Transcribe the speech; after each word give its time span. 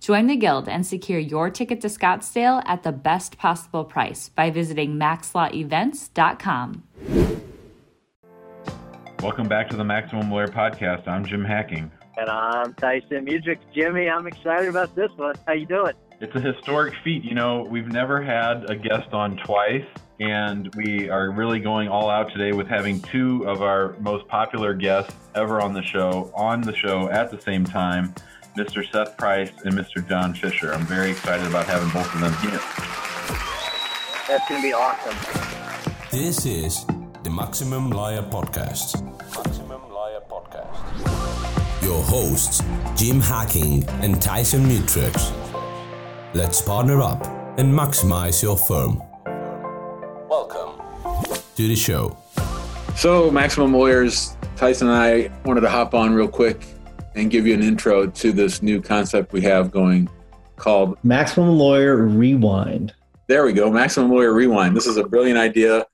Join 0.00 0.26
the 0.28 0.36
Guild 0.36 0.68
and 0.68 0.86
secure 0.86 1.18
your 1.18 1.50
ticket 1.50 1.80
to 1.80 1.88
Scottsdale 1.88 2.62
at 2.66 2.82
the 2.82 2.92
best 2.92 3.36
possible 3.36 3.84
price 3.84 4.28
by 4.28 4.50
visiting 4.50 4.94
maxlawevents.com. 4.94 6.82
Welcome 9.22 9.48
back 9.48 9.68
to 9.70 9.76
the 9.76 9.84
Maximum 9.84 10.30
Lawyer 10.30 10.46
Podcast. 10.46 11.08
I'm 11.08 11.24
Jim 11.24 11.44
Hacking. 11.44 11.90
And 12.16 12.30
I'm 12.30 12.74
Tyson 12.74 13.26
Mutrux. 13.26 13.58
Jimmy, 13.74 14.08
I'm 14.08 14.26
excited 14.26 14.68
about 14.68 14.94
this 14.94 15.10
one. 15.16 15.34
How 15.46 15.54
you 15.54 15.66
doing? 15.66 15.94
It's 16.20 16.34
a 16.34 16.40
historic 16.40 16.94
feat. 17.02 17.24
You 17.24 17.34
know, 17.34 17.66
we've 17.68 17.88
never 17.88 18.22
had 18.22 18.70
a 18.70 18.76
guest 18.76 19.12
on 19.12 19.36
twice, 19.38 19.84
and 20.20 20.72
we 20.74 21.08
are 21.10 21.30
really 21.30 21.60
going 21.60 21.88
all 21.88 22.10
out 22.10 22.32
today 22.32 22.52
with 22.52 22.66
having 22.66 23.00
two 23.02 23.48
of 23.48 23.62
our 23.62 23.96
most 24.00 24.26
popular 24.28 24.74
guests 24.74 25.14
ever 25.34 25.60
on 25.60 25.72
the 25.72 25.82
show 25.82 26.32
on 26.34 26.60
the 26.60 26.74
show 26.74 27.08
at 27.10 27.30
the 27.30 27.40
same 27.40 27.64
time, 27.64 28.14
Mr. 28.58 28.84
Seth 28.90 29.16
Price 29.16 29.52
and 29.64 29.72
Mr. 29.72 30.06
John 30.08 30.34
Fisher. 30.34 30.74
I'm 30.74 30.84
very 30.84 31.12
excited 31.12 31.46
about 31.46 31.66
having 31.66 31.88
both 31.90 32.12
of 32.12 32.20
them 32.20 32.32
here. 32.42 32.58
That's 34.26 34.48
going 34.48 34.60
to 34.60 34.66
be 34.66 34.72
awesome. 34.72 35.14
This 36.10 36.44
is 36.44 36.84
the 37.22 37.30
Maximum 37.30 37.90
Liar 37.90 38.22
Podcast. 38.22 39.00
Maximum 39.36 39.88
Lawyer 39.92 40.20
Podcast. 40.28 41.82
Your 41.84 42.02
hosts, 42.02 42.64
Jim 42.96 43.20
Hacking 43.20 43.88
and 44.02 44.20
Tyson 44.20 44.64
Mutrux. 44.64 45.32
Let's 46.34 46.60
partner 46.60 47.00
up 47.00 47.24
and 47.60 47.72
maximize 47.72 48.42
your 48.42 48.56
firm. 48.56 49.00
Welcome 50.28 50.82
to 51.54 51.68
the 51.68 51.76
show. 51.76 52.18
So, 52.96 53.30
Maximum 53.30 53.72
Lawyers, 53.72 54.36
Tyson 54.56 54.88
and 54.88 54.96
I 54.96 55.30
wanted 55.44 55.60
to 55.60 55.70
hop 55.70 55.94
on 55.94 56.12
real 56.12 56.26
quick 56.26 56.66
and 57.18 57.32
give 57.32 57.48
you 57.48 57.52
an 57.52 57.62
intro 57.62 58.06
to 58.06 58.32
this 58.32 58.62
new 58.62 58.80
concept 58.80 59.32
we 59.32 59.40
have 59.40 59.72
going 59.72 60.08
called 60.54 60.96
Maximum 61.02 61.58
Lawyer 61.58 61.96
Rewind. 61.96 62.94
There 63.26 63.44
we 63.44 63.52
go, 63.52 63.70
Maximum 63.72 64.10
Lawyer 64.10 64.32
Rewind. 64.32 64.76
This 64.76 64.86
is 64.86 64.96
a 64.96 65.04
brilliant 65.04 65.38
idea 65.38 65.84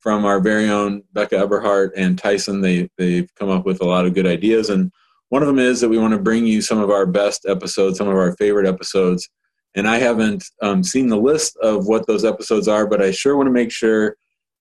from 0.00 0.24
our 0.24 0.40
very 0.40 0.68
own 0.68 1.04
Becca 1.12 1.38
Eberhardt 1.38 1.92
and 1.96 2.18
Tyson. 2.18 2.60
They 2.60 2.90
they've 2.98 3.32
come 3.36 3.48
up 3.48 3.64
with 3.64 3.80
a 3.80 3.86
lot 3.86 4.06
of 4.06 4.14
good 4.14 4.26
ideas, 4.26 4.70
and 4.70 4.90
one 5.28 5.42
of 5.42 5.46
them 5.46 5.60
is 5.60 5.80
that 5.80 5.88
we 5.88 5.98
want 5.98 6.14
to 6.14 6.18
bring 6.18 6.46
you 6.46 6.60
some 6.60 6.78
of 6.78 6.90
our 6.90 7.06
best 7.06 7.46
episodes, 7.48 7.98
some 7.98 8.08
of 8.08 8.16
our 8.16 8.36
favorite 8.36 8.66
episodes. 8.66 9.30
And 9.74 9.88
I 9.88 9.98
haven't 9.98 10.44
um, 10.60 10.82
seen 10.82 11.08
the 11.08 11.16
list 11.16 11.56
of 11.58 11.86
what 11.86 12.06
those 12.06 12.24
episodes 12.24 12.68
are, 12.68 12.86
but 12.86 13.00
I 13.00 13.12
sure 13.12 13.36
want 13.36 13.46
to 13.46 13.52
make 13.52 13.70
sure 13.70 14.16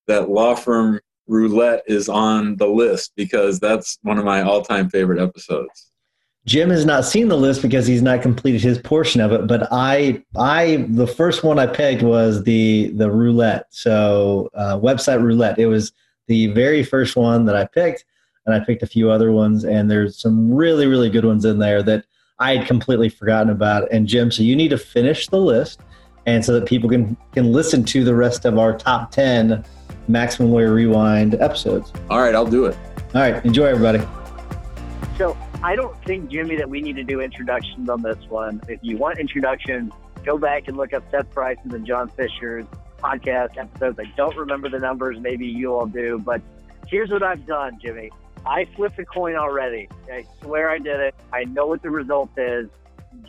that 0.08 0.30
Law 0.30 0.56
Firm 0.56 1.02
Roulette 1.28 1.84
is 1.88 2.08
on 2.08 2.56
the 2.58 2.68
list 2.68 3.12
because 3.18 3.60
that's 3.60 3.98
one 4.04 4.18
of 4.18 4.24
my 4.24 4.42
all-time 4.44 4.90
favorite 4.90 5.20
episodes. 5.20 5.91
Jim 6.46 6.72
has 6.72 6.86
not 6.86 7.06
seen 7.06 7.28
the 7.28 7.38
list 7.38 7.62
because 7.62 7.86
he's 7.86 8.02
not 8.02 8.22
completed 8.22 8.62
his 8.62 8.80
portion 8.80 9.22
of 9.22 9.32
it. 9.32 9.46
But 9.46 9.68
I, 9.72 10.24
I, 10.36 10.88
the 10.90 11.06
first 11.06 11.44
one 11.44 11.60
I 11.60 11.68
pegged 11.68 12.02
was 12.02 12.44
the 12.44 12.92
the 12.96 13.12
roulette. 13.12 13.68
So 13.70 14.50
uh, 14.56 14.78
website 14.78 15.22
roulette. 15.22 15.60
It 15.60 15.68
was 15.68 15.94
the 16.28 16.48
very 16.48 16.84
first 16.84 17.16
one 17.16 17.46
that 17.46 17.56
I 17.56 17.66
picked, 17.66 18.06
and 18.46 18.56
I 18.56 18.60
picked 18.60 18.82
a 18.82 18.88
few 18.88 19.12
other 19.12 19.32
ones. 19.32 19.64
And 19.64 19.90
there's 19.90 20.20
some 20.20 20.52
really, 20.52 20.88
really 20.88 21.10
good 21.10 21.26
ones 21.26 21.46
in 21.46 21.60
there 21.60 21.84
that 21.84 22.06
I 22.40 22.56
had 22.58 22.68
completely 22.68 23.10
forgotten 23.10 23.52
about. 23.52 23.88
And 23.92 24.08
Jim, 24.08 24.32
so 24.32 24.42
you 24.42 24.56
need 24.56 24.70
to 24.70 24.78
finish 24.80 25.28
the 25.28 25.40
list, 25.40 25.82
and 26.26 26.44
so 26.44 26.54
that 26.54 26.66
people 26.66 26.90
can 26.90 27.16
can 27.34 27.52
listen 27.52 27.84
to 27.86 28.04
the 28.04 28.16
rest 28.16 28.46
of 28.46 28.58
our 28.58 28.76
top 28.76 29.12
ten 29.12 29.64
Maximum 30.08 30.52
Lawyer 30.52 30.74
Rewind 30.74 31.36
episodes. 31.36 31.94
All 32.10 32.20
right, 32.20 32.34
I'll 32.34 32.48
do 32.48 32.66
it. 32.66 32.76
All 33.14 33.22
right, 33.22 33.46
enjoy 33.46 33.66
everybody. 33.66 34.04
So 35.20 35.38
I 35.64 35.76
don't 35.76 35.96
think, 36.06 36.30
Jimmy, 36.30 36.56
that 36.56 36.70
we 36.70 36.82
need 36.82 36.96
to 36.96 37.04
do 37.04 37.22
introductions 37.22 37.88
on 37.88 38.02
this 38.02 38.18
one. 38.30 38.62
If 38.68 38.80
you 38.82 38.98
want 38.98 39.20
introductions, 39.20 39.94
go 40.26 40.38
back 40.38 40.68
and 40.68 40.76
look 40.76 40.94
up 40.94 41.04
Seth 41.12 41.30
Price's 41.32 41.72
and 41.72 41.86
John 41.86 42.10
Fisher's 42.10 42.66
podcast 42.98 43.58
episodes. 43.58 44.00
I 44.00 44.12
don't 44.18 44.36
remember 44.36 44.70
the 44.70 44.80
numbers. 44.80 45.20
Maybe 45.20 45.46
you 45.46 45.74
all 45.74 45.86
do. 45.86 46.20
But 46.24 46.42
here's 46.88 47.12
what 47.12 47.22
I've 47.22 47.46
done, 47.46 47.80
Jimmy. 47.80 48.10
I 48.44 48.66
flipped 48.76 48.98
a 48.98 49.06
coin 49.06 49.36
already. 49.36 49.88
I 50.12 50.26
swear 50.42 50.70
I 50.72 50.80
did 50.80 51.00
it. 51.00 51.16
I 51.32 51.44
know 51.44 51.68
what 51.68 51.84
the 51.84 51.92
result 51.92 52.32
is. 52.38 52.68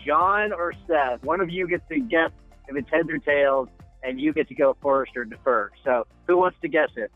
John 0.04 0.52
or 0.52 0.72
Seth, 0.86 1.22
one 1.22 1.40
of 1.40 1.50
you 1.50 1.68
gets 1.68 1.86
to 1.88 2.00
guess 2.00 2.30
if 2.68 2.76
it's 2.76 2.88
heads 2.90 3.10
or 3.10 3.18
tails, 3.18 3.68
and 4.02 4.18
you 4.18 4.32
get 4.32 4.48
to 4.48 4.54
go 4.54 4.74
first 4.82 5.16
or 5.16 5.24
defer. 5.26 5.70
So 5.84 6.06
who 6.26 6.38
wants 6.38 6.56
to 6.62 6.68
guess 6.68 6.88
it? 6.96 7.12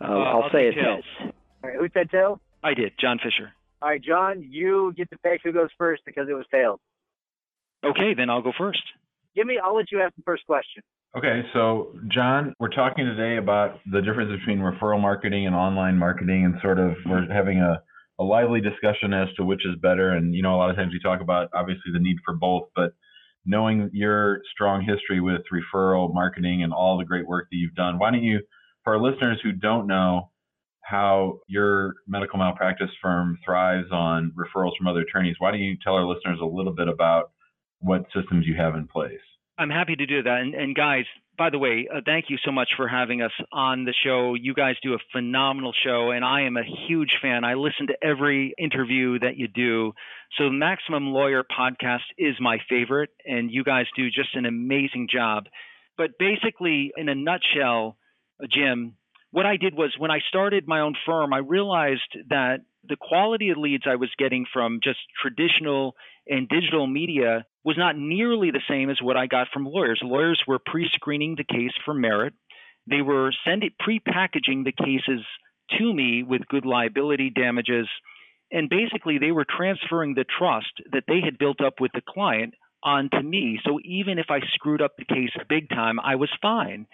Uh, 0.00 0.04
I'll, 0.04 0.42
I'll 0.44 0.50
say 0.50 0.68
it's 0.68 0.76
tails. 0.76 1.04
All 1.20 1.32
right, 1.70 1.78
who 1.78 1.88
said 1.92 2.10
tails? 2.10 2.38
I 2.62 2.72
did, 2.72 2.92
John 2.98 3.18
Fisher. 3.22 3.52
All 3.84 3.90
right, 3.90 4.02
John, 4.02 4.42
you 4.42 4.94
get 4.96 5.10
to 5.10 5.18
pick 5.18 5.42
who 5.44 5.52
goes 5.52 5.68
first 5.76 6.00
because 6.06 6.26
it 6.30 6.32
was 6.32 6.46
tails. 6.50 6.80
Okay, 7.84 8.14
then 8.16 8.30
I'll 8.30 8.40
go 8.40 8.52
first. 8.56 8.80
Give 9.36 9.46
me. 9.46 9.58
I'll 9.62 9.76
let 9.76 9.92
you 9.92 10.00
ask 10.00 10.16
the 10.16 10.22
first 10.24 10.46
question. 10.46 10.82
Okay, 11.14 11.42
so 11.52 11.92
John, 12.08 12.54
we're 12.58 12.70
talking 12.70 13.04
today 13.04 13.36
about 13.36 13.80
the 13.92 14.00
difference 14.00 14.40
between 14.40 14.60
referral 14.60 14.98
marketing 14.98 15.46
and 15.46 15.54
online 15.54 15.98
marketing, 15.98 16.46
and 16.46 16.54
sort 16.62 16.78
of 16.78 16.94
we're 17.04 17.30
having 17.30 17.58
a, 17.58 17.82
a 18.18 18.24
lively 18.24 18.62
discussion 18.62 19.12
as 19.12 19.28
to 19.36 19.44
which 19.44 19.60
is 19.66 19.76
better. 19.82 20.12
And 20.12 20.34
you 20.34 20.40
know, 20.40 20.54
a 20.54 20.56
lot 20.56 20.70
of 20.70 20.76
times 20.76 20.92
we 20.94 21.00
talk 21.00 21.20
about 21.20 21.50
obviously 21.52 21.92
the 21.92 22.00
need 22.00 22.16
for 22.24 22.32
both, 22.32 22.68
but 22.74 22.94
knowing 23.44 23.90
your 23.92 24.40
strong 24.54 24.80
history 24.80 25.20
with 25.20 25.42
referral 25.52 26.14
marketing 26.14 26.62
and 26.62 26.72
all 26.72 26.96
the 26.96 27.04
great 27.04 27.26
work 27.28 27.48
that 27.50 27.58
you've 27.58 27.74
done, 27.74 27.98
why 27.98 28.10
don't 28.10 28.22
you, 28.22 28.40
for 28.82 28.94
our 28.94 29.00
listeners 29.02 29.40
who 29.42 29.52
don't 29.52 29.86
know 29.86 30.30
how 30.84 31.40
your 31.46 31.94
medical 32.06 32.38
malpractice 32.38 32.90
firm 33.00 33.38
thrives 33.44 33.88
on 33.90 34.32
referrals 34.36 34.76
from 34.76 34.86
other 34.86 35.00
attorneys, 35.00 35.36
why 35.38 35.50
don't 35.50 35.60
you 35.60 35.76
tell 35.82 35.94
our 35.94 36.04
listeners 36.04 36.38
a 36.42 36.46
little 36.46 36.74
bit 36.74 36.88
about 36.88 37.30
what 37.80 38.04
systems 38.14 38.46
you 38.46 38.54
have 38.54 38.74
in 38.74 38.86
place? 38.86 39.20
I'm 39.58 39.70
happy 39.70 39.96
to 39.96 40.06
do 40.06 40.22
that. 40.22 40.40
And, 40.40 40.54
and 40.54 40.74
guys, 40.74 41.04
by 41.36 41.50
the 41.50 41.58
way, 41.58 41.88
uh, 41.92 42.00
thank 42.04 42.26
you 42.28 42.36
so 42.44 42.52
much 42.52 42.70
for 42.76 42.86
having 42.86 43.22
us 43.22 43.32
on 43.52 43.84
the 43.84 43.94
show. 44.04 44.34
You 44.34 44.54
guys 44.54 44.74
do 44.82 44.94
a 44.94 44.98
phenomenal 45.12 45.72
show, 45.84 46.10
and 46.10 46.24
I 46.24 46.42
am 46.42 46.56
a 46.56 46.62
huge 46.86 47.12
fan. 47.20 47.44
I 47.44 47.54
listen 47.54 47.88
to 47.88 47.96
every 48.02 48.54
interview 48.58 49.18
that 49.20 49.36
you 49.36 49.48
do. 49.48 49.92
So, 50.38 50.50
Maximum 50.50 51.08
Lawyer 51.08 51.44
podcast 51.44 52.06
is 52.18 52.34
my 52.40 52.58
favorite, 52.68 53.10
and 53.24 53.50
you 53.50 53.64
guys 53.64 53.86
do 53.96 54.06
just 54.10 54.34
an 54.34 54.46
amazing 54.46 55.08
job. 55.12 55.44
But 55.96 56.10
basically, 56.18 56.92
in 56.96 57.08
a 57.08 57.14
nutshell, 57.14 57.96
uh, 58.42 58.46
Jim, 58.50 58.96
what 59.34 59.46
I 59.46 59.56
did 59.56 59.74
was 59.74 59.92
when 59.98 60.12
I 60.12 60.20
started 60.28 60.68
my 60.68 60.78
own 60.78 60.94
firm, 61.04 61.34
I 61.34 61.38
realized 61.38 62.16
that 62.28 62.58
the 62.88 62.94
quality 62.94 63.50
of 63.50 63.56
leads 63.56 63.82
I 63.84 63.96
was 63.96 64.10
getting 64.16 64.46
from 64.52 64.78
just 64.80 65.00
traditional 65.20 65.96
and 66.28 66.48
digital 66.48 66.86
media 66.86 67.44
was 67.64 67.76
not 67.76 67.98
nearly 67.98 68.52
the 68.52 68.62
same 68.70 68.90
as 68.90 69.02
what 69.02 69.16
I 69.16 69.26
got 69.26 69.48
from 69.52 69.66
lawyers. 69.66 69.98
Lawyers 70.04 70.40
were 70.46 70.60
pre 70.64 70.88
screening 70.88 71.34
the 71.34 71.42
case 71.42 71.72
for 71.84 71.92
merit, 71.92 72.34
they 72.88 73.02
were 73.02 73.32
sending 73.44 73.70
pre 73.80 73.98
packaging 73.98 74.62
the 74.62 74.70
cases 74.70 75.26
to 75.80 75.92
me 75.92 76.22
with 76.22 76.46
good 76.46 76.64
liability 76.64 77.30
damages. 77.30 77.88
And 78.52 78.70
basically, 78.70 79.18
they 79.18 79.32
were 79.32 79.46
transferring 79.50 80.14
the 80.14 80.26
trust 80.38 80.80
that 80.92 81.04
they 81.08 81.20
had 81.24 81.38
built 81.38 81.60
up 81.60 81.80
with 81.80 81.90
the 81.92 82.02
client 82.08 82.54
onto 82.84 83.20
me. 83.20 83.58
So 83.64 83.80
even 83.84 84.20
if 84.20 84.26
I 84.28 84.38
screwed 84.54 84.80
up 84.80 84.92
the 84.96 85.12
case 85.12 85.30
big 85.48 85.70
time, 85.70 85.98
I 85.98 86.14
was 86.14 86.30
fine. 86.40 86.86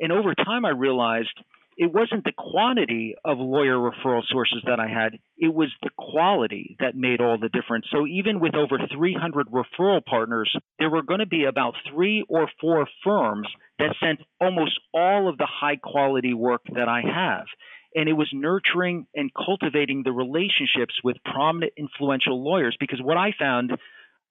And 0.00 0.10
over 0.10 0.34
time, 0.34 0.64
I 0.64 0.70
realized 0.70 1.38
it 1.76 1.92
wasn't 1.92 2.24
the 2.24 2.32
quantity 2.36 3.14
of 3.24 3.38
lawyer 3.38 3.76
referral 3.76 4.22
sources 4.28 4.62
that 4.66 4.80
I 4.80 4.88
had, 4.88 5.18
it 5.36 5.52
was 5.52 5.70
the 5.82 5.90
quality 5.96 6.76
that 6.80 6.94
made 6.94 7.20
all 7.20 7.38
the 7.38 7.48
difference. 7.48 7.86
So 7.90 8.06
even 8.06 8.40
with 8.40 8.54
over 8.54 8.78
300 8.92 9.48
referral 9.48 10.04
partners, 10.04 10.54
there 10.78 10.90
were 10.90 11.02
going 11.02 11.20
to 11.20 11.26
be 11.26 11.44
about 11.44 11.74
three 11.90 12.24
or 12.28 12.48
four 12.60 12.86
firms 13.02 13.48
that 13.78 13.94
sent 14.00 14.20
almost 14.40 14.78
all 14.92 15.28
of 15.28 15.38
the 15.38 15.48
high 15.50 15.76
quality 15.76 16.34
work 16.34 16.62
that 16.74 16.88
I 16.88 17.02
have. 17.02 17.46
And 17.94 18.08
it 18.08 18.14
was 18.14 18.28
nurturing 18.32 19.06
and 19.14 19.30
cultivating 19.34 20.02
the 20.04 20.12
relationships 20.12 20.94
with 21.02 21.16
prominent, 21.24 21.72
influential 21.76 22.42
lawyers. 22.42 22.76
Because 22.78 23.00
what 23.00 23.16
I 23.16 23.32
found, 23.38 23.72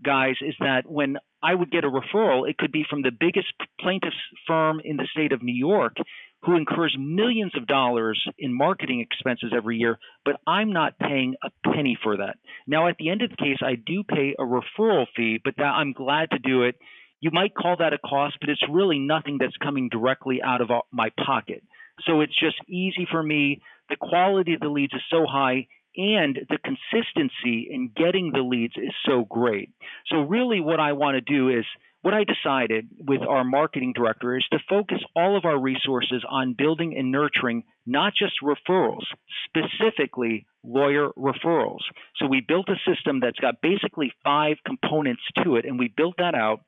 guys, 0.04 0.36
is 0.42 0.56
that 0.60 0.84
when 0.86 1.18
I 1.42 1.56
would 1.56 1.72
get 1.72 1.86
a 1.86 1.90
referral, 1.90 2.50
it 2.50 2.58
could 2.58 2.74
be 2.74 2.86
from 2.90 3.04
the 3.04 3.12
biggest 3.18 3.54
plaintiff's 3.80 4.16
firm 4.48 4.82
in 4.84 4.98
the 4.98 5.08
state 5.14 5.32
of 5.32 5.42
New 5.42 5.56
York 5.56 5.96
who 6.46 6.58
incurs 6.58 6.96
millions 7.00 7.54
of 7.56 7.68
dollars 7.68 8.22
in 8.38 8.54
marketing 8.54 9.00
expenses 9.00 9.54
every 9.56 9.78
year, 9.78 9.98
but 10.26 10.36
I'm 10.46 10.74
not 10.74 11.00
paying 11.00 11.36
a 11.44 11.50
penny 11.70 11.98
for 12.04 12.18
that. 12.18 12.36
Now, 12.68 12.88
at 12.88 12.98
the 12.98 13.10
end 13.10 13.22
of 13.22 13.30
the 13.30 13.38
case, 13.38 13.60
I 13.62 13.76
do 13.76 14.04
pay 14.04 14.36
a 14.38 14.44
referral 14.44 15.06
fee, 15.16 15.40
but 15.44 15.56
that, 15.58 15.64
I'm 15.64 15.94
glad 15.94 16.32
to 16.32 16.40
do 16.40 16.64
it. 16.64 16.76
You 17.22 17.32
might 17.32 17.56
call 17.56 17.78
that 17.80 17.94
a 17.94 17.98
cost, 17.98 18.38
but 18.42 18.50
it's 18.50 18.64
really 18.70 19.00
nothing 19.00 19.38
that's 19.40 19.56
coming 19.64 19.88
directly 19.90 20.42
out 20.44 20.62
of 20.62 20.70
uh, 20.72 20.82
my 20.92 21.10
pocket. 21.26 21.64
So 22.06 22.22
it's 22.22 22.38
just 22.38 22.58
easy 22.68 23.08
for 23.10 23.24
me. 23.24 23.62
The 23.90 23.96
quality 23.96 24.56
of 24.56 24.60
the 24.60 24.68
leads 24.68 24.94
is 24.94 25.02
so 25.10 25.26
high 25.26 25.68
and 25.96 26.40
the 26.50 26.58
consistency 26.58 27.70
in 27.70 27.92
getting 27.96 28.32
the 28.34 28.42
leads 28.42 28.74
is 28.78 28.94
so 29.06 29.26
great. 29.30 29.70
So 30.08 30.22
really 30.22 30.60
what 30.60 30.80
I 30.80 30.94
want 30.94 31.16
to 31.16 31.22
do 31.22 31.50
is 31.50 31.66
what 32.04 32.14
I 32.14 32.26
decided 32.26 32.90
with 33.00 33.22
our 33.22 33.46
marketing 33.46 33.94
director 33.96 34.36
is 34.38 34.44
to 34.52 34.60
focus 34.70 35.00
all 35.16 35.38
of 35.38 35.46
our 35.46 35.58
resources 35.58 36.24
on 36.30 36.54
building 36.56 36.96
and 36.98 37.12
nurturing 37.12 37.64
not 37.86 38.12
just 38.14 38.34
referrals, 38.44 39.04
specifically 39.48 40.46
lawyer 40.66 41.10
referrals. 41.18 41.80
So 42.18 42.28
we 42.28 42.42
built 42.46 42.68
a 42.68 42.76
system 42.86 43.22
that's 43.22 43.40
got 43.40 43.62
basically 43.62 44.12
five 44.22 44.58
components 44.66 45.22
to 45.44 45.56
it, 45.56 45.66
and 45.66 45.80
we 45.80 45.94
built 45.96 46.16
that 46.18 46.36
out. 46.36 46.60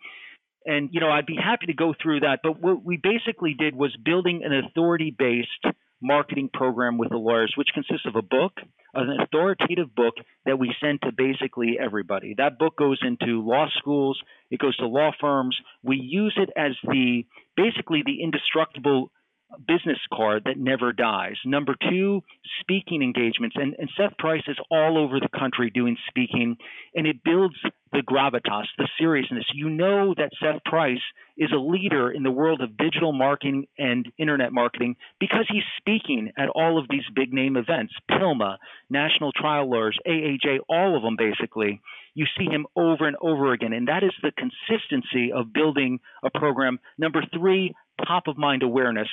And 0.65 0.89
you 0.93 1.01
know, 1.01 1.09
I'd 1.09 1.25
be 1.25 1.35
happy 1.35 1.65
to 1.65 1.73
go 1.73 1.93
through 2.01 2.21
that, 2.21 2.39
but 2.41 2.61
what 2.61 2.85
we 2.85 2.97
basically 2.97 3.55
did 3.59 3.75
was 3.75 3.93
building 4.03 4.41
an 4.45 4.53
authority-based 4.53 5.75
marketing 6.01 6.49
program 6.53 6.97
with 6.97 7.09
the 7.09 7.17
lawyers, 7.17 7.53
which 7.55 7.69
consists 7.73 8.05
of 8.05 8.15
a 8.15 8.21
book, 8.21 8.53
an 8.93 9.17
authoritative 9.19 9.93
book 9.95 10.15
that 10.45 10.59
we 10.59 10.73
send 10.81 11.01
to 11.01 11.11
basically 11.11 11.77
everybody. 11.79 12.35
That 12.37 12.57
book 12.57 12.77
goes 12.77 12.99
into 13.01 13.45
law 13.45 13.67
schools, 13.77 14.19
it 14.49 14.59
goes 14.59 14.75
to 14.77 14.87
law 14.87 15.11
firms. 15.19 15.57
We 15.83 15.97
use 15.97 16.37
it 16.37 16.49
as 16.55 16.73
the 16.83 17.25
basically 17.57 18.03
the 18.05 18.21
indestructible 18.23 19.11
business 19.59 19.99
card 20.13 20.43
that 20.45 20.57
never 20.57 20.91
dies. 20.93 21.35
Number 21.45 21.75
two, 21.89 22.21
speaking 22.61 23.01
engagements. 23.01 23.55
And, 23.59 23.75
and 23.77 23.89
Seth 23.97 24.17
Price 24.17 24.43
is 24.47 24.57
all 24.71 24.97
over 24.97 25.19
the 25.19 25.29
country 25.37 25.69
doing 25.69 25.97
speaking, 26.09 26.57
and 26.93 27.07
it 27.07 27.23
builds 27.23 27.55
the 27.91 28.01
gravitas, 28.01 28.65
the 28.77 28.87
seriousness. 28.99 29.45
You 29.53 29.69
know 29.69 30.13
that 30.17 30.31
Seth 30.41 30.63
Price 30.65 31.01
is 31.37 31.51
a 31.51 31.57
leader 31.57 32.11
in 32.11 32.23
the 32.23 32.31
world 32.31 32.61
of 32.61 32.77
digital 32.77 33.13
marketing 33.13 33.67
and 33.77 34.11
internet 34.17 34.51
marketing 34.51 34.95
because 35.19 35.45
he's 35.49 35.63
speaking 35.77 36.31
at 36.37 36.49
all 36.49 36.77
of 36.77 36.87
these 36.89 37.03
big 37.15 37.33
name 37.33 37.55
events 37.57 37.93
PILMMA, 38.11 38.57
National 38.89 39.31
Trial 39.31 39.69
Lawyers, 39.69 39.97
AAJ, 40.07 40.59
all 40.69 40.95
of 40.97 41.03
them 41.03 41.15
basically. 41.17 41.81
You 42.15 42.25
see 42.37 42.45
him 42.45 42.65
over 42.77 43.07
and 43.07 43.17
over 43.21 43.51
again. 43.51 43.73
And 43.73 43.89
that 43.89 44.03
is 44.03 44.13
the 44.21 44.31
consistency 44.31 45.31
of 45.33 45.53
building 45.53 45.99
a 46.23 46.29
program. 46.29 46.79
Number 46.97 47.21
three, 47.33 47.73
top 48.07 48.27
of 48.27 48.37
mind 48.37 48.63
awareness 48.63 49.09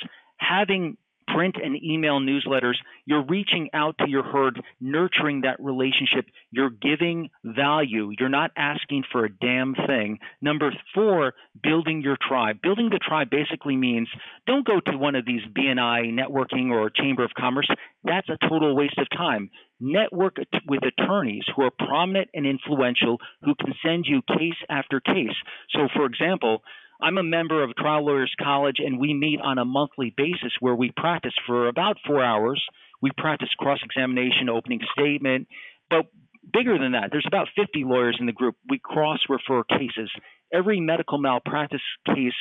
having 0.47 0.97
print 1.33 1.55
and 1.63 1.81
email 1.81 2.19
newsletters, 2.19 2.75
you're 3.05 3.25
reaching 3.25 3.69
out 3.73 3.95
to 3.99 4.09
your 4.09 4.23
herd, 4.23 4.61
nurturing 4.79 5.41
that 5.41 5.59
relationship. 5.59 6.25
You're 6.51 6.69
giving 6.69 7.29
value. 7.43 8.11
You're 8.19 8.29
not 8.29 8.51
asking 8.57 9.03
for 9.11 9.25
a 9.25 9.29
damn 9.29 9.73
thing. 9.87 10.19
Number 10.41 10.71
four, 10.93 11.33
building 11.61 12.01
your 12.01 12.17
tribe. 12.27 12.61
Building 12.61 12.89
the 12.89 12.99
tribe 12.99 13.29
basically 13.29 13.75
means 13.75 14.07
don't 14.47 14.65
go 14.65 14.79
to 14.79 14.97
one 14.97 15.15
of 15.15 15.25
these 15.25 15.41
BNI 15.57 16.11
networking 16.13 16.71
or 16.71 16.89
Chamber 16.89 17.23
of 17.23 17.31
Commerce. 17.37 17.69
That's 18.03 18.29
a 18.29 18.37
total 18.49 18.75
waste 18.75 18.97
of 18.97 19.07
time. 19.15 19.49
Network 19.79 20.37
with 20.67 20.81
attorneys 20.83 21.43
who 21.55 21.63
are 21.63 21.71
prominent 21.71 22.29
and 22.33 22.45
influential 22.45 23.17
who 23.43 23.53
can 23.55 23.73
send 23.85 24.05
you 24.07 24.21
case 24.27 24.59
after 24.69 24.99
case. 24.99 25.35
So, 25.71 25.87
for 25.95 26.05
example, 26.05 26.63
I'm 27.03 27.17
a 27.17 27.23
member 27.23 27.61
of 27.61 27.75
Trial 27.75 28.05
Lawyers 28.05 28.33
College, 28.41 28.77
and 28.79 28.97
we 28.97 29.13
meet 29.13 29.41
on 29.43 29.57
a 29.57 29.65
monthly 29.65 30.13
basis 30.15 30.53
where 30.61 30.73
we 30.73 30.89
practice 30.95 31.33
for 31.45 31.67
about 31.67 31.97
four 32.07 32.23
hours. 32.23 32.63
We 33.01 33.11
practice 33.17 33.49
cross 33.59 33.79
examination, 33.83 34.47
opening 34.47 34.79
statement, 34.97 35.49
but 35.89 36.05
bigger 36.53 36.79
than 36.79 36.93
that, 36.93 37.09
there's 37.11 37.27
about 37.27 37.49
50 37.57 37.83
lawyers 37.83 38.15
in 38.21 38.25
the 38.25 38.31
group. 38.31 38.55
We 38.69 38.79
cross 38.79 39.19
refer 39.27 39.65
cases. 39.65 40.09
Every 40.53 40.79
medical 40.79 41.17
malpractice 41.17 41.81
case 42.07 42.31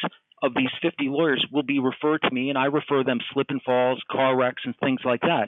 of 0.45 0.55
these 0.55 0.71
50 0.81 1.07
lawyers 1.09 1.45
will 1.51 1.65
be 1.65 1.81
referred 1.81 2.23
to 2.23 2.31
me, 2.33 2.49
and 2.49 2.57
I 2.57 2.67
refer 2.67 3.03
them 3.03 3.19
slip 3.33 3.49
and 3.49 3.61
falls, 3.63 4.01
car 4.13 4.37
wrecks, 4.37 4.63
and 4.65 4.77
things 4.79 5.01
like 5.05 5.23
that. 5.23 5.47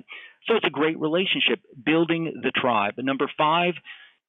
So 0.49 0.57
it's 0.57 0.67
a 0.67 0.71
great 0.71 0.99
relationship, 0.99 1.61
building 1.85 2.41
the 2.43 2.51
tribe. 2.51 2.95
And 2.97 3.07
number 3.07 3.31
five, 3.39 3.75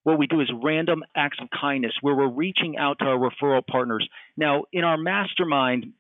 what 0.05 0.19
we 0.19 0.27
do 0.27 0.39
is 0.39 0.49
random 0.63 1.03
acts 1.15 1.39
of 1.41 1.49
kindness 1.49 1.91
where 1.99 2.13
we're 2.15 2.29
reaching 2.29 2.77
out 2.77 2.99
to 2.99 3.05
our 3.05 3.17
referral 3.17 3.65
partners. 3.65 4.07
Now, 4.37 4.65
in 4.71 4.83
our 4.83 4.97
mastermind, 4.97 5.93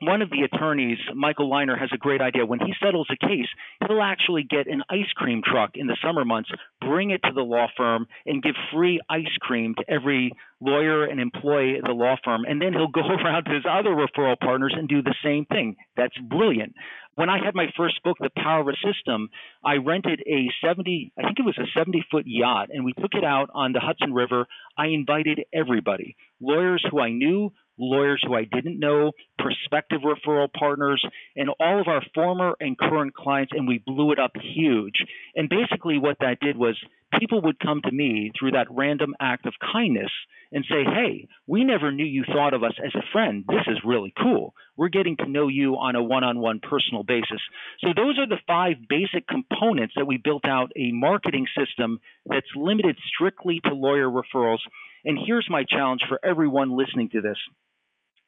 one 0.00 0.22
of 0.22 0.30
the 0.30 0.42
attorneys, 0.42 0.98
Michael 1.14 1.50
Leiner, 1.50 1.78
has 1.78 1.90
a 1.94 1.98
great 1.98 2.20
idea. 2.20 2.44
When 2.44 2.58
he 2.58 2.74
settles 2.82 3.08
a 3.10 3.26
case, 3.26 3.46
he'll 3.86 4.02
actually 4.02 4.42
get 4.42 4.66
an 4.66 4.82
ice 4.90 5.10
cream 5.14 5.42
truck 5.44 5.70
in 5.74 5.86
the 5.86 5.96
summer 6.04 6.24
months, 6.24 6.50
bring 6.80 7.10
it 7.10 7.20
to 7.24 7.32
the 7.34 7.42
law 7.42 7.68
firm, 7.76 8.06
and 8.26 8.42
give 8.42 8.54
free 8.72 9.00
ice 9.08 9.34
cream 9.40 9.74
to 9.78 9.84
every 9.88 10.32
lawyer 10.60 11.04
and 11.04 11.20
employee 11.20 11.76
at 11.76 11.84
the 11.84 11.92
law 11.92 12.16
firm. 12.24 12.44
And 12.46 12.60
then 12.60 12.72
he'll 12.72 12.88
go 12.88 13.00
around 13.24 13.44
to 13.44 13.54
his 13.54 13.64
other 13.68 13.90
referral 13.90 14.38
partners 14.38 14.74
and 14.76 14.88
do 14.88 15.02
the 15.02 15.14
same 15.22 15.46
thing. 15.46 15.76
That's 15.96 16.16
brilliant. 16.18 16.74
When 17.16 17.30
I 17.30 17.38
had 17.44 17.54
my 17.54 17.66
first 17.76 18.02
book, 18.02 18.16
The 18.18 18.30
Power 18.36 18.62
of 18.62 18.68
a 18.68 18.92
System, 18.92 19.28
I 19.64 19.74
rented 19.76 20.20
a 20.26 20.50
70, 20.66 21.12
I 21.16 21.22
think 21.22 21.38
it 21.38 21.44
was 21.44 21.58
a 21.58 21.78
70 21.78 22.04
foot 22.10 22.24
yacht, 22.26 22.70
and 22.72 22.84
we 22.84 22.92
took 22.92 23.14
it 23.14 23.22
out 23.22 23.50
on 23.54 23.72
the 23.72 23.78
Hudson 23.78 24.12
River. 24.12 24.46
I 24.76 24.86
invited 24.86 25.44
everybody 25.52 26.16
lawyers 26.40 26.84
who 26.90 27.00
I 27.00 27.10
knew, 27.10 27.52
lawyers 27.78 28.22
who 28.26 28.34
I 28.34 28.44
didn't 28.44 28.78
know, 28.78 29.12
prospective 29.38 30.00
referral 30.02 30.52
partners, 30.52 31.04
and 31.36 31.50
all 31.60 31.80
of 31.80 31.88
our 31.88 32.02
former 32.14 32.54
and 32.60 32.78
current 32.78 33.14
clients, 33.14 33.52
and 33.54 33.66
we 33.66 33.82
blew 33.84 34.12
it 34.12 34.18
up 34.18 34.32
huge. 34.36 35.04
And 35.34 35.48
basically, 35.48 35.98
what 35.98 36.18
that 36.20 36.40
did 36.40 36.56
was 36.56 36.78
people 37.18 37.42
would 37.42 37.60
come 37.60 37.80
to 37.82 37.92
me 37.92 38.32
through 38.38 38.52
that 38.52 38.66
random 38.70 39.14
act 39.20 39.46
of 39.46 39.54
kindness 39.72 40.10
and 40.52 40.64
say, 40.68 40.84
Hey, 40.84 41.28
we 41.46 41.64
never 41.64 41.92
knew 41.92 42.04
you 42.04 42.24
thought 42.26 42.54
of 42.54 42.62
us 42.62 42.74
as 42.84 42.94
a 42.94 43.04
friend. 43.12 43.44
This 43.48 43.66
is 43.66 43.78
really 43.84 44.12
cool. 44.20 44.54
We're 44.76 44.88
getting 44.88 45.16
to 45.18 45.28
know 45.28 45.48
you 45.48 45.74
on 45.74 45.96
a 45.96 46.02
one 46.02 46.24
on 46.24 46.38
one 46.38 46.60
personal 46.60 47.02
basis. 47.02 47.40
So, 47.80 47.88
those 47.94 48.18
are 48.18 48.26
the 48.26 48.40
five 48.46 48.76
basic 48.88 49.26
components 49.26 49.94
that 49.96 50.06
we 50.06 50.16
built 50.16 50.44
out 50.44 50.72
a 50.76 50.92
marketing 50.92 51.46
system 51.58 51.98
that's 52.26 52.46
limited 52.56 52.96
strictly 53.14 53.60
to 53.64 53.74
lawyer 53.74 54.08
referrals. 54.08 54.60
And 55.04 55.18
here's 55.26 55.46
my 55.50 55.64
challenge 55.68 56.02
for 56.08 56.18
everyone 56.24 56.76
listening 56.76 57.10
to 57.10 57.20
this 57.20 57.36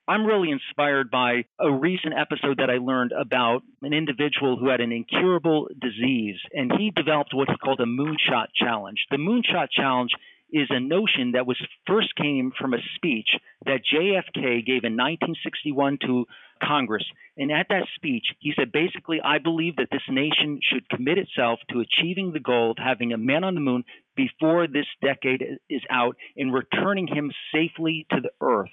I'm 0.08 0.24
really 0.24 0.52
inspired 0.52 1.10
by 1.10 1.46
a 1.58 1.72
recent 1.72 2.14
episode 2.16 2.58
that 2.58 2.70
I 2.70 2.78
learned 2.78 3.10
about 3.10 3.62
an 3.82 3.92
individual 3.92 4.56
who 4.56 4.68
had 4.68 4.80
an 4.80 4.92
incurable 4.92 5.66
disease, 5.80 6.36
and 6.52 6.70
he 6.78 6.92
developed 6.94 7.34
what 7.34 7.48
he 7.50 7.56
called 7.56 7.80
a 7.80 7.86
moonshot 7.86 8.46
challenge. 8.54 8.98
The 9.10 9.16
moonshot 9.16 9.66
challenge 9.72 10.12
is 10.52 10.68
a 10.70 10.78
notion 10.78 11.32
that 11.32 11.46
was 11.46 11.60
first 11.88 12.14
came 12.14 12.52
from 12.56 12.72
a 12.72 12.78
speech 12.94 13.28
that 13.64 13.80
JFK 13.92 14.64
gave 14.64 14.84
in 14.84 14.94
1961 14.94 15.98
to 16.06 16.26
Congress. 16.62 17.04
And 17.36 17.50
at 17.50 17.66
that 17.70 17.88
speech, 17.96 18.26
he 18.38 18.52
said 18.56 18.70
basically, 18.70 19.20
I 19.20 19.38
believe 19.38 19.76
that 19.76 19.88
this 19.90 20.06
nation 20.08 20.60
should 20.62 20.88
commit 20.88 21.18
itself 21.18 21.58
to 21.72 21.80
achieving 21.80 22.32
the 22.32 22.40
goal 22.40 22.70
of 22.70 22.78
having 22.78 23.12
a 23.12 23.18
man 23.18 23.42
on 23.42 23.54
the 23.54 23.60
moon 23.60 23.84
before 24.16 24.68
this 24.68 24.86
decade 25.02 25.42
is 25.68 25.82
out 25.90 26.16
and 26.36 26.54
returning 26.54 27.08
him 27.08 27.32
safely 27.52 28.06
to 28.10 28.20
the 28.20 28.30
earth. 28.40 28.70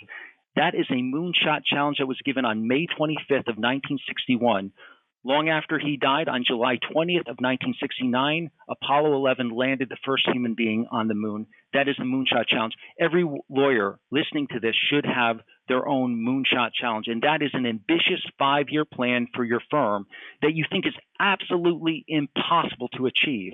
That 0.55 0.75
is 0.75 0.85
a 0.89 0.95
moonshot 0.95 1.65
challenge 1.65 1.97
that 1.97 2.07
was 2.07 2.19
given 2.23 2.45
on 2.45 2.67
May 2.67 2.85
25th 2.85 3.49
of 3.49 3.57
1961. 3.57 4.71
Long 5.25 5.47
after 5.47 5.79
he 5.79 5.95
died, 5.95 6.27
on 6.27 6.43
July 6.45 6.75
20th 6.75 7.31
of 7.31 7.39
1969, 7.39 8.51
Apollo 8.69 9.15
11 9.15 9.55
landed 9.55 9.87
the 9.87 9.97
first 10.05 10.27
human 10.29 10.53
being 10.53 10.85
on 10.91 11.07
the 11.07 11.13
moon. 11.13 11.47
That 11.73 11.87
is 11.87 11.95
a 11.97 12.03
moonshot 12.03 12.47
challenge. 12.49 12.73
Every 12.99 13.23
lawyer 13.49 13.99
listening 14.11 14.47
to 14.51 14.59
this 14.59 14.75
should 14.89 15.05
have 15.05 15.37
their 15.69 15.87
own 15.87 16.17
moonshot 16.17 16.71
challenge, 16.79 17.07
and 17.07 17.21
that 17.21 17.41
is 17.41 17.51
an 17.53 17.65
ambitious 17.65 18.21
five-year 18.37 18.83
plan 18.83 19.27
for 19.33 19.45
your 19.45 19.61
firm 19.71 20.07
that 20.41 20.55
you 20.55 20.65
think 20.69 20.85
is 20.85 20.93
absolutely 21.21 22.03
impossible 22.09 22.89
to 22.97 23.05
achieve. 23.05 23.53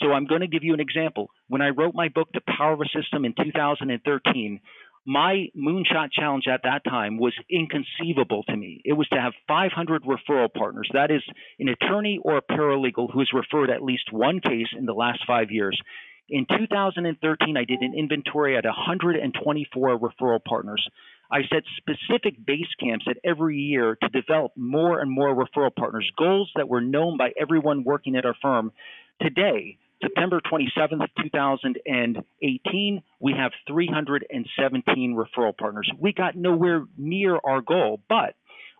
So 0.00 0.12
I'm 0.12 0.24
going 0.26 0.40
to 0.40 0.46
give 0.46 0.64
you 0.64 0.72
an 0.72 0.80
example. 0.80 1.28
When 1.48 1.60
I 1.60 1.68
wrote 1.68 1.94
my 1.94 2.08
book, 2.08 2.28
The 2.32 2.40
Power 2.56 2.72
of 2.72 2.80
a 2.80 2.88
System, 2.98 3.26
in 3.26 3.34
2013, 3.34 4.60
my 5.06 5.46
moonshot 5.56 6.12
challenge 6.12 6.44
at 6.46 6.60
that 6.64 6.84
time 6.84 7.18
was 7.18 7.32
inconceivable 7.50 8.42
to 8.44 8.56
me. 8.56 8.80
It 8.84 8.92
was 8.92 9.08
to 9.08 9.20
have 9.20 9.32
500 9.48 10.02
referral 10.04 10.52
partners. 10.52 10.88
That 10.92 11.10
is, 11.10 11.22
an 11.58 11.68
attorney 11.68 12.18
or 12.22 12.36
a 12.36 12.42
paralegal 12.42 13.12
who 13.12 13.18
has 13.20 13.28
referred 13.32 13.70
at 13.70 13.82
least 13.82 14.12
one 14.12 14.40
case 14.40 14.68
in 14.76 14.86
the 14.86 14.92
last 14.92 15.20
five 15.26 15.50
years. 15.50 15.80
In 16.28 16.46
2013, 16.46 17.56
I 17.56 17.64
did 17.64 17.80
an 17.80 17.94
inventory 17.96 18.56
at 18.56 18.64
124 18.64 19.98
referral 19.98 20.44
partners. 20.44 20.86
I 21.32 21.40
set 21.52 21.62
specific 21.76 22.34
base 22.44 22.72
camps 22.78 23.06
at 23.08 23.16
every 23.24 23.56
year 23.56 23.96
to 24.00 24.08
develop 24.08 24.52
more 24.56 25.00
and 25.00 25.10
more 25.10 25.34
referral 25.34 25.74
partners, 25.74 26.08
goals 26.16 26.50
that 26.56 26.68
were 26.68 26.80
known 26.80 27.16
by 27.16 27.30
everyone 27.40 27.84
working 27.84 28.16
at 28.16 28.24
our 28.26 28.36
firm. 28.40 28.72
Today, 29.20 29.78
September 30.02 30.40
27th, 30.40 31.06
2018, 31.22 33.02
we 33.20 33.34
have 33.36 33.52
317 33.68 35.14
referral 35.14 35.56
partners. 35.56 35.90
We 35.98 36.12
got 36.12 36.36
nowhere 36.36 36.84
near 36.96 37.38
our 37.44 37.60
goal, 37.60 38.00
but 38.08 38.34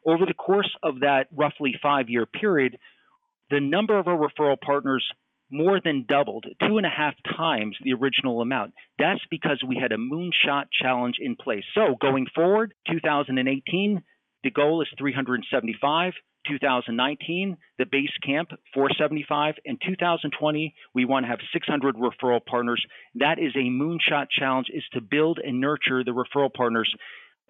over 0.06 0.24
the 0.24 0.34
course 0.34 0.70
of 0.82 1.00
that 1.00 1.26
roughly 1.34 1.74
five 1.82 2.08
year 2.08 2.26
period, 2.26 2.78
the 3.50 3.60
number 3.60 3.98
of 3.98 4.08
our 4.08 4.16
referral 4.16 4.58
partners 4.60 5.04
more 5.50 5.80
than 5.84 6.06
doubled, 6.08 6.46
two 6.66 6.78
and 6.78 6.86
a 6.86 6.90
half 6.90 7.14
times 7.36 7.76
the 7.82 7.92
original 7.92 8.40
amount. 8.40 8.72
That's 8.98 9.20
because 9.30 9.62
we 9.66 9.76
had 9.80 9.92
a 9.92 9.96
moonshot 9.96 10.66
challenge 10.80 11.16
in 11.18 11.36
place. 11.36 11.64
So 11.74 11.96
going 12.00 12.26
forward, 12.34 12.72
2018, 12.90 14.02
the 14.44 14.50
goal 14.50 14.80
is 14.80 14.88
375. 14.96 16.12
2019, 16.48 17.56
the 17.78 17.86
base 17.90 18.10
camp 18.24 18.50
475, 18.74 19.54
and 19.64 19.80
2020 19.84 20.74
we 20.94 21.04
want 21.04 21.24
to 21.24 21.28
have 21.28 21.40
600 21.52 21.96
referral 21.96 22.44
partners. 22.44 22.84
That 23.16 23.38
is 23.38 23.54
a 23.54 23.70
moonshot 23.70 24.26
challenge 24.36 24.68
is 24.72 24.84
to 24.92 25.00
build 25.00 25.38
and 25.42 25.60
nurture 25.60 26.04
the 26.04 26.12
referral 26.12 26.52
partners 26.52 26.92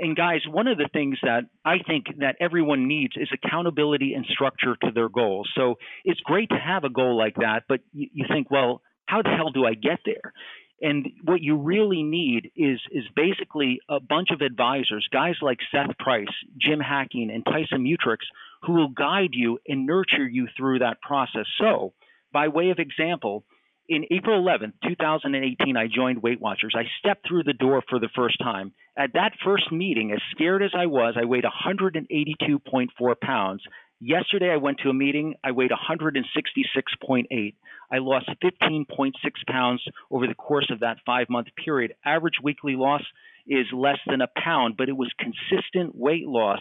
and 0.01 0.17
guys, 0.17 0.41
one 0.49 0.67
of 0.67 0.79
the 0.79 0.89
things 0.93 1.19
that 1.23 1.43
I 1.63 1.77
think 1.87 2.07
that 2.21 2.37
everyone 2.41 2.89
needs 2.89 3.13
is 3.17 3.29
accountability 3.33 4.15
and 4.15 4.25
structure 4.25 4.75
to 4.83 4.91
their 4.93 5.11
goals. 5.11 5.49
So 5.55 5.75
it's 6.05 6.21
great 6.21 6.49
to 6.49 6.57
have 6.57 6.85
a 6.85 6.89
goal 6.89 7.19
like 7.19 7.35
that, 7.37 7.65
but 7.69 7.81
you, 7.93 8.25
think, 8.27 8.51
well, 8.51 8.81
how 9.07 9.21
the 9.21 9.29
hell 9.29 9.51
do 9.51 9.67
I 9.67 9.75
get 9.75 9.99
there? 10.07 10.33
And 10.81 11.07
what 11.25 11.43
you 11.43 11.59
really 11.59 12.03
need 12.03 12.53
is 12.57 12.81
is 12.91 13.05
basically 13.15 13.81
a 13.91 14.01
bunch 14.01 14.29
of 14.33 14.41
advisors, 14.41 15.07
guys 15.13 15.35
like 15.43 15.59
Seth 15.71 15.99
Price, 15.99 16.33
Jim 16.59 16.81
Hacking, 16.81 17.31
and 17.31 17.45
Tyson 17.45 17.85
Mutrux, 17.85 18.17
who 18.63 18.75
will 18.75 18.89
guide 18.89 19.31
you 19.33 19.59
and 19.67 19.87
nurture 19.87 20.29
you 20.29 20.49
through 20.57 20.81
that 20.81 21.01
process. 21.01 21.47
So, 21.61 21.93
by 22.33 22.49
way 22.49 22.71
of 22.71 22.79
example, 22.79 23.45
in 23.89 24.05
April 24.13 24.41
11th, 24.41 24.75
2018, 24.87 25.77
I 25.77 25.89
joined 25.93 26.23
Weight 26.23 26.41
Watchers. 26.41 26.75
I 26.77 26.85
stepped 27.01 27.27
through 27.27 27.43
the 27.43 27.53
door 27.53 27.83
for 27.89 27.99
the 27.99 28.09
first 28.15 28.39
time. 28.39 28.73
At 28.97 29.15
that 29.15 29.33
first 29.45 29.73
meeting, 29.73 30.13
as 30.13 30.21
scared 30.31 30.63
as 30.63 30.71
I 30.77 30.87
was, 30.87 31.15
I 31.21 31.25
weighed 31.25 31.45
182.4 31.45 33.21
pounds. 33.21 33.63
Yesterday, 33.99 34.51
I 34.51 34.59
went 34.59 34.79
to 34.85 34.91
a 34.91 34.95
meeting. 34.95 35.35
I 35.43 35.51
weighed 35.51 35.73
166.8. 35.73 37.55
I 37.93 37.99
lost 37.99 38.31
15.6 38.43 39.13
pounds 39.49 39.83
over 40.11 40.29
the 40.29 40.35
course 40.35 40.71
of 40.71 40.81
that 40.81 40.99
five 41.05 41.27
month 41.29 41.49
period. 41.63 41.95
Average 42.05 42.37
weekly 42.43 42.77
loss 42.77 43.03
is 43.49 43.67
less 43.75 43.99
than 44.07 44.21
a 44.21 44.29
pound, 44.43 44.77
but 44.79 44.89
it 44.89 44.97
was 44.97 45.13
consistent 45.19 45.97
weight 45.97 46.29
loss. 46.29 46.61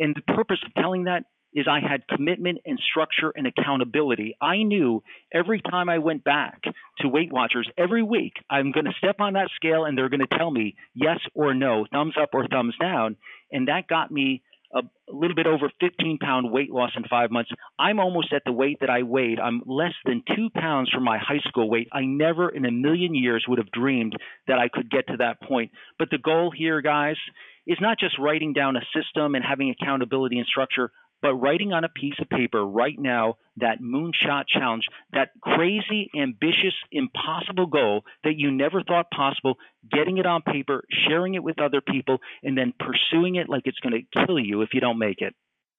And 0.00 0.16
the 0.16 0.34
purpose 0.34 0.58
of 0.66 0.74
telling 0.74 1.04
that 1.04 1.24
is 1.52 1.66
I 1.68 1.80
had 1.80 2.06
commitment 2.08 2.58
and 2.64 2.78
structure 2.90 3.32
and 3.34 3.46
accountability. 3.46 4.36
I 4.40 4.62
knew 4.62 5.02
every 5.32 5.60
time 5.60 5.88
I 5.88 5.98
went 5.98 6.24
back 6.24 6.62
to 7.00 7.08
Weight 7.08 7.32
Watchers 7.32 7.68
every 7.76 8.02
week, 8.02 8.34
I'm 8.48 8.72
going 8.72 8.86
to 8.86 8.92
step 8.98 9.16
on 9.18 9.34
that 9.34 9.50
scale 9.56 9.84
and 9.84 9.96
they're 9.98 10.08
going 10.08 10.20
to 10.20 10.38
tell 10.38 10.50
me 10.50 10.76
yes 10.94 11.18
or 11.34 11.54
no, 11.54 11.86
thumbs 11.92 12.14
up 12.20 12.30
or 12.32 12.46
thumbs 12.46 12.74
down. 12.80 13.16
And 13.52 13.68
that 13.68 13.88
got 13.88 14.10
me 14.10 14.42
a, 14.74 14.82
little 15.12 15.34
bit 15.34 15.48
over 15.48 15.70
15 15.80 16.18
pound 16.18 16.52
weight 16.52 16.70
loss 16.70 16.92
in 16.96 17.02
five 17.10 17.32
months. 17.32 17.50
I'm 17.78 17.98
almost 17.98 18.32
at 18.32 18.42
the 18.46 18.52
weight 18.52 18.78
that 18.80 18.90
I 18.90 19.02
weighed. 19.02 19.40
I'm 19.40 19.60
less 19.66 19.94
than 20.04 20.22
two 20.36 20.50
pounds 20.54 20.88
from 20.90 21.02
my 21.02 21.18
high 21.18 21.40
school 21.48 21.68
weight. 21.68 21.88
I 21.92 22.02
never 22.02 22.48
in 22.48 22.64
a 22.64 22.70
million 22.70 23.14
years 23.14 23.44
would 23.48 23.58
have 23.58 23.72
dreamed 23.72 24.14
that 24.46 24.58
I 24.58 24.68
could 24.72 24.88
get 24.88 25.08
to 25.08 25.16
that 25.16 25.42
point. 25.42 25.72
But 25.98 26.10
the 26.10 26.18
goal 26.18 26.52
here, 26.56 26.80
guys, 26.80 27.16
is 27.70 27.78
not 27.80 27.98
just 27.98 28.18
writing 28.18 28.52
down 28.52 28.76
a 28.76 28.80
system 28.94 29.34
and 29.34 29.44
having 29.44 29.70
accountability 29.70 30.38
and 30.38 30.46
structure 30.46 30.90
but 31.22 31.34
writing 31.34 31.72
on 31.72 31.84
a 31.84 31.88
piece 31.88 32.14
of 32.20 32.28
paper 32.28 32.64
right 32.64 32.98
now 32.98 33.36
that 33.58 33.80
moonshot 33.80 34.44
challenge, 34.48 34.84
that 35.12 35.30
crazy, 35.42 36.10
ambitious, 36.18 36.74
impossible 36.90 37.66
goal 37.66 38.02
that 38.24 38.34
you 38.36 38.50
never 38.50 38.82
thought 38.82 39.10
possible, 39.14 39.56
getting 39.92 40.18
it 40.18 40.26
on 40.26 40.42
paper, 40.42 40.82
sharing 41.06 41.34
it 41.34 41.42
with 41.42 41.60
other 41.60 41.80
people, 41.80 42.18
and 42.42 42.56
then 42.56 42.72
pursuing 42.78 43.36
it 43.36 43.48
like 43.48 43.62
it's 43.66 43.78
going 43.80 43.92
to 43.92 44.26
kill 44.26 44.38
you 44.38 44.62
if 44.62 44.70
you 44.72 44.80
don't 44.80 44.98
make 44.98 45.20
it. 45.20 45.34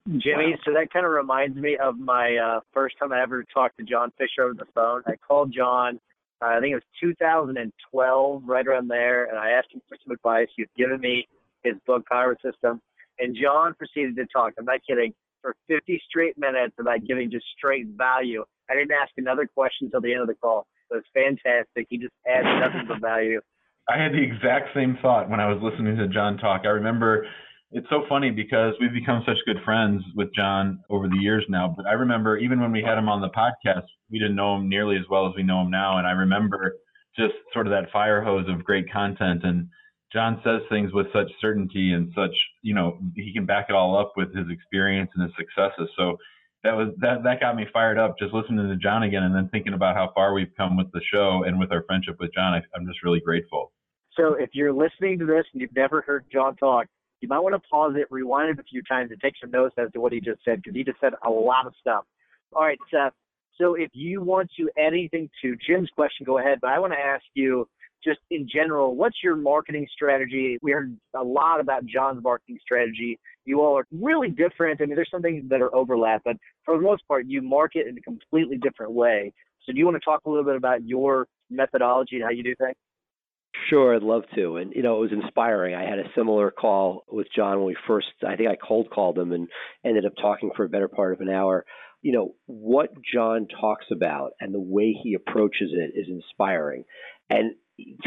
Jimmy, 0.07 0.55
so 0.65 0.73
that 0.73 0.91
kind 0.91 1.05
of 1.05 1.11
reminds 1.11 1.55
me 1.57 1.77
of 1.77 1.97
my 1.97 2.35
uh, 2.35 2.59
first 2.73 2.95
time 2.97 3.13
I 3.13 3.21
ever 3.21 3.43
talked 3.53 3.77
to 3.77 3.83
John 3.83 4.11
Fisher 4.17 4.43
over 4.43 4.55
the 4.55 4.65
phone. 4.73 5.03
I 5.05 5.15
called 5.15 5.53
John, 5.55 5.99
uh, 6.41 6.45
I 6.45 6.59
think 6.59 6.71
it 6.71 6.75
was 6.75 6.83
2012, 6.99 8.43
right 8.45 8.67
around 8.67 8.87
there, 8.87 9.25
and 9.25 9.37
I 9.37 9.51
asked 9.51 9.67
him 9.71 9.81
for 9.87 9.97
some 10.03 10.11
advice. 10.11 10.47
He 10.55 10.63
was 10.63 10.69
given 10.75 10.99
me 10.99 11.27
his 11.63 11.75
book, 11.85 12.05
Power 12.09 12.37
System. 12.43 12.81
And 13.19 13.35
John 13.39 13.73
proceeded 13.75 14.15
to 14.15 14.25
talk. 14.33 14.53
I'm 14.57 14.65
not 14.65 14.79
kidding 14.87 15.13
for 15.41 15.55
50 15.67 16.01
straight 16.07 16.37
minutes 16.37 16.75
about 16.79 17.05
giving 17.05 17.31
just 17.31 17.45
straight 17.57 17.87
value. 17.97 18.43
I 18.69 18.75
didn't 18.75 18.91
ask 18.91 19.11
another 19.17 19.47
question 19.47 19.87
until 19.87 20.01
the 20.01 20.13
end 20.13 20.21
of 20.21 20.27
the 20.27 20.35
call. 20.35 20.65
It 20.91 20.95
was 20.95 21.03
fantastic. 21.13 21.87
He 21.89 21.97
just 21.97 22.13
adds 22.27 22.45
nothing 22.45 22.87
but 22.87 23.01
value. 23.01 23.41
I 23.89 24.01
had 24.01 24.13
the 24.13 24.21
exact 24.21 24.69
same 24.75 24.97
thought 25.01 25.29
when 25.29 25.39
I 25.39 25.51
was 25.51 25.61
listening 25.61 25.97
to 25.97 26.07
John 26.07 26.37
talk. 26.37 26.61
I 26.65 26.69
remember 26.69 27.25
it's 27.71 27.87
so 27.89 28.03
funny 28.07 28.31
because 28.31 28.73
we've 28.79 28.93
become 28.93 29.23
such 29.25 29.37
good 29.45 29.57
friends 29.63 30.03
with 30.15 30.33
John 30.35 30.79
over 30.89 31.07
the 31.07 31.17
years 31.17 31.43
now. 31.47 31.73
But 31.75 31.85
I 31.87 31.93
remember 31.93 32.37
even 32.37 32.59
when 32.59 32.71
we 32.71 32.83
had 32.85 32.97
him 32.97 33.09
on 33.09 33.21
the 33.21 33.29
podcast, 33.29 33.85
we 34.09 34.19
didn't 34.19 34.35
know 34.35 34.55
him 34.55 34.69
nearly 34.69 34.97
as 34.97 35.05
well 35.09 35.27
as 35.27 35.33
we 35.35 35.43
know 35.43 35.61
him 35.61 35.71
now. 35.71 35.97
And 35.97 36.05
I 36.05 36.11
remember 36.11 36.75
just 37.17 37.33
sort 37.53 37.67
of 37.67 37.71
that 37.71 37.91
fire 37.91 38.21
hose 38.21 38.45
of 38.49 38.63
great 38.63 38.91
content 38.91 39.41
and 39.43 39.67
John 40.13 40.41
says 40.43 40.61
things 40.69 40.91
with 40.91 41.07
such 41.13 41.31
certainty 41.39 41.93
and 41.93 42.11
such, 42.13 42.35
you 42.61 42.73
know, 42.73 42.99
he 43.15 43.33
can 43.33 43.45
back 43.45 43.67
it 43.69 43.75
all 43.75 43.97
up 43.97 44.13
with 44.17 44.35
his 44.35 44.49
experience 44.49 45.09
and 45.15 45.23
his 45.23 45.31
successes. 45.37 45.89
So 45.97 46.17
that 46.63 46.75
was 46.75 46.89
that 46.99 47.23
that 47.23 47.39
got 47.39 47.55
me 47.55 47.65
fired 47.71 47.97
up 47.97 48.19
just 48.19 48.33
listening 48.33 48.67
to 48.67 48.75
John 48.75 49.03
again 49.03 49.23
and 49.23 49.33
then 49.33 49.49
thinking 49.49 49.73
about 49.73 49.95
how 49.95 50.11
far 50.13 50.33
we've 50.33 50.51
come 50.57 50.77
with 50.77 50.91
the 50.91 51.01
show 51.11 51.43
and 51.45 51.57
with 51.59 51.71
our 51.71 51.83
friendship 51.83 52.17
with 52.19 52.33
John. 52.33 52.53
I, 52.53 52.61
I'm 52.75 52.85
just 52.85 53.03
really 53.03 53.21
grateful. 53.21 53.71
So 54.17 54.33
if 54.33 54.49
you're 54.53 54.73
listening 54.73 55.17
to 55.19 55.25
this 55.25 55.45
and 55.53 55.61
you've 55.61 55.75
never 55.75 56.01
heard 56.01 56.25
John 56.31 56.55
talk, 56.57 56.87
you 57.21 57.29
might 57.29 57.39
want 57.39 57.55
to 57.55 57.69
pause 57.69 57.93
it, 57.95 58.07
rewind 58.11 58.49
it 58.49 58.59
a 58.59 58.63
few 58.63 58.83
times, 58.83 59.11
and 59.11 59.21
take 59.21 59.35
some 59.39 59.51
notes 59.51 59.75
as 59.77 59.91
to 59.93 60.01
what 60.01 60.11
he 60.11 60.19
just 60.19 60.43
said 60.43 60.61
because 60.61 60.75
he 60.75 60.83
just 60.83 60.99
said 60.99 61.13
a 61.25 61.29
lot 61.29 61.65
of 61.65 61.73
stuff. 61.79 62.03
All 62.53 62.63
right, 62.63 62.79
Seth. 62.91 63.13
So 63.57 63.75
if 63.75 63.91
you 63.93 64.21
want 64.21 64.49
to 64.57 64.69
add 64.77 64.93
anything 64.93 65.29
to 65.41 65.55
Jim's 65.55 65.89
question, 65.95 66.25
go 66.25 66.39
ahead. 66.39 66.59
But 66.61 66.71
I 66.71 66.79
want 66.79 66.93
to 66.93 66.99
ask 66.99 67.23
you 67.33 67.67
just 68.03 68.19
in 68.29 68.47
general, 68.53 68.95
what's 68.95 69.17
your 69.23 69.35
marketing 69.35 69.87
strategy? 69.93 70.57
We 70.61 70.71
heard 70.71 70.97
a 71.15 71.23
lot 71.23 71.59
about 71.59 71.85
John's 71.85 72.23
marketing 72.23 72.57
strategy. 72.61 73.19
You 73.45 73.61
all 73.61 73.77
are 73.77 73.87
really 73.91 74.29
different. 74.29 74.81
I 74.81 74.85
mean, 74.85 74.95
there's 74.95 75.09
some 75.11 75.21
things 75.21 75.43
that 75.49 75.61
are 75.61 75.73
overlap, 75.75 76.21
but 76.25 76.37
for 76.65 76.77
the 76.77 76.83
most 76.83 77.07
part, 77.07 77.25
you 77.27 77.41
market 77.41 77.87
in 77.87 77.97
a 77.97 78.01
completely 78.01 78.57
different 78.57 78.93
way. 78.93 79.33
So, 79.65 79.73
do 79.73 79.79
you 79.79 79.85
want 79.85 79.95
to 79.95 80.05
talk 80.05 80.21
a 80.25 80.29
little 80.29 80.45
bit 80.45 80.55
about 80.55 80.83
your 80.83 81.27
methodology 81.49 82.15
and 82.15 82.23
how 82.23 82.31
you 82.31 82.43
do 82.43 82.55
things? 82.55 82.75
Sure, 83.69 83.95
I'd 83.95 84.01
love 84.01 84.23
to. 84.35 84.57
And 84.57 84.73
you 84.73 84.81
know, 84.81 84.97
it 84.97 85.11
was 85.11 85.11
inspiring. 85.11 85.75
I 85.75 85.83
had 85.83 85.99
a 85.99 86.09
similar 86.15 86.51
call 86.51 87.03
with 87.09 87.27
John 87.35 87.57
when 87.57 87.67
we 87.67 87.75
first. 87.87 88.07
I 88.25 88.35
think 88.35 88.49
I 88.49 88.55
cold 88.55 88.89
called 88.89 89.17
him 89.17 89.31
and 89.31 89.47
ended 89.85 90.05
up 90.05 90.13
talking 90.21 90.51
for 90.55 90.65
a 90.65 90.69
better 90.69 90.87
part 90.87 91.13
of 91.13 91.21
an 91.21 91.29
hour. 91.29 91.65
You 92.01 92.13
know 92.13 92.35
what 92.47 92.89
John 93.13 93.47
talks 93.47 93.85
about 93.91 94.31
and 94.39 94.53
the 94.53 94.59
way 94.59 94.97
he 95.03 95.13
approaches 95.13 95.71
it 95.73 95.91
is 95.95 96.07
inspiring. 96.09 96.85
And 97.29 97.55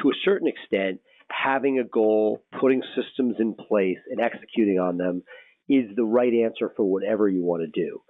to 0.03 0.09
a 0.09 0.15
certain 0.25 0.49
extent, 0.49 1.01
having 1.31 1.79
a 1.79 1.85
goal, 1.85 2.43
putting 2.61 2.83
systems 2.95 3.37
in 3.39 3.55
place, 3.55 3.99
and 4.11 4.21
executing 4.21 4.79
on 4.79 4.97
them 4.97 5.23
is 5.69 5.95
the 5.97 6.05
right 6.05 6.33
answer 6.33 6.71
for 6.77 6.85
whatever 6.85 7.29
you 7.29 7.43
want 7.43 7.63
to 7.63 7.81
do. 7.81 8.01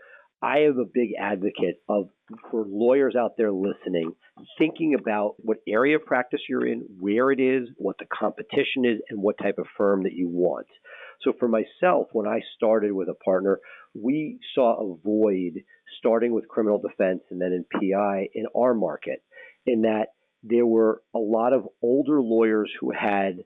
I 0.43 0.61
am 0.61 0.79
a 0.79 0.85
big 0.85 1.11
advocate 1.19 1.77
of 1.89 2.11
for 2.51 2.67
lawyers 2.69 3.15
out 3.19 3.33
there 3.39 3.53
listening, 3.53 4.13
thinking 4.59 4.95
about 4.99 5.37
what 5.39 5.59
area 5.67 5.97
of 5.97 6.05
practice 6.05 6.41
you're 6.49 6.67
in, 6.67 6.85
where 6.99 7.31
it 7.31 7.41
is, 7.41 7.69
what 7.77 7.97
the 7.99 8.07
competition 8.13 8.85
is, 8.85 9.01
and 9.09 9.23
what 9.23 9.39
type 9.39 9.57
of 9.59 9.67
firm 9.77 10.03
that 10.03 10.13
you 10.13 10.29
want. 10.29 10.67
So 11.23 11.33
for 11.39 11.49
myself, 11.49 12.09
when 12.13 12.27
I 12.27 12.41
started 12.57 12.93
with 12.93 13.09
a 13.09 13.15
partner, 13.25 13.59
we 13.95 14.39
saw 14.55 14.75
a 14.81 14.97
void 15.03 15.63
starting 15.99 16.35
with 16.35 16.49
criminal 16.49 16.79
defense 16.79 17.23
and 17.31 17.41
then 17.41 17.53
in 17.53 17.65
PI 17.73 18.29
in 18.35 18.45
our 18.55 18.75
market, 18.75 19.23
in 19.67 19.83
that 19.83 20.09
there 20.45 20.67
were 20.67 21.03
a 21.15 21.19
lot 21.19 21.53
of 21.53 21.67
older 21.83 22.21
lawyers 22.21 22.71
who 22.81 22.93
had 22.93 23.45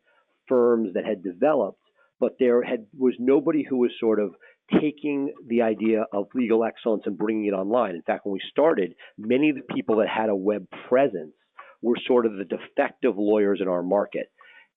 firms 0.48 0.94
that 0.94 1.04
had 1.04 1.22
developed, 1.22 1.80
but 2.20 2.36
there 2.38 2.62
had 2.62 2.86
was 2.96 3.14
nobody 3.18 3.64
who 3.68 3.78
was 3.78 3.90
sort 4.00 4.18
of 4.20 4.34
taking 4.80 5.32
the 5.46 5.62
idea 5.62 6.04
of 6.12 6.26
legal 6.34 6.64
excellence 6.64 7.04
and 7.06 7.16
bringing 7.16 7.46
it 7.46 7.52
online. 7.54 7.94
In 7.94 8.02
fact, 8.02 8.26
when 8.26 8.32
we 8.32 8.42
started, 8.50 8.94
many 9.16 9.50
of 9.50 9.56
the 9.56 9.74
people 9.74 9.96
that 9.98 10.08
had 10.08 10.28
a 10.28 10.36
web 10.36 10.66
presence 10.88 11.34
were 11.80 11.96
sort 12.06 12.26
of 12.26 12.32
the 12.32 12.44
defective 12.44 13.16
lawyers 13.16 13.60
in 13.62 13.68
our 13.68 13.82
market. 13.82 14.30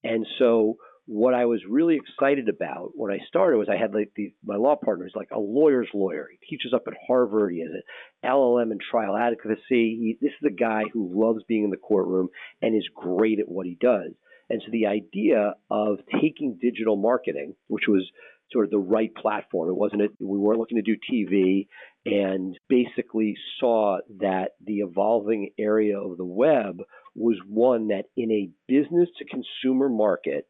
And 0.03 0.25
so 0.39 0.77
what 1.05 1.33
I 1.33 1.45
was 1.45 1.61
really 1.67 1.97
excited 1.97 2.47
about 2.47 2.91
when 2.93 3.11
I 3.11 3.19
started 3.27 3.57
was 3.57 3.67
I 3.69 3.77
had 3.77 3.93
like 3.93 4.11
the, 4.15 4.33
my 4.45 4.55
law 4.55 4.75
partner 4.75 5.07
is 5.07 5.13
like 5.15 5.29
a 5.31 5.39
lawyer's 5.39 5.89
lawyer. 5.93 6.27
He 6.31 6.55
teaches 6.55 6.73
up 6.73 6.83
at 6.87 6.93
Harvard. 7.07 7.53
He 7.53 7.61
has 7.61 7.71
an 7.71 7.81
LLM 8.29 8.71
in 8.71 8.77
trial 8.89 9.17
advocacy. 9.17 9.59
He, 9.69 10.17
this 10.21 10.31
is 10.41 10.47
a 10.47 10.53
guy 10.53 10.83
who 10.93 11.11
loves 11.13 11.43
being 11.47 11.63
in 11.63 11.69
the 11.69 11.77
courtroom 11.77 12.29
and 12.61 12.75
is 12.75 12.87
great 12.95 13.39
at 13.39 13.49
what 13.49 13.65
he 13.65 13.77
does. 13.79 14.11
And 14.49 14.61
so 14.65 14.71
the 14.71 14.87
idea 14.87 15.55
of 15.69 15.99
taking 16.21 16.59
digital 16.61 16.97
marketing, 16.97 17.55
which 17.67 17.85
was 17.87 18.09
sort 18.51 18.65
of 18.65 18.71
the 18.71 18.77
right 18.77 19.13
platform, 19.15 19.69
it 19.69 19.77
wasn't 19.77 20.01
a, 20.01 20.07
we 20.19 20.37
weren't 20.37 20.59
looking 20.59 20.77
to 20.77 20.81
do 20.81 20.97
TV, 21.11 21.67
and 22.05 22.57
basically 22.67 23.35
saw 23.59 23.99
that 24.19 24.51
the 24.65 24.79
evolving 24.79 25.51
area 25.57 25.99
of 25.99 26.17
the 26.17 26.25
web 26.25 26.81
was 27.15 27.37
one 27.47 27.89
that 27.89 28.05
in 28.17 28.31
a 28.31 28.49
business 28.67 29.09
to 29.17 29.25
consumer 29.25 29.87
market 29.87 30.47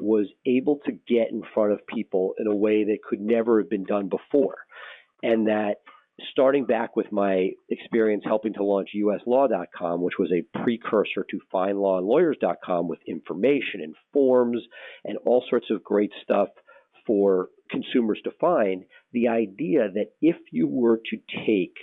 was 0.00 0.26
able 0.46 0.80
to 0.86 0.92
get 0.92 1.30
in 1.30 1.42
front 1.52 1.72
of 1.72 1.86
people 1.86 2.34
in 2.38 2.46
a 2.46 2.54
way 2.54 2.84
that 2.84 2.98
could 3.08 3.20
never 3.20 3.60
have 3.60 3.70
been 3.70 3.84
done 3.84 4.08
before. 4.08 4.56
And 5.22 5.46
that 5.46 5.76
starting 6.30 6.64
back 6.64 6.96
with 6.96 7.10
my 7.10 7.50
experience 7.68 8.22
helping 8.24 8.54
to 8.54 8.64
launch 8.64 8.90
uslaw.com, 8.94 10.02
which 10.02 10.18
was 10.18 10.32
a 10.32 10.58
precursor 10.62 11.26
to 11.30 11.40
FindLaw 11.52 11.98
and 11.98 12.06
Lawyers.com 12.06 12.88
with 12.88 13.00
information 13.06 13.80
and 13.82 13.94
forms 14.12 14.62
and 15.04 15.18
all 15.26 15.44
sorts 15.48 15.66
of 15.70 15.82
great 15.82 16.12
stuff 16.22 16.48
for 17.06 17.48
consumers 17.70 18.20
to 18.24 18.30
find, 18.40 18.84
the 19.12 19.28
idea 19.28 19.90
that 19.92 20.12
if 20.22 20.36
you 20.52 20.66
were 20.66 21.00
to 21.10 21.18
take 21.46 21.74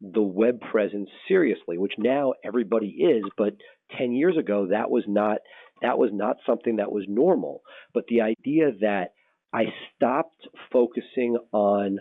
the 0.00 0.22
web 0.22 0.60
presence 0.60 1.08
seriously, 1.28 1.78
which 1.78 1.94
now 1.98 2.32
everybody 2.44 2.88
is, 2.88 3.24
but 3.36 3.54
10 3.96 4.12
years 4.12 4.36
ago 4.36 4.68
that 4.70 4.90
was 4.90 5.04
not 5.06 5.38
that 5.82 5.98
was 5.98 6.10
not 6.12 6.36
something 6.46 6.76
that 6.76 6.92
was 6.92 7.04
normal. 7.08 7.62
But 7.92 8.04
the 8.08 8.22
idea 8.22 8.72
that 8.80 9.12
I 9.52 9.66
stopped 9.94 10.48
focusing 10.72 11.36
on 11.52 11.98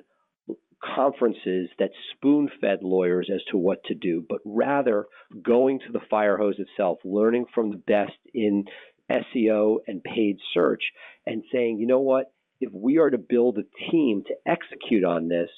conferences 0.84 1.70
that 1.80 1.92
spoon 2.12 2.50
fed 2.60 2.80
lawyers 2.82 3.30
as 3.34 3.42
to 3.52 3.58
what 3.58 3.84
to 3.86 3.96
do, 3.96 4.26
but 4.28 4.40
rather 4.46 5.06
going 5.42 5.80
to 5.80 5.92
the 5.92 6.02
fire 6.10 6.38
hose 6.38 6.60
itself, 6.60 7.00
learning 7.06 7.46
from 7.54 7.72
the 7.72 7.78
best 7.78 8.18
in 8.34 8.66
SEO 9.10 9.78
and 9.88 10.04
paid 10.04 10.38
search, 10.54 10.84
and 11.26 11.44
saying, 11.52 11.78
you 11.80 11.88
know 11.88 12.00
what, 12.00 12.32
if 12.60 12.72
we 12.74 12.98
are 12.98 13.10
to 13.10 13.18
build 13.18 13.58
a 13.58 13.92
team 13.92 14.24
to 14.28 14.36
execute 14.46 15.04
on 15.04 15.28
this, 15.28 15.50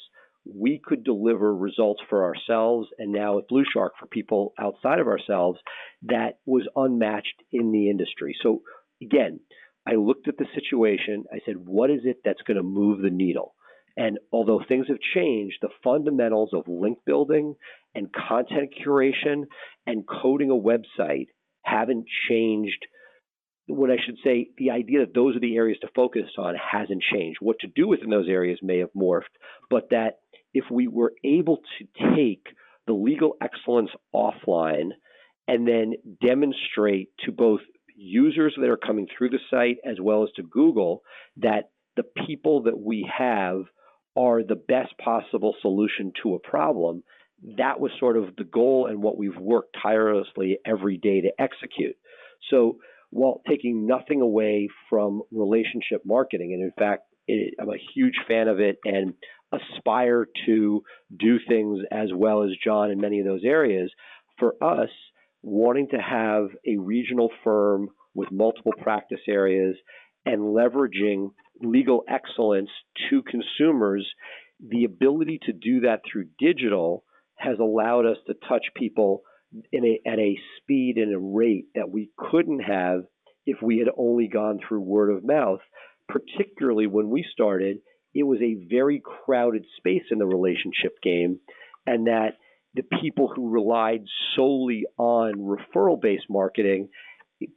we 0.45 0.79
could 0.83 1.03
deliver 1.03 1.55
results 1.55 2.01
for 2.09 2.23
ourselves 2.23 2.87
and 2.97 3.11
now 3.11 3.35
with 3.35 3.47
BluShark 3.47 3.91
for 3.99 4.07
people 4.09 4.53
outside 4.59 4.99
of 4.99 5.07
ourselves 5.07 5.59
that 6.03 6.37
was 6.45 6.67
unmatched 6.75 7.43
in 7.51 7.71
the 7.71 7.89
industry. 7.89 8.35
So 8.41 8.61
again, 9.01 9.39
I 9.87 9.95
looked 9.95 10.27
at 10.27 10.37
the 10.37 10.45
situation. 10.53 11.25
I 11.31 11.39
said, 11.45 11.55
what 11.57 11.89
is 11.89 12.01
it 12.03 12.17
that's 12.23 12.41
going 12.41 12.57
to 12.57 12.63
move 12.63 13.01
the 13.01 13.09
needle? 13.09 13.55
And 13.97 14.19
although 14.31 14.61
things 14.67 14.87
have 14.87 14.97
changed, 15.13 15.57
the 15.61 15.69
fundamentals 15.83 16.49
of 16.53 16.67
link 16.67 16.99
building 17.05 17.55
and 17.93 18.11
content 18.13 18.73
curation 18.85 19.43
and 19.87 20.03
coding 20.07 20.51
a 20.51 20.53
website 20.53 21.27
haven't 21.63 22.05
changed. 22.29 22.85
What 23.67 23.89
I 23.89 23.95
should 24.05 24.17
say, 24.23 24.49
the 24.57 24.71
idea 24.71 24.99
that 24.99 25.15
those 25.15 25.35
are 25.35 25.39
the 25.39 25.55
areas 25.55 25.79
to 25.81 25.87
focus 25.95 26.29
on 26.37 26.55
hasn't 26.55 27.01
changed. 27.01 27.37
What 27.41 27.59
to 27.61 27.67
do 27.67 27.87
within 27.87 28.09
those 28.09 28.27
areas 28.27 28.59
may 28.61 28.79
have 28.79 28.93
morphed, 28.95 29.33
but 29.69 29.89
that 29.89 30.19
if 30.55 30.63
we 30.71 30.87
were 30.87 31.13
able 31.23 31.57
to 31.57 32.15
take 32.15 32.47
the 32.87 32.93
legal 32.93 33.35
excellence 33.41 33.91
offline 34.15 34.89
and 35.47 35.67
then 35.67 35.93
demonstrate 36.25 37.09
to 37.25 37.31
both 37.31 37.59
users 37.93 38.55
that 38.57 38.69
are 38.69 38.77
coming 38.77 39.05
through 39.15 39.29
the 39.29 39.39
site 39.51 39.77
as 39.85 39.97
well 40.01 40.23
as 40.23 40.29
to 40.37 40.43
Google 40.43 41.01
that 41.37 41.69
the 41.97 42.03
people 42.25 42.63
that 42.63 42.79
we 42.79 43.07
have 43.17 43.63
are 44.15 44.43
the 44.43 44.55
best 44.55 44.97
possible 44.97 45.55
solution 45.61 46.13
to 46.23 46.35
a 46.35 46.39
problem. 46.39 47.03
That 47.57 47.81
was 47.81 47.91
sort 47.99 48.15
of 48.15 48.35
the 48.37 48.45
goal 48.45 48.87
and 48.89 49.03
what 49.03 49.17
we've 49.17 49.37
worked 49.37 49.75
tirelessly 49.81 50.57
every 50.65 50.97
day 50.97 51.21
to 51.21 51.31
execute. 51.37 51.97
So, 52.49 52.77
while 53.11 53.41
taking 53.47 53.85
nothing 53.85 54.21
away 54.21 54.67
from 54.89 55.21
relationship 55.31 56.01
marketing, 56.05 56.53
and 56.53 56.63
in 56.63 56.71
fact, 56.77 57.03
it, 57.27 57.53
I'm 57.59 57.69
a 57.69 57.77
huge 57.93 58.15
fan 58.27 58.47
of 58.47 58.59
it 58.59 58.77
and 58.83 59.13
aspire 59.51 60.27
to 60.45 60.83
do 61.17 61.37
things 61.47 61.79
as 61.91 62.09
well 62.13 62.43
as 62.43 62.51
John 62.63 62.91
in 62.91 62.99
many 62.99 63.19
of 63.19 63.25
those 63.25 63.43
areas. 63.45 63.91
For 64.39 64.55
us, 64.61 64.89
wanting 65.41 65.89
to 65.89 65.97
have 65.97 66.47
a 66.67 66.77
regional 66.77 67.29
firm 67.43 67.89
with 68.13 68.31
multiple 68.31 68.73
practice 68.81 69.21
areas 69.27 69.75
and 70.25 70.41
leveraging 70.41 71.29
legal 71.61 72.03
excellence 72.09 72.69
to 73.09 73.21
consumers, 73.23 74.07
the 74.59 74.85
ability 74.85 75.39
to 75.43 75.53
do 75.53 75.81
that 75.81 76.01
through 76.11 76.25
digital 76.39 77.03
has 77.37 77.59
allowed 77.59 78.05
us 78.05 78.17
to 78.27 78.33
touch 78.47 78.65
people 78.75 79.21
a, 79.73 80.01
at 80.05 80.19
a 80.19 80.37
speed 80.57 80.97
and 80.97 81.13
a 81.13 81.19
rate 81.19 81.67
that 81.75 81.89
we 81.89 82.09
couldn't 82.17 82.61
have 82.61 83.01
if 83.45 83.61
we 83.61 83.77
had 83.77 83.89
only 83.97 84.27
gone 84.27 84.59
through 84.67 84.81
word 84.81 85.11
of 85.15 85.23
mouth, 85.23 85.59
particularly 86.07 86.87
when 86.87 87.09
we 87.09 87.25
started. 87.31 87.77
It 88.15 88.23
was 88.23 88.39
a 88.41 88.65
very 88.69 89.01
crowded 89.03 89.65
space 89.77 90.03
in 90.09 90.17
the 90.17 90.25
relationship 90.25 91.01
game, 91.03 91.39
and 91.85 92.07
that 92.07 92.37
the 92.73 92.83
people 93.01 93.27
who 93.27 93.49
relied 93.49 94.05
solely 94.35 94.85
on 94.97 95.33
referral 95.35 96.01
based 96.01 96.29
marketing, 96.29 96.89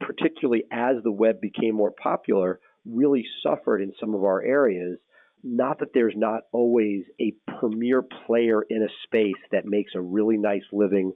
particularly 0.01 0.65
as 0.71 0.97
the 1.03 1.13
web 1.13 1.41
became 1.41 1.75
more 1.75 1.93
popular, 1.93 2.61
really 2.85 3.25
suffered 3.43 3.81
in 3.81 3.93
some 4.01 4.15
of 4.15 4.25
our 4.25 4.43
areas. 4.43 4.99
Not 5.45 5.79
that 5.79 5.95
there's 5.95 6.17
not 6.17 6.43
always 6.53 7.05
a 7.21 7.35
premier 7.61 8.03
player 8.27 8.63
in 8.69 8.83
a 8.83 8.89
space 9.05 9.41
that 9.53 9.65
makes 9.65 9.93
a 9.95 10.01
really 10.01 10.37
nice 10.37 10.65
living 10.73 11.13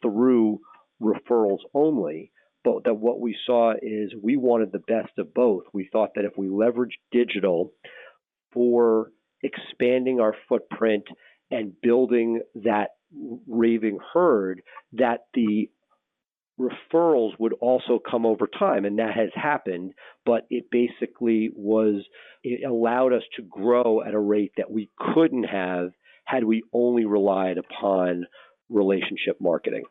through 0.00 0.60
referrals 1.00 1.60
only, 1.74 2.32
but 2.64 2.84
that 2.84 2.94
what 2.94 3.20
we 3.20 3.36
saw 3.46 3.72
is 3.80 4.14
we 4.22 4.36
wanted 4.36 4.72
the 4.72 4.78
best 4.78 5.18
of 5.18 5.34
both. 5.34 5.64
We 5.74 5.88
thought 5.92 6.14
that 6.14 6.24
if 6.24 6.32
we 6.38 6.46
leveraged 6.46 6.98
digital 7.12 7.72
for 8.56 9.12
expanding 9.42 10.18
our 10.18 10.34
footprint 10.48 11.04
and 11.50 11.78
building 11.82 12.40
that 12.54 12.92
raving 13.46 13.98
herd, 14.14 14.62
that 14.94 15.26
the 15.34 15.68
referrals 16.58 17.32
would 17.38 17.52
also 17.60 17.98
come 17.98 18.24
over 18.24 18.46
time 18.46 18.86
and 18.86 18.98
that 18.98 19.14
has 19.14 19.28
happened 19.34 19.92
but 20.24 20.46
it 20.48 20.64
basically 20.70 21.50
was 21.54 22.02
it 22.42 22.64
allowed 22.66 23.12
us 23.12 23.24
to 23.36 23.42
grow 23.42 24.02
at 24.02 24.14
a 24.14 24.18
rate 24.18 24.52
that 24.56 24.70
we 24.70 24.88
couldn't 24.98 25.44
have 25.44 25.90
had 26.24 26.44
we 26.44 26.62
only 26.72 27.04
relied 27.04 27.58
upon 27.58 28.24
relationship 28.70 29.36
marketing. 29.38 29.84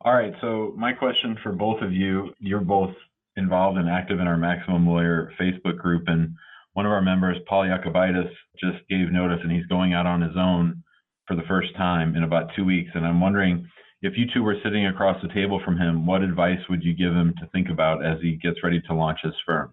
All 0.00 0.14
right 0.14 0.32
so 0.40 0.72
my 0.76 0.92
question 0.92 1.36
for 1.42 1.50
both 1.50 1.82
of 1.82 1.92
you 1.92 2.32
you're 2.38 2.60
both 2.60 2.94
involved 3.36 3.76
and 3.76 3.88
active 3.88 4.20
in 4.20 4.28
our 4.28 4.36
maximum 4.36 4.86
lawyer 4.86 5.32
facebook 5.40 5.76
group 5.76 6.04
and 6.06 6.36
one 6.76 6.86
of 6.86 6.92
our 6.92 7.02
members 7.02 7.36
paul 7.48 7.64
Yakubitis, 7.64 8.30
just 8.60 8.86
gave 8.88 9.10
notice 9.10 9.40
and 9.42 9.52
he's 9.52 9.66
going 9.66 9.94
out 9.94 10.06
on 10.06 10.20
his 10.20 10.36
own 10.36 10.82
for 11.26 11.34
the 11.34 11.42
first 11.48 11.74
time 11.76 12.14
in 12.14 12.22
about 12.22 12.50
two 12.54 12.64
weeks 12.64 12.90
and 12.94 13.06
i'm 13.06 13.20
wondering 13.20 13.66
if 14.02 14.12
you 14.16 14.26
two 14.32 14.42
were 14.42 14.56
sitting 14.62 14.86
across 14.86 15.20
the 15.22 15.32
table 15.32 15.60
from 15.64 15.78
him, 15.78 16.06
what 16.06 16.22
advice 16.22 16.60
would 16.68 16.82
you 16.82 16.94
give 16.94 17.12
him 17.12 17.34
to 17.40 17.46
think 17.48 17.68
about 17.70 18.04
as 18.04 18.20
he 18.20 18.36
gets 18.36 18.62
ready 18.62 18.80
to 18.82 18.94
launch 18.94 19.18
his 19.22 19.32
firm? 19.44 19.72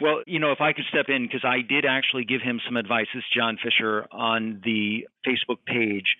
Well, 0.00 0.22
you 0.26 0.40
know, 0.40 0.52
if 0.52 0.60
I 0.60 0.72
could 0.72 0.84
step 0.88 1.06
in, 1.08 1.26
because 1.26 1.44
I 1.44 1.62
did 1.66 1.84
actually 1.84 2.24
give 2.24 2.42
him 2.42 2.60
some 2.66 2.76
advice, 2.76 3.06
this 3.14 3.24
John 3.34 3.58
Fisher 3.62 4.06
on 4.10 4.60
the 4.64 5.06
Facebook 5.26 5.58
page. 5.66 6.16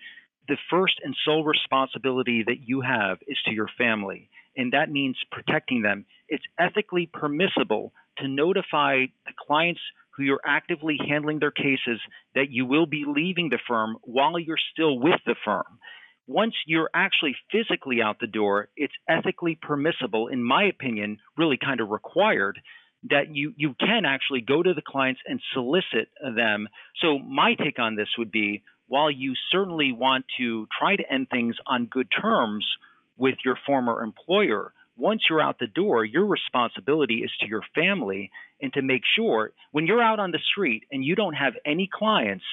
The 0.47 0.57
first 0.69 0.95
and 1.03 1.15
sole 1.25 1.43
responsibility 1.43 2.43
that 2.45 2.57
you 2.65 2.81
have 2.81 3.17
is 3.27 3.37
to 3.45 3.53
your 3.53 3.69
family, 3.77 4.29
and 4.57 4.73
that 4.73 4.91
means 4.91 5.17
protecting 5.31 5.81
them. 5.81 6.05
It's 6.27 6.43
ethically 6.59 7.09
permissible 7.11 7.93
to 8.17 8.27
notify 8.27 9.05
the 9.25 9.33
clients 9.47 9.81
who 10.15 10.23
you're 10.23 10.41
actively 10.45 10.97
handling 11.07 11.39
their 11.39 11.51
cases 11.51 11.99
that 12.35 12.49
you 12.49 12.65
will 12.65 12.85
be 12.85 13.05
leaving 13.07 13.49
the 13.49 13.59
firm 13.67 13.97
while 14.03 14.37
you're 14.39 14.57
still 14.73 14.99
with 14.99 15.19
the 15.25 15.35
firm 15.43 15.79
once 16.27 16.53
you're 16.65 16.89
actually 16.93 17.35
physically 17.51 18.01
out 18.01 18.17
the 18.19 18.27
door, 18.27 18.69
it's 18.77 18.93
ethically 19.09 19.57
permissible, 19.61 20.27
in 20.27 20.43
my 20.43 20.63
opinion, 20.63 21.17
really 21.37 21.57
kind 21.57 21.81
of 21.81 21.89
required 21.89 22.59
that 23.09 23.35
you 23.35 23.53
you 23.57 23.75
can 23.79 24.05
actually 24.05 24.39
go 24.39 24.63
to 24.63 24.73
the 24.73 24.81
clients 24.81 25.19
and 25.27 25.41
solicit 25.53 26.07
them. 26.35 26.67
So 27.01 27.19
my 27.19 27.55
take 27.55 27.79
on 27.79 27.95
this 27.95 28.07
would 28.17 28.31
be 28.31 28.63
while 28.87 29.11
you 29.11 29.33
certainly 29.51 29.91
want 29.91 30.25
to 30.37 30.67
try 30.79 30.95
to 30.95 31.11
end 31.11 31.27
things 31.29 31.55
on 31.67 31.87
good 31.87 32.07
terms 32.21 32.65
with 33.17 33.35
your 33.43 33.57
former 33.65 34.01
employer, 34.01 34.73
once 34.95 35.21
you're 35.29 35.41
out 35.41 35.57
the 35.59 35.67
door, 35.67 36.05
your 36.05 36.25
responsibility 36.25 37.23
is 37.23 37.31
to 37.39 37.47
your 37.47 37.63
family 37.73 38.31
and 38.61 38.71
to 38.73 38.81
make 38.81 39.01
sure 39.15 39.51
when 39.71 39.87
you're 39.87 40.01
out 40.01 40.19
on 40.19 40.31
the 40.31 40.39
street 40.51 40.83
and 40.91 41.03
you 41.03 41.15
don't 41.15 41.33
have 41.33 41.53
any 41.65 41.89
clients, 41.91 42.45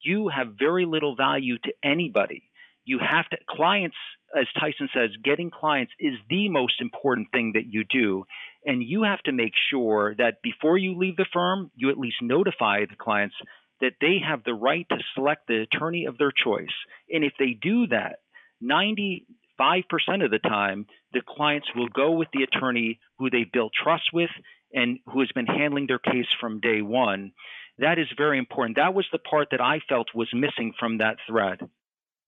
you 0.00 0.28
have 0.28 0.54
very 0.58 0.86
little 0.86 1.16
value 1.16 1.58
to 1.58 1.72
anybody. 1.84 2.44
You 2.84 2.98
have 2.98 3.28
to 3.30 3.36
clients 3.48 3.96
as 4.36 4.46
tyson 4.58 4.88
says 4.94 5.10
getting 5.24 5.50
clients 5.50 5.92
is 5.98 6.14
the 6.28 6.48
most 6.48 6.80
important 6.80 7.28
thing 7.32 7.52
that 7.54 7.66
you 7.66 7.84
do. 7.84 8.24
And 8.64 8.82
you 8.82 9.02
have 9.02 9.20
to 9.24 9.32
make 9.32 9.52
sure 9.70 10.14
that 10.18 10.42
before 10.42 10.78
you 10.78 10.96
leave 10.96 11.16
the 11.16 11.26
firm 11.32 11.70
you 11.74 11.90
at 11.90 11.98
least 11.98 12.16
notify 12.22 12.84
the 12.88 12.96
clients 12.96 13.34
that 13.80 13.94
they 14.00 14.18
have 14.26 14.44
the 14.44 14.54
right 14.54 14.86
to 14.90 14.98
select 15.14 15.46
the 15.48 15.62
attorney 15.62 16.04
of 16.04 16.18
their 16.18 16.32
choice. 16.32 16.68
And 17.12 17.24
if 17.24 17.32
they 17.38 17.58
do 17.60 17.86
that 17.88 18.20
95% 18.62 19.24
5% 19.60 20.24
of 20.24 20.30
the 20.30 20.38
time, 20.38 20.86
the 21.12 21.20
clients 21.26 21.68
will 21.74 21.88
go 21.88 22.12
with 22.12 22.28
the 22.32 22.42
attorney 22.42 22.98
who 23.18 23.28
they 23.30 23.44
built 23.44 23.72
trust 23.74 24.12
with 24.12 24.30
and 24.72 24.98
who 25.06 25.20
has 25.20 25.30
been 25.34 25.46
handling 25.46 25.86
their 25.86 25.98
case 25.98 26.28
from 26.40 26.60
day 26.60 26.80
one. 26.80 27.32
That 27.78 27.98
is 27.98 28.06
very 28.16 28.38
important. 28.38 28.76
That 28.76 28.94
was 28.94 29.06
the 29.12 29.18
part 29.18 29.48
that 29.50 29.60
I 29.60 29.80
felt 29.88 30.08
was 30.14 30.28
missing 30.32 30.72
from 30.78 30.98
that 30.98 31.16
thread. 31.26 31.60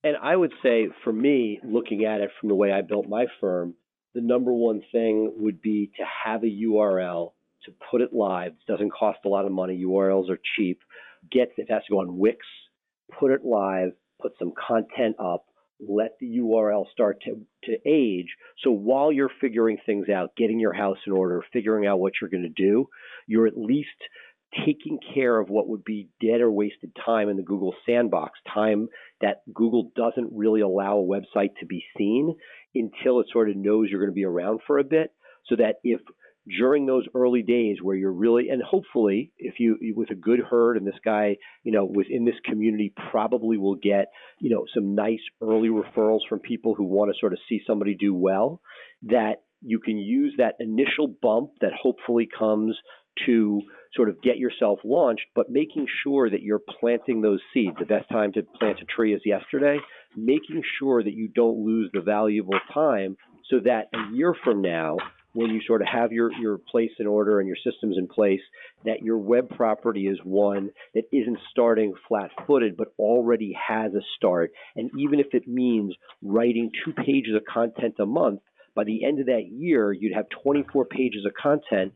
And 0.04 0.16
I 0.20 0.34
would 0.34 0.52
say, 0.62 0.88
for 1.04 1.12
me, 1.12 1.60
looking 1.62 2.04
at 2.04 2.20
it 2.20 2.30
from 2.40 2.48
the 2.48 2.54
way 2.54 2.72
I 2.72 2.82
built 2.82 3.08
my 3.08 3.26
firm, 3.40 3.74
the 4.14 4.20
number 4.20 4.52
one 4.52 4.82
thing 4.90 5.32
would 5.38 5.62
be 5.62 5.90
to 5.96 6.04
have 6.24 6.42
a 6.42 6.46
URL 6.46 7.32
to 7.64 7.72
put 7.90 8.00
it 8.00 8.12
live. 8.12 8.52
It 8.52 8.70
doesn't 8.70 8.92
cost 8.92 9.20
a 9.24 9.28
lot 9.28 9.44
of 9.46 9.52
money. 9.52 9.82
URLs 9.84 10.28
are 10.28 10.40
cheap. 10.56 10.80
Get 11.30 11.52
it 11.56 11.70
has 11.70 11.84
to 11.84 11.92
go 11.92 12.00
on 12.00 12.18
Wix, 12.18 12.38
put 13.18 13.30
it 13.30 13.44
live, 13.44 13.92
put 14.20 14.32
some 14.38 14.52
content 14.52 15.16
up, 15.20 15.46
let 15.86 16.12
the 16.20 16.38
URL 16.38 16.84
start 16.92 17.22
to, 17.24 17.40
to 17.64 17.76
age. 17.86 18.28
So 18.62 18.70
while 18.70 19.12
you're 19.12 19.30
figuring 19.40 19.78
things 19.84 20.08
out, 20.08 20.36
getting 20.36 20.60
your 20.60 20.72
house 20.72 20.98
in 21.06 21.12
order, 21.12 21.42
figuring 21.52 21.86
out 21.86 22.00
what 22.00 22.14
you're 22.20 22.30
going 22.30 22.42
to 22.42 22.62
do, 22.62 22.88
you're 23.26 23.46
at 23.46 23.56
least 23.56 23.88
taking 24.66 24.98
care 25.14 25.38
of 25.38 25.48
what 25.48 25.68
would 25.68 25.84
be 25.84 26.08
dead 26.20 26.40
or 26.40 26.50
wasted 26.50 26.92
time 27.06 27.28
in 27.28 27.36
the 27.36 27.42
Google 27.42 27.74
sandbox, 27.86 28.38
time 28.52 28.88
that 29.20 29.42
Google 29.52 29.90
doesn't 29.96 30.30
really 30.32 30.60
allow 30.60 30.98
a 30.98 31.02
website 31.02 31.56
to 31.60 31.66
be 31.66 31.84
seen 31.96 32.34
until 32.74 33.20
it 33.20 33.26
sort 33.32 33.50
of 33.50 33.56
knows 33.56 33.88
you're 33.88 34.00
going 34.00 34.10
to 34.10 34.14
be 34.14 34.24
around 34.24 34.60
for 34.66 34.78
a 34.78 34.84
bit. 34.84 35.12
So 35.46 35.56
that 35.56 35.76
if 35.82 36.00
during 36.58 36.86
those 36.86 37.06
early 37.14 37.42
days 37.42 37.76
where 37.80 37.94
you're 37.94 38.12
really 38.12 38.48
and 38.48 38.62
hopefully 38.62 39.30
if 39.38 39.60
you 39.60 39.76
with 39.94 40.10
a 40.10 40.14
good 40.14 40.40
herd 40.40 40.76
and 40.76 40.86
this 40.86 40.98
guy 41.04 41.36
you 41.62 41.70
know 41.70 41.84
within 41.84 42.24
this 42.24 42.34
community 42.44 42.92
probably 43.10 43.56
will 43.56 43.76
get 43.76 44.06
you 44.40 44.50
know 44.50 44.64
some 44.74 44.94
nice 44.94 45.20
early 45.40 45.68
referrals 45.68 46.20
from 46.28 46.40
people 46.40 46.74
who 46.74 46.84
want 46.84 47.12
to 47.12 47.18
sort 47.20 47.32
of 47.32 47.38
see 47.48 47.60
somebody 47.66 47.94
do 47.94 48.12
well 48.12 48.60
that 49.02 49.42
you 49.60 49.78
can 49.78 49.98
use 49.98 50.34
that 50.38 50.56
initial 50.58 51.06
bump 51.22 51.50
that 51.60 51.70
hopefully 51.80 52.28
comes 52.36 52.76
to 53.26 53.62
sort 53.94 54.08
of 54.08 54.22
get 54.22 54.38
yourself 54.38 54.78
launched, 54.84 55.26
but 55.34 55.50
making 55.50 55.86
sure 56.02 56.30
that 56.30 56.42
you're 56.42 56.62
planting 56.80 57.20
those 57.20 57.40
seeds. 57.52 57.76
The 57.78 57.84
best 57.84 58.08
time 58.08 58.32
to 58.32 58.42
plant 58.42 58.80
a 58.80 58.84
tree 58.86 59.14
is 59.14 59.20
yesterday, 59.24 59.78
making 60.16 60.62
sure 60.78 61.02
that 61.02 61.12
you 61.12 61.28
don't 61.28 61.64
lose 61.64 61.90
the 61.92 62.00
valuable 62.00 62.58
time 62.72 63.16
so 63.50 63.60
that 63.60 63.88
a 63.94 64.14
year 64.14 64.34
from 64.42 64.62
now, 64.62 64.96
when 65.34 65.50
you 65.50 65.60
sort 65.66 65.80
of 65.80 65.88
have 65.88 66.12
your, 66.12 66.32
your 66.32 66.58
place 66.58 66.90
in 66.98 67.06
order 67.06 67.40
and 67.40 67.48
your 67.48 67.56
systems 67.56 67.96
in 67.98 68.06
place, 68.06 68.40
that 68.84 69.02
your 69.02 69.18
web 69.18 69.48
property 69.50 70.06
is 70.06 70.18
one 70.24 70.70
that 70.94 71.04
isn't 71.12 71.38
starting 71.50 71.94
flat 72.08 72.30
footed, 72.46 72.76
but 72.76 72.92
already 72.98 73.56
has 73.68 73.92
a 73.94 74.00
start. 74.16 74.52
And 74.76 74.90
even 74.98 75.20
if 75.20 75.28
it 75.32 75.48
means 75.48 75.94
writing 76.22 76.70
two 76.84 76.92
pages 76.92 77.34
of 77.34 77.42
content 77.52 77.94
a 77.98 78.06
month, 78.06 78.40
by 78.74 78.84
the 78.84 79.04
end 79.04 79.20
of 79.20 79.26
that 79.26 79.48
year, 79.50 79.92
you'd 79.92 80.14
have 80.14 80.26
24 80.42 80.86
pages 80.86 81.24
of 81.26 81.32
content 81.34 81.92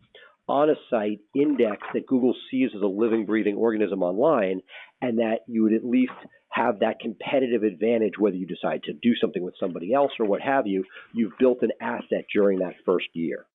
on 0.48 0.70
a 0.70 0.74
site 0.90 1.20
index 1.34 1.78
that 1.92 2.06
Google 2.06 2.34
sees 2.50 2.70
as 2.74 2.82
a 2.82 2.86
living, 2.86 3.26
breathing 3.26 3.56
organism 3.56 4.02
online, 4.02 4.60
and 5.00 5.18
that 5.18 5.40
you 5.46 5.64
would 5.64 5.72
at 5.72 5.84
least 5.84 6.12
have 6.56 6.80
that 6.80 7.00
competitive 7.00 7.62
advantage 7.62 8.14
whether 8.18 8.36
you 8.36 8.46
decide 8.46 8.82
to 8.84 8.92
do 8.92 9.14
something 9.20 9.42
with 9.42 9.54
somebody 9.60 9.92
else 9.92 10.12
or 10.18 10.26
what 10.26 10.40
have 10.40 10.66
you. 10.66 10.84
You've 11.12 11.38
built 11.38 11.58
an 11.62 11.72
asset 11.80 12.24
during 12.32 12.60
that 12.60 12.74
first 12.84 13.06
year. 13.12 13.46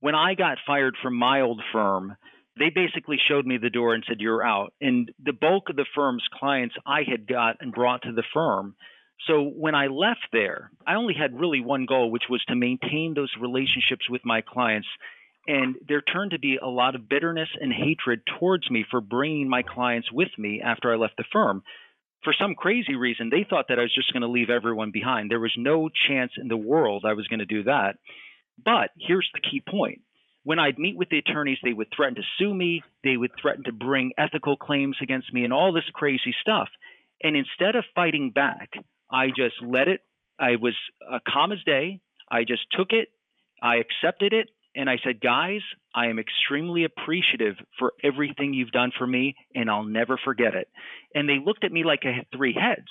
When 0.00 0.14
I 0.14 0.34
got 0.34 0.58
fired 0.66 0.94
from 1.02 1.16
my 1.16 1.40
old 1.40 1.60
firm, 1.72 2.16
they 2.58 2.70
basically 2.70 3.18
showed 3.28 3.46
me 3.46 3.58
the 3.58 3.70
door 3.70 3.94
and 3.94 4.04
said, 4.06 4.20
You're 4.20 4.46
out. 4.46 4.72
And 4.80 5.10
the 5.22 5.32
bulk 5.32 5.68
of 5.68 5.76
the 5.76 5.86
firm's 5.94 6.24
clients 6.38 6.74
I 6.86 7.02
had 7.08 7.26
got 7.26 7.56
and 7.60 7.72
brought 7.72 8.02
to 8.02 8.12
the 8.12 8.24
firm. 8.32 8.76
So 9.26 9.42
when 9.42 9.74
I 9.74 9.86
left 9.86 10.28
there, 10.32 10.70
I 10.86 10.94
only 10.94 11.14
had 11.14 11.40
really 11.40 11.60
one 11.60 11.86
goal, 11.86 12.10
which 12.10 12.24
was 12.28 12.44
to 12.48 12.54
maintain 12.54 13.14
those 13.14 13.32
relationships 13.40 14.08
with 14.08 14.22
my 14.24 14.42
clients 14.42 14.88
and 15.46 15.76
there 15.86 16.00
turned 16.00 16.32
to 16.32 16.38
be 16.38 16.58
a 16.60 16.66
lot 16.66 16.94
of 16.94 17.08
bitterness 17.08 17.48
and 17.60 17.72
hatred 17.72 18.20
towards 18.38 18.70
me 18.70 18.84
for 18.90 19.00
bringing 19.00 19.48
my 19.48 19.62
clients 19.62 20.10
with 20.10 20.30
me 20.38 20.60
after 20.60 20.92
I 20.92 20.96
left 20.96 21.16
the 21.16 21.24
firm. 21.32 21.62
For 22.26 22.34
some 22.36 22.56
crazy 22.56 22.96
reason, 22.96 23.30
they 23.30 23.46
thought 23.48 23.66
that 23.68 23.78
I 23.78 23.82
was 23.82 23.94
just 23.94 24.12
going 24.12 24.22
to 24.22 24.26
leave 24.26 24.50
everyone 24.50 24.90
behind. 24.90 25.30
There 25.30 25.38
was 25.38 25.54
no 25.56 25.88
chance 26.08 26.32
in 26.36 26.48
the 26.48 26.56
world 26.56 27.04
I 27.06 27.12
was 27.12 27.28
going 27.28 27.38
to 27.38 27.46
do 27.46 27.62
that. 27.62 27.98
But 28.64 28.90
here's 28.98 29.30
the 29.32 29.40
key 29.48 29.62
point. 29.62 30.00
When 30.42 30.58
I'd 30.58 30.76
meet 30.76 30.96
with 30.96 31.08
the 31.08 31.18
attorneys, 31.18 31.58
they 31.62 31.72
would 31.72 31.86
threaten 31.94 32.16
to 32.16 32.22
sue 32.36 32.52
me, 32.52 32.82
they 33.04 33.16
would 33.16 33.30
threaten 33.40 33.62
to 33.66 33.72
bring 33.72 34.10
ethical 34.18 34.56
claims 34.56 34.96
against 35.00 35.32
me, 35.32 35.44
and 35.44 35.52
all 35.52 35.72
this 35.72 35.88
crazy 35.94 36.34
stuff. 36.40 36.68
And 37.22 37.36
instead 37.36 37.76
of 37.76 37.84
fighting 37.94 38.32
back, 38.32 38.70
I 39.08 39.28
just 39.28 39.62
let 39.62 39.86
it. 39.86 40.00
I 40.36 40.56
was 40.56 40.74
uh, 41.08 41.20
calm 41.28 41.52
as 41.52 41.62
day. 41.64 42.00
I 42.28 42.42
just 42.42 42.62
took 42.76 42.88
it. 42.90 43.08
I 43.62 43.76
accepted 43.76 44.32
it 44.32 44.48
and 44.76 44.90
I 44.90 44.98
said, 45.02 45.20
guys, 45.20 45.62
I 45.94 46.06
am 46.06 46.18
extremely 46.18 46.84
appreciative 46.84 47.56
for 47.78 47.94
everything 48.04 48.52
you've 48.52 48.70
done 48.70 48.92
for 48.96 49.06
me, 49.06 49.34
and 49.54 49.70
I'll 49.70 49.84
never 49.84 50.20
forget 50.22 50.54
it. 50.54 50.68
And 51.14 51.28
they 51.28 51.38
looked 51.44 51.64
at 51.64 51.72
me 51.72 51.82
like 51.82 52.00
I 52.04 52.14
had 52.14 52.26
three 52.30 52.54
heads 52.54 52.86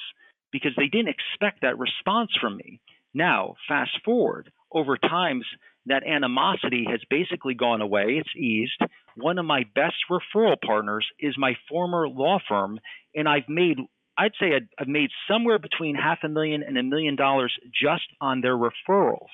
because 0.52 0.71
they 0.76 0.88
didn't 0.88 1.13
expect 1.13 1.62
that 1.62 1.78
response 1.78 2.32
from 2.41 2.58
me. 2.58 2.82
Now, 3.13 3.56
fast 3.67 3.91
forward, 4.04 4.52
over 4.71 4.98
times, 4.98 5.45
that 5.86 6.06
animosity 6.06 6.86
has 6.89 7.00
basically 7.10 7.54
gone 7.54 7.82
away. 7.82 8.19
It's 8.19 8.36
eased. 8.36 8.82
One 9.15 9.38
of 9.38 9.45
my 9.45 9.63
best 9.76 9.95
referral 10.10 10.58
partners 10.65 11.06
is 11.19 11.36
my 11.38 11.54
former 11.69 12.10
law 12.10 12.39
firm, 12.50 12.80
and 13.13 13.30
I've 13.30 13.48
made 13.48 13.78
I'd 14.17 14.32
say 14.39 14.54
I've 14.80 14.88
made 14.88 15.10
somewhere 15.30 15.60
between 15.60 15.95
half 15.95 16.19
a 16.24 16.30
million 16.30 16.63
and 16.63 16.78
a 16.78 16.84
million 16.84 17.17
dollars 17.17 17.54
just 17.74 18.06
on 18.21 18.39
their 18.39 18.56
referrals. 18.56 19.28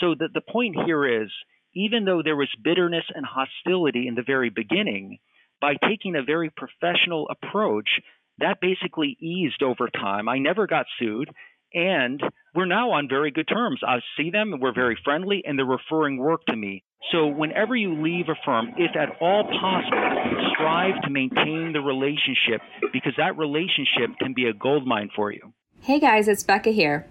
So 0.00 0.14
the, 0.18 0.28
the 0.32 0.40
point 0.40 0.76
here 0.86 1.22
is 1.22 1.30
even 1.74 2.04
though 2.04 2.22
there 2.22 2.36
was 2.36 2.48
bitterness 2.62 3.04
and 3.14 3.26
hostility 3.26 4.06
in 4.08 4.14
the 4.14 4.22
very 4.22 4.50
beginning, 4.50 5.18
by 5.60 5.74
taking 5.88 6.16
a 6.16 6.22
very 6.22 6.50
professional 6.50 7.28
approach, 7.28 7.88
that 8.38 8.60
basically 8.60 9.16
eased 9.20 9.62
over 9.62 9.88
time. 9.88 10.28
I 10.28 10.38
never 10.38 10.66
got 10.66 10.86
sued, 10.98 11.30
and 11.72 12.20
we're 12.54 12.66
now 12.66 12.92
on 12.92 13.08
very 13.08 13.30
good 13.30 13.48
terms. 13.48 13.80
I 13.86 13.98
see 14.16 14.30
them, 14.30 14.52
and 14.52 14.62
we're 14.62 14.74
very 14.74 14.98
friendly, 15.04 15.42
and 15.44 15.58
they're 15.58 15.66
referring 15.66 16.18
work 16.18 16.44
to 16.46 16.56
me. 16.56 16.84
So, 17.12 17.26
whenever 17.26 17.76
you 17.76 18.02
leave 18.02 18.28
a 18.28 18.34
firm, 18.44 18.74
if 18.78 18.96
at 18.96 19.20
all 19.20 19.44
possible, 19.44 20.50
strive 20.54 21.02
to 21.02 21.10
maintain 21.10 21.72
the 21.72 21.80
relationship 21.80 22.62
because 22.92 23.12
that 23.18 23.36
relationship 23.36 24.18
can 24.20 24.32
be 24.34 24.46
a 24.46 24.52
gold 24.52 24.86
mine 24.86 25.10
for 25.14 25.30
you. 25.30 25.52
Hey 25.82 26.00
guys, 26.00 26.28
it's 26.28 26.42
Becca 26.42 26.70
here. 26.70 27.06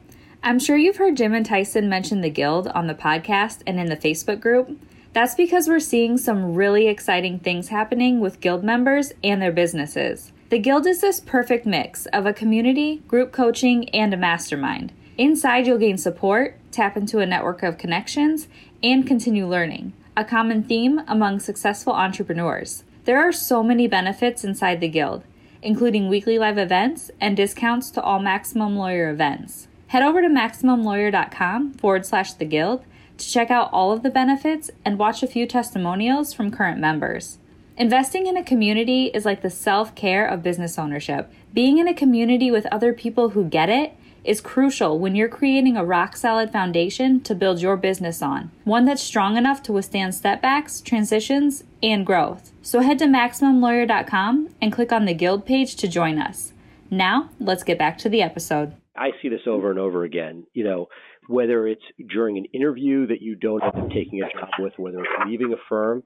I'm 0.45 0.60
sure 0.60 0.75
you've 0.75 0.97
heard 0.97 1.15
Jim 1.15 1.34
and 1.34 1.45
Tyson 1.45 1.88
mention 1.88 2.19
the 2.19 2.29
Guild 2.29 2.67
on 2.67 2.88
the 2.88 2.93
podcast 2.93 3.62
and 3.65 3.79
in 3.79 3.86
the 3.86 3.95
Facebook 3.95 4.41
group. 4.41 4.77
That's 5.13 5.36
because 5.36 5.69
we're 5.69 5.79
seeing 5.79 6.17
some 6.17 6.53
really 6.53 6.89
exciting 6.89 7.39
things 7.39 7.69
happening 7.69 8.19
with 8.19 8.41
Guild 8.41 8.62
members 8.62 9.13
and 9.23 9.41
their 9.41 9.53
businesses. 9.53 10.34
The 10.49 10.60
Guild 10.60 10.86
is 10.86 10.99
this 10.99 11.21
perfect 11.21 11.65
mix 11.65 12.08
of 12.08 12.25
a 12.25 12.34
community, 12.34 12.97
group 13.08 13.32
coaching, 13.32 13.88
and 13.91 14.13
a 14.13 14.17
mastermind. 14.17 14.91
Inside, 15.17 15.65
you'll 15.65 15.77
gain 15.77 15.97
support, 15.97 16.60
tap 16.71 16.97
into 16.97 17.19
a 17.19 17.25
network 17.25 17.63
of 17.63 17.77
connections, 17.77 18.49
and 18.84 19.08
continue 19.08 19.47
learning. 19.47 19.93
A 20.17 20.25
common 20.25 20.62
theme 20.62 21.03
among 21.08 21.39
successful 21.39 21.93
entrepreneurs. 21.93 22.84
There 23.06 23.17
are 23.17 23.32
so 23.32 23.63
many 23.63 23.88
benefits 23.88 24.43
inside 24.43 24.82
the 24.82 24.89
Guild, 24.89 25.23
including 25.62 26.10
weekly 26.10 26.38
live 26.38 26.58
events 26.58 27.12
and 27.21 27.38
discounts 27.38 27.89
to 27.91 28.01
all 28.01 28.19
Maximum 28.19 28.75
Lawyer 28.75 29.10
events. 29.10 29.69
Head 29.93 30.01
over 30.01 30.23
to 30.23 30.27
MaximumLawyer.com 30.27 31.73
forward 31.73 32.03
slash 32.03 32.34
the 32.34 32.45
guild 32.45 32.84
to 33.19 33.29
check 33.29 33.51
out 33.51 33.69
all 33.71 33.91
of 33.91 34.01
the 34.01 34.10
benefits 34.10 34.71
and 34.84 34.97
watch 34.97 35.21
a 35.21 35.27
few 35.27 35.45
testimonials 35.45 36.34
from 36.34 36.49
current 36.49 36.79
members. 36.79 37.38
Investing 37.77 38.25
in 38.25 38.36
a 38.36 38.43
community 38.43 39.12
is 39.13 39.23
like 39.23 39.43
the 39.43 39.51
self 39.51 39.93
care 39.93 40.25
of 40.25 40.41
business 40.41 40.79
ownership. 40.79 41.32
Being 41.53 41.77
in 41.77 41.88
a 41.88 41.93
community 41.93 42.49
with 42.49 42.65
other 42.71 42.91
people 42.91 43.29
who 43.29 43.43
get 43.43 43.69
it 43.69 43.95
is 44.23 44.41
crucial 44.41 44.97
when 44.97 45.15
you're 45.15 45.29
creating 45.29 45.77
a 45.77 45.86
rock 45.86 46.17
solid 46.17 46.51
foundation 46.51 47.21
to 47.21 47.36
build 47.36 47.62
your 47.62 47.77
business 47.77 48.23
on, 48.23 48.49
one 48.63 48.86
that's 48.86 49.03
strong 49.03 49.38
enough 49.38 49.62
to 49.62 49.73
withstand 49.73 50.15
setbacks, 50.15 50.82
transitions, 50.82 51.65
and 51.84 52.03
growth. 52.03 52.51
So 52.63 52.79
head 52.79 52.97
to 52.97 53.06
MaximumLawyer.com 53.06 54.56
and 54.60 54.73
click 54.73 54.91
on 54.91 55.06
the 55.06 55.13
Guild 55.13 55.45
page 55.45 55.75
to 55.75 55.88
join 55.88 56.17
us. 56.17 56.51
Now, 56.89 57.29
let's 57.39 57.63
get 57.63 57.77
back 57.77 57.99
to 57.99 58.10
the 58.10 58.23
episode. 58.23 58.73
I 58.95 59.10
see 59.21 59.29
this 59.29 59.41
over 59.47 59.71
and 59.71 59.79
over 59.79 60.03
again. 60.03 60.45
You 60.53 60.63
know, 60.63 60.88
whether 61.27 61.67
it's 61.67 61.84
during 62.10 62.38
an 62.38 62.45
interview 62.53 63.08
that 63.08 63.21
you 63.21 63.36
don't 63.36 63.63
end 63.63 63.75
up 63.75 63.89
taking 63.89 64.21
a 64.21 64.32
job 64.32 64.49
with, 64.60 64.73
whether 64.77 64.99
it's 64.99 65.27
leaving 65.27 65.53
a 65.53 65.58
firm, 65.69 66.03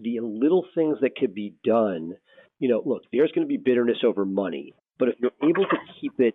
the 0.00 0.20
little 0.20 0.64
things 0.74 0.98
that 1.02 1.16
could 1.16 1.34
be 1.34 1.54
done. 1.64 2.14
You 2.58 2.68
know, 2.68 2.82
look, 2.84 3.02
there's 3.12 3.32
going 3.32 3.46
to 3.46 3.48
be 3.48 3.56
bitterness 3.56 3.98
over 4.04 4.24
money, 4.24 4.74
but 4.98 5.08
if 5.08 5.16
you're 5.18 5.32
able 5.42 5.64
to 5.64 5.76
keep 6.00 6.14
it 6.18 6.34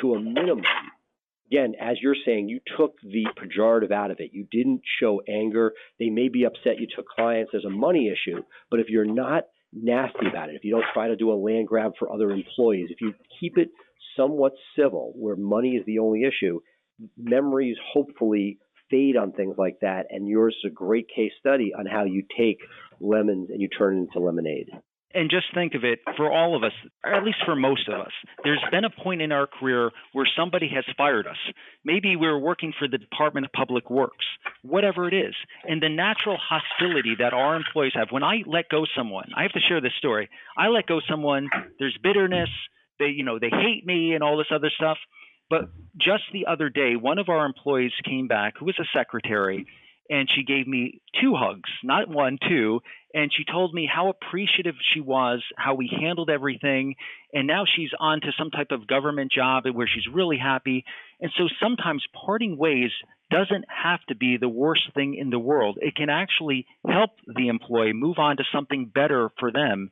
to 0.00 0.14
a 0.14 0.20
minimum, 0.20 0.64
again, 1.50 1.74
as 1.80 1.96
you're 2.00 2.16
saying, 2.24 2.48
you 2.48 2.60
took 2.76 2.94
the 3.02 3.26
pejorative 3.38 3.92
out 3.92 4.10
of 4.10 4.20
it. 4.20 4.30
You 4.32 4.46
didn't 4.50 4.82
show 5.00 5.22
anger. 5.28 5.72
They 5.98 6.10
may 6.10 6.28
be 6.28 6.44
upset 6.44 6.78
you 6.78 6.86
took 6.94 7.06
clients 7.08 7.52
as 7.54 7.64
a 7.64 7.70
money 7.70 8.08
issue, 8.08 8.42
but 8.70 8.80
if 8.80 8.88
you're 8.88 9.04
not 9.04 9.44
nasty 9.72 10.26
about 10.28 10.50
it, 10.50 10.56
if 10.56 10.64
you 10.64 10.72
don't 10.72 10.84
try 10.92 11.08
to 11.08 11.16
do 11.16 11.32
a 11.32 11.34
land 11.34 11.68
grab 11.68 11.92
for 11.98 12.12
other 12.12 12.30
employees, 12.30 12.88
if 12.90 13.00
you 13.00 13.14
keep 13.38 13.56
it 13.56 13.70
somewhat 14.16 14.52
civil, 14.78 15.12
where 15.16 15.36
money 15.36 15.76
is 15.76 15.84
the 15.86 15.98
only 15.98 16.24
issue, 16.24 16.60
memories 17.16 17.76
hopefully 17.92 18.58
fade 18.90 19.16
on 19.16 19.32
things 19.32 19.54
like 19.56 19.78
that. 19.80 20.06
And 20.10 20.28
yours 20.28 20.56
is 20.64 20.70
a 20.70 20.74
great 20.74 21.06
case 21.14 21.32
study 21.38 21.72
on 21.76 21.86
how 21.86 22.04
you 22.04 22.24
take 22.36 22.58
lemons 23.00 23.48
and 23.50 23.60
you 23.60 23.68
turn 23.68 23.96
it 23.96 24.00
into 24.00 24.20
lemonade. 24.20 24.68
And 25.12 25.28
just 25.28 25.46
think 25.52 25.74
of 25.74 25.82
it 25.82 25.98
for 26.16 26.30
all 26.30 26.56
of 26.56 26.62
us, 26.62 26.72
or 27.04 27.14
at 27.14 27.24
least 27.24 27.38
for 27.44 27.56
most 27.56 27.88
of 27.88 27.94
us, 27.94 28.12
there's 28.44 28.62
been 28.70 28.84
a 28.84 28.90
point 28.90 29.20
in 29.20 29.32
our 29.32 29.48
career 29.48 29.90
where 30.12 30.28
somebody 30.36 30.68
has 30.72 30.84
fired 30.96 31.26
us. 31.26 31.36
Maybe 31.84 32.14
we 32.14 32.28
were 32.28 32.38
working 32.38 32.72
for 32.78 32.86
the 32.86 32.98
Department 32.98 33.44
of 33.46 33.52
Public 33.52 33.90
Works, 33.90 34.24
whatever 34.62 35.08
it 35.08 35.14
is. 35.14 35.34
And 35.64 35.82
the 35.82 35.88
natural 35.88 36.38
hostility 36.38 37.16
that 37.18 37.32
our 37.32 37.56
employees 37.56 37.92
have. 37.96 38.08
When 38.12 38.22
I 38.22 38.42
let 38.46 38.68
go 38.68 38.84
someone, 38.96 39.30
I 39.36 39.42
have 39.42 39.52
to 39.52 39.60
share 39.68 39.80
this 39.80 39.94
story. 39.98 40.28
I 40.56 40.68
let 40.68 40.86
go 40.86 41.00
someone, 41.08 41.48
there's 41.80 41.98
bitterness, 42.00 42.50
they, 43.00 43.08
you 43.08 43.24
know, 43.24 43.40
they 43.40 43.50
hate 43.50 43.84
me 43.84 44.12
and 44.14 44.22
all 44.22 44.36
this 44.38 44.52
other 44.54 44.70
stuff. 44.76 44.98
But 45.48 45.62
just 45.96 46.22
the 46.32 46.46
other 46.46 46.68
day, 46.68 46.94
one 46.94 47.18
of 47.18 47.28
our 47.28 47.44
employees 47.44 47.90
came 48.04 48.28
back, 48.28 48.54
who 48.58 48.66
was 48.66 48.78
a 48.78 48.86
secretary, 48.96 49.66
and 50.08 50.28
she 50.32 50.44
gave 50.44 50.66
me 50.66 51.00
two 51.20 51.34
hugs, 51.36 51.70
not 51.82 52.08
one, 52.08 52.38
two. 52.48 52.80
And 53.12 53.32
she 53.36 53.44
told 53.44 53.74
me 53.74 53.88
how 53.92 54.10
appreciative 54.10 54.76
she 54.94 55.00
was, 55.00 55.42
how 55.56 55.74
we 55.74 55.90
handled 56.00 56.30
everything. 56.30 56.94
And 57.32 57.48
now 57.48 57.64
she's 57.64 57.90
on 57.98 58.20
to 58.20 58.32
some 58.38 58.50
type 58.50 58.70
of 58.70 58.86
government 58.86 59.32
job 59.32 59.64
where 59.72 59.88
she's 59.92 60.12
really 60.12 60.38
happy. 60.38 60.84
And 61.20 61.32
so 61.36 61.48
sometimes 61.60 62.04
parting 62.26 62.56
ways 62.56 62.90
doesn't 63.30 63.64
have 63.68 64.00
to 64.08 64.16
be 64.16 64.36
the 64.36 64.48
worst 64.48 64.82
thing 64.94 65.14
in 65.14 65.30
the 65.30 65.38
world. 65.38 65.78
It 65.80 65.94
can 65.96 66.10
actually 66.10 66.66
help 66.86 67.10
the 67.26 67.48
employee 67.48 67.92
move 67.92 68.18
on 68.18 68.36
to 68.36 68.44
something 68.52 68.90
better 68.92 69.30
for 69.38 69.52
them. 69.52 69.90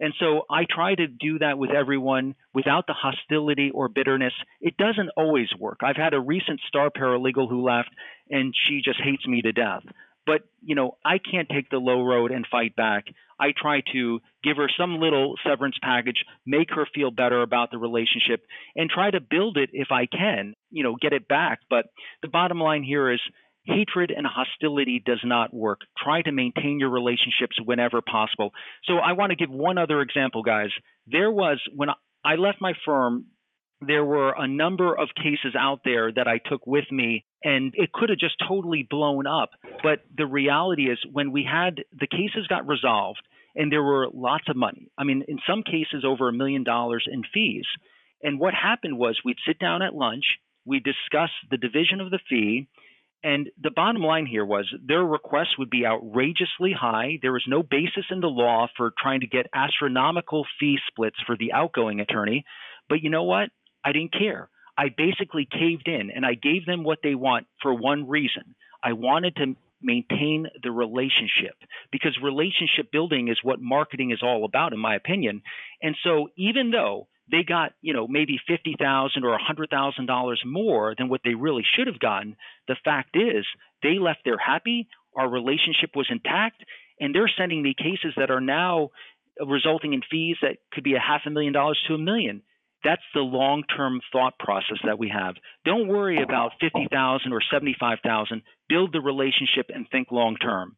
And 0.00 0.14
so 0.18 0.42
I 0.50 0.64
try 0.68 0.94
to 0.94 1.06
do 1.06 1.38
that 1.40 1.58
with 1.58 1.70
everyone 1.70 2.34
without 2.54 2.86
the 2.86 2.94
hostility 2.94 3.70
or 3.72 3.88
bitterness. 3.88 4.32
It 4.60 4.76
doesn't 4.78 5.10
always 5.16 5.48
work. 5.58 5.80
I've 5.82 5.96
had 5.96 6.14
a 6.14 6.20
recent 6.20 6.60
star 6.66 6.90
paralegal 6.90 7.48
who 7.48 7.62
left 7.62 7.90
and 8.30 8.54
she 8.66 8.80
just 8.82 9.00
hates 9.02 9.26
me 9.26 9.42
to 9.42 9.52
death. 9.52 9.82
But, 10.26 10.42
you 10.62 10.74
know, 10.74 10.96
I 11.04 11.18
can't 11.18 11.48
take 11.48 11.70
the 11.70 11.78
low 11.78 12.02
road 12.02 12.30
and 12.30 12.46
fight 12.50 12.76
back. 12.76 13.04
I 13.38 13.52
try 13.56 13.82
to 13.92 14.20
give 14.44 14.58
her 14.58 14.68
some 14.78 15.00
little 15.00 15.34
severance 15.46 15.76
package, 15.82 16.24
make 16.46 16.70
her 16.70 16.86
feel 16.94 17.10
better 17.10 17.42
about 17.42 17.70
the 17.70 17.78
relationship, 17.78 18.44
and 18.76 18.90
try 18.90 19.10
to 19.10 19.20
build 19.20 19.56
it 19.56 19.70
if 19.72 19.88
I 19.90 20.06
can, 20.06 20.54
you 20.70 20.82
know, 20.82 20.96
get 21.00 21.14
it 21.14 21.26
back. 21.26 21.60
But 21.68 21.86
the 22.22 22.28
bottom 22.28 22.60
line 22.60 22.82
here 22.82 23.10
is 23.10 23.20
hatred 23.64 24.10
and 24.10 24.26
hostility 24.26 25.02
does 25.04 25.20
not 25.24 25.52
work. 25.52 25.80
Try 26.02 26.22
to 26.22 26.32
maintain 26.32 26.80
your 26.80 26.90
relationships 26.90 27.56
whenever 27.64 28.00
possible. 28.00 28.52
So 28.84 28.94
I 28.94 29.12
want 29.12 29.30
to 29.30 29.36
give 29.36 29.50
one 29.50 29.78
other 29.78 30.00
example, 30.00 30.42
guys. 30.42 30.70
There 31.06 31.30
was 31.30 31.60
when 31.74 31.90
I 32.24 32.36
left 32.36 32.60
my 32.60 32.72
firm, 32.84 33.26
there 33.80 34.04
were 34.04 34.34
a 34.36 34.46
number 34.46 34.94
of 34.94 35.08
cases 35.16 35.54
out 35.58 35.80
there 35.84 36.12
that 36.12 36.28
I 36.28 36.38
took 36.38 36.66
with 36.66 36.84
me 36.90 37.24
and 37.42 37.72
it 37.76 37.92
could 37.92 38.10
have 38.10 38.18
just 38.18 38.34
totally 38.46 38.86
blown 38.88 39.26
up. 39.26 39.50
But 39.82 40.00
the 40.14 40.26
reality 40.26 40.90
is 40.90 40.98
when 41.10 41.32
we 41.32 41.48
had 41.50 41.76
the 41.98 42.06
cases 42.06 42.46
got 42.48 42.68
resolved 42.68 43.20
and 43.54 43.72
there 43.72 43.82
were 43.82 44.08
lots 44.12 44.44
of 44.48 44.56
money. 44.56 44.88
I 44.98 45.04
mean, 45.04 45.24
in 45.28 45.38
some 45.48 45.62
cases 45.62 46.04
over 46.06 46.28
a 46.28 46.32
million 46.32 46.62
dollars 46.62 47.06
in 47.10 47.22
fees. 47.32 47.66
And 48.22 48.38
what 48.38 48.52
happened 48.52 48.98
was 48.98 49.18
we'd 49.24 49.38
sit 49.46 49.58
down 49.58 49.80
at 49.80 49.94
lunch, 49.94 50.24
we 50.66 50.78
discuss 50.78 51.30
the 51.50 51.56
division 51.56 52.00
of 52.00 52.10
the 52.10 52.20
fee, 52.28 52.68
and 53.22 53.48
the 53.62 53.70
bottom 53.70 54.02
line 54.02 54.26
here 54.26 54.44
was 54.44 54.66
their 54.86 55.04
requests 55.04 55.58
would 55.58 55.70
be 55.70 55.84
outrageously 55.84 56.72
high. 56.72 57.18
There 57.20 57.32
was 57.32 57.44
no 57.46 57.62
basis 57.62 58.06
in 58.10 58.20
the 58.20 58.28
law 58.28 58.68
for 58.76 58.92
trying 58.98 59.20
to 59.20 59.26
get 59.26 59.46
astronomical 59.54 60.46
fee 60.58 60.78
splits 60.88 61.16
for 61.26 61.36
the 61.36 61.52
outgoing 61.52 62.00
attorney. 62.00 62.44
But 62.88 63.02
you 63.02 63.10
know 63.10 63.24
what? 63.24 63.50
I 63.84 63.92
didn't 63.92 64.12
care. 64.12 64.48
I 64.76 64.88
basically 64.96 65.46
caved 65.50 65.88
in 65.88 66.10
and 66.10 66.24
I 66.24 66.34
gave 66.34 66.64
them 66.64 66.82
what 66.82 67.00
they 67.02 67.14
want 67.14 67.46
for 67.60 67.74
one 67.74 68.08
reason. 68.08 68.54
I 68.82 68.94
wanted 68.94 69.36
to 69.36 69.56
maintain 69.82 70.46
the 70.62 70.70
relationship 70.70 71.56
because 71.92 72.16
relationship 72.22 72.90
building 72.90 73.28
is 73.28 73.38
what 73.42 73.60
marketing 73.60 74.10
is 74.10 74.22
all 74.22 74.44
about, 74.46 74.72
in 74.72 74.78
my 74.78 74.94
opinion. 74.94 75.42
And 75.82 75.96
so 76.02 76.28
even 76.36 76.70
though 76.70 77.08
they 77.30 77.42
got, 77.46 77.72
you 77.80 77.92
know, 77.92 78.06
maybe 78.08 78.38
fifty 78.48 78.74
thousand 78.78 79.24
or 79.24 79.34
a 79.34 79.42
hundred 79.42 79.70
thousand 79.70 80.06
dollars 80.06 80.42
more 80.44 80.94
than 80.96 81.08
what 81.08 81.20
they 81.24 81.34
really 81.34 81.64
should 81.76 81.86
have 81.86 82.00
gotten. 82.00 82.36
The 82.68 82.76
fact 82.84 83.16
is, 83.16 83.44
they 83.82 83.98
left 83.98 84.20
there 84.24 84.38
happy. 84.38 84.88
Our 85.16 85.28
relationship 85.28 85.90
was 85.94 86.08
intact, 86.10 86.62
and 86.98 87.14
they're 87.14 87.30
sending 87.36 87.62
me 87.62 87.74
cases 87.76 88.14
that 88.16 88.30
are 88.30 88.40
now 88.40 88.90
resulting 89.44 89.92
in 89.92 90.02
fees 90.10 90.36
that 90.42 90.58
could 90.72 90.84
be 90.84 90.94
a 90.94 91.00
half 91.00 91.22
a 91.26 91.30
million 91.30 91.52
dollars 91.52 91.78
to 91.88 91.94
a 91.94 91.98
million. 91.98 92.42
That's 92.82 93.02
the 93.12 93.20
long-term 93.20 94.00
thought 94.10 94.38
process 94.38 94.78
that 94.84 94.98
we 94.98 95.10
have. 95.10 95.34
Don't 95.64 95.88
worry 95.88 96.22
about 96.22 96.52
fifty 96.60 96.88
thousand 96.90 97.32
or 97.32 97.40
seventy-five 97.52 97.98
thousand. 98.02 98.42
Build 98.68 98.92
the 98.92 99.00
relationship 99.00 99.70
and 99.72 99.86
think 99.90 100.10
long-term. 100.10 100.76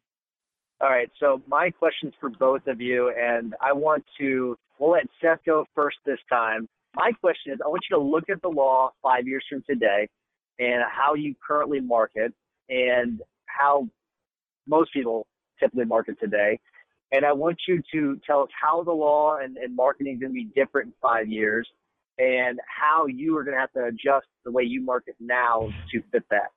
All 0.83 0.89
right. 0.89 1.09
So 1.17 1.41
my 1.47 1.69
question's 1.69 2.13
for 2.19 2.29
both 2.29 2.67
of 2.67 2.81
you, 2.81 3.13
and 3.17 3.55
I 3.61 3.71
want 3.71 4.03
to 4.19 4.57
we'll 4.77 4.91
let 4.91 5.05
Seth 5.21 5.39
go 5.45 5.65
first 5.73 5.95
this 6.05 6.19
time. 6.29 6.67
My 6.93 7.13
question 7.21 7.53
is, 7.53 7.59
I 7.63 7.69
want 7.69 7.83
you 7.89 7.95
to 7.95 8.03
look 8.03 8.25
at 8.29 8.41
the 8.41 8.49
law 8.49 8.91
five 9.01 9.25
years 9.25 9.45
from 9.49 9.63
today, 9.67 10.09
and 10.59 10.83
how 10.91 11.13
you 11.13 11.35
currently 11.47 11.79
market, 11.79 12.33
and 12.67 13.21
how 13.45 13.87
most 14.67 14.91
people 14.91 15.25
typically 15.57 15.85
market 15.85 16.19
today. 16.19 16.59
And 17.13 17.25
I 17.25 17.31
want 17.31 17.59
you 17.65 17.81
to 17.93 18.19
tell 18.27 18.41
us 18.41 18.49
how 18.61 18.83
the 18.83 18.91
law 18.91 19.37
and, 19.37 19.55
and 19.55 19.73
marketing 19.73 20.15
is 20.15 20.19
going 20.19 20.31
to 20.31 20.35
be 20.35 20.49
different 20.53 20.87
in 20.87 20.93
five 21.01 21.29
years, 21.29 21.65
and 22.17 22.59
how 22.67 23.05
you 23.05 23.37
are 23.37 23.45
going 23.45 23.55
to 23.55 23.61
have 23.61 23.71
to 23.71 23.85
adjust 23.85 24.27
the 24.43 24.51
way 24.51 24.63
you 24.63 24.81
market 24.81 25.15
now 25.21 25.69
to 25.93 26.03
fit 26.11 26.25
that. 26.29 26.51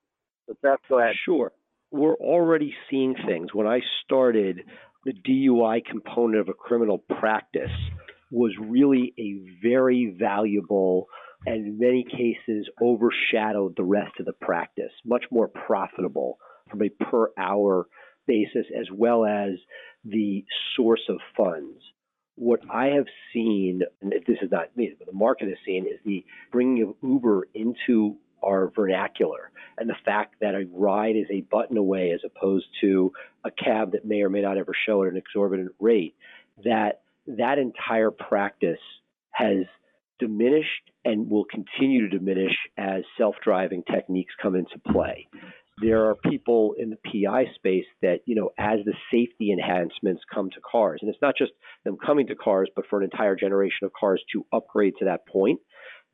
So 0.48 0.56
Seth, 0.62 0.80
go 0.88 0.98
ahead. 0.98 1.14
Sure 1.24 1.52
we're 1.96 2.14
already 2.14 2.74
seeing 2.90 3.14
things. 3.26 3.52
When 3.52 3.66
I 3.66 3.80
started, 4.04 4.62
the 5.04 5.12
DUI 5.12 5.84
component 5.84 6.40
of 6.40 6.48
a 6.48 6.54
criminal 6.54 6.98
practice 6.98 7.70
was 8.30 8.52
really 8.60 9.14
a 9.18 9.38
very 9.62 10.14
valuable 10.18 11.06
and 11.46 11.66
in 11.66 11.78
many 11.78 12.04
cases 12.04 12.68
overshadowed 12.82 13.76
the 13.76 13.84
rest 13.84 14.12
of 14.18 14.26
the 14.26 14.32
practice, 14.32 14.90
much 15.04 15.24
more 15.30 15.48
profitable 15.48 16.38
from 16.70 16.82
a 16.82 16.88
per 16.88 17.30
hour 17.38 17.86
basis 18.26 18.66
as 18.78 18.86
well 18.92 19.24
as 19.24 19.52
the 20.04 20.44
source 20.76 21.02
of 21.08 21.18
funds. 21.36 21.78
What 22.34 22.60
I 22.70 22.86
have 22.96 23.06
seen, 23.32 23.82
and 24.02 24.12
this 24.12 24.38
is 24.42 24.50
not 24.50 24.76
me, 24.76 24.92
but 24.98 25.06
the 25.06 25.12
market 25.12 25.48
has 25.48 25.58
seen, 25.64 25.86
is 25.86 26.00
the 26.04 26.24
bringing 26.50 26.82
of 26.82 26.94
Uber 27.02 27.46
into 27.54 28.16
our 28.42 28.70
vernacular 28.74 29.50
and 29.78 29.88
the 29.88 29.96
fact 30.04 30.36
that 30.40 30.54
a 30.54 30.66
ride 30.72 31.16
is 31.16 31.26
a 31.30 31.42
button 31.42 31.76
away 31.76 32.12
as 32.12 32.20
opposed 32.24 32.66
to 32.80 33.12
a 33.44 33.50
cab 33.50 33.92
that 33.92 34.04
may 34.04 34.22
or 34.22 34.30
may 34.30 34.42
not 34.42 34.56
ever 34.56 34.72
show 34.86 35.02
at 35.02 35.10
an 35.10 35.16
exorbitant 35.16 35.72
rate, 35.80 36.14
that 36.64 37.02
that 37.26 37.58
entire 37.58 38.10
practice 38.10 38.78
has 39.32 39.64
diminished 40.18 40.90
and 41.04 41.30
will 41.30 41.44
continue 41.44 42.08
to 42.08 42.18
diminish 42.18 42.56
as 42.78 43.02
self-driving 43.18 43.82
techniques 43.90 44.32
come 44.40 44.54
into 44.56 44.78
play. 44.90 45.28
There 45.82 46.06
are 46.06 46.14
people 46.14 46.74
in 46.78 46.88
the 46.88 46.96
PI 47.04 47.52
space 47.54 47.84
that, 48.00 48.20
you 48.24 48.34
know, 48.34 48.50
as 48.56 48.78
the 48.86 48.94
safety 49.12 49.52
enhancements 49.52 50.22
come 50.32 50.48
to 50.50 50.60
cars, 50.60 51.00
and 51.02 51.10
it's 51.10 51.20
not 51.20 51.36
just 51.36 51.52
them 51.84 51.98
coming 52.04 52.26
to 52.28 52.34
cars, 52.34 52.70
but 52.74 52.86
for 52.88 52.98
an 52.98 53.04
entire 53.04 53.36
generation 53.36 53.84
of 53.84 53.92
cars 53.92 54.22
to 54.32 54.46
upgrade 54.54 54.94
to 55.00 55.04
that 55.04 55.26
point, 55.26 55.60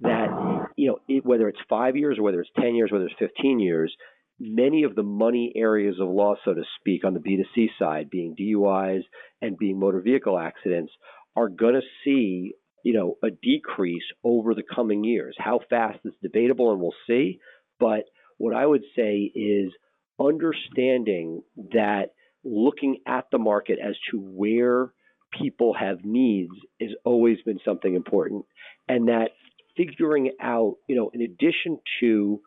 that 0.02 0.68
you 0.76 0.88
know 0.88 0.98
it, 1.08 1.24
whether 1.24 1.48
it's 1.48 1.58
five 1.68 1.96
years 1.96 2.18
or 2.18 2.22
whether 2.22 2.40
it's 2.40 2.50
ten 2.58 2.74
years, 2.74 2.90
whether 2.92 3.06
it's 3.06 3.14
fifteen 3.18 3.60
years, 3.60 3.94
many 4.38 4.84
of 4.84 4.94
the 4.94 5.02
money 5.02 5.52
areas 5.56 5.96
of 6.00 6.08
law, 6.08 6.34
so 6.44 6.54
to 6.54 6.62
speak, 6.80 7.04
on 7.04 7.14
the 7.14 7.20
B2C 7.20 7.68
side, 7.78 8.10
being 8.10 8.34
DUIs 8.38 9.02
and 9.40 9.58
being 9.58 9.78
motor 9.78 10.00
vehicle 10.00 10.38
accidents, 10.38 10.92
are 11.36 11.48
going 11.48 11.74
to 11.74 11.80
see 12.04 12.52
you 12.84 12.94
know 12.94 13.16
a 13.22 13.30
decrease 13.30 14.04
over 14.24 14.54
the 14.54 14.64
coming 14.74 15.04
years. 15.04 15.36
How 15.38 15.60
fast 15.70 16.00
is 16.04 16.14
debatable, 16.22 16.72
and 16.72 16.80
we'll 16.80 16.94
see. 17.06 17.38
But 17.78 18.04
what 18.38 18.54
I 18.54 18.66
would 18.66 18.82
say 18.96 19.30
is 19.34 19.72
understanding 20.20 21.42
that 21.72 22.06
looking 22.44 22.98
at 23.06 23.26
the 23.30 23.38
market 23.38 23.78
as 23.84 23.94
to 24.10 24.18
where 24.18 24.92
people 25.38 25.74
have 25.74 26.04
needs 26.04 26.52
has 26.80 26.90
always 27.04 27.38
been 27.44 27.58
something 27.64 27.94
important, 27.94 28.44
and 28.88 29.08
that 29.08 29.30
figuring 29.82 30.32
out, 30.40 30.76
you 30.88 30.96
know, 30.96 31.10
in 31.12 31.22
addition 31.22 31.78
to 32.00 32.40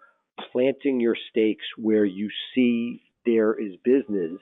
planting 0.51 0.99
your 0.99 1.15
stakes 1.29 1.65
where 1.77 2.05
you 2.05 2.29
see 2.53 3.01
there 3.25 3.53
is 3.53 3.73
business, 3.83 4.39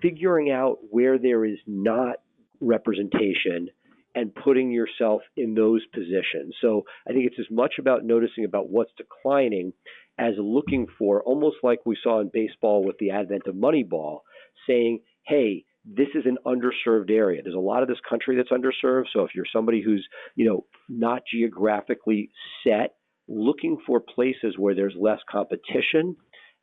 figuring 0.00 0.50
out 0.50 0.78
where 0.90 1.18
there 1.18 1.44
is 1.44 1.58
not 1.66 2.16
representation 2.60 3.68
and 4.14 4.34
putting 4.34 4.70
yourself 4.70 5.22
in 5.36 5.54
those 5.54 5.82
positions. 5.92 6.54
So 6.60 6.84
I 7.08 7.12
think 7.12 7.26
it's 7.26 7.40
as 7.40 7.50
much 7.50 7.74
about 7.78 8.04
noticing 8.04 8.44
about 8.44 8.68
what's 8.68 8.92
declining 8.96 9.72
as 10.18 10.34
looking 10.38 10.86
for, 10.98 11.22
almost 11.22 11.56
like 11.62 11.80
we 11.86 11.96
saw 12.02 12.20
in 12.20 12.30
baseball 12.32 12.84
with 12.84 12.98
the 12.98 13.10
advent 13.10 13.46
of 13.46 13.54
Moneyball, 13.54 14.20
saying, 14.66 15.00
hey, 15.26 15.64
this 15.84 16.08
is 16.14 16.24
an 16.26 16.38
underserved 16.46 17.10
area. 17.10 17.42
There's 17.42 17.54
a 17.54 17.58
lot 17.58 17.82
of 17.82 17.88
this 17.88 17.98
country 18.08 18.36
that's 18.36 18.50
underserved. 18.50 19.06
So 19.12 19.24
if 19.24 19.34
you're 19.34 19.46
somebody 19.52 19.82
who's, 19.82 20.06
you 20.36 20.48
know, 20.48 20.64
not 20.88 21.22
geographically 21.30 22.30
set 22.64 22.94
looking 23.28 23.78
for 23.86 24.00
places 24.00 24.54
where 24.58 24.74
there's 24.74 24.94
less 24.98 25.20
competition, 25.30 26.16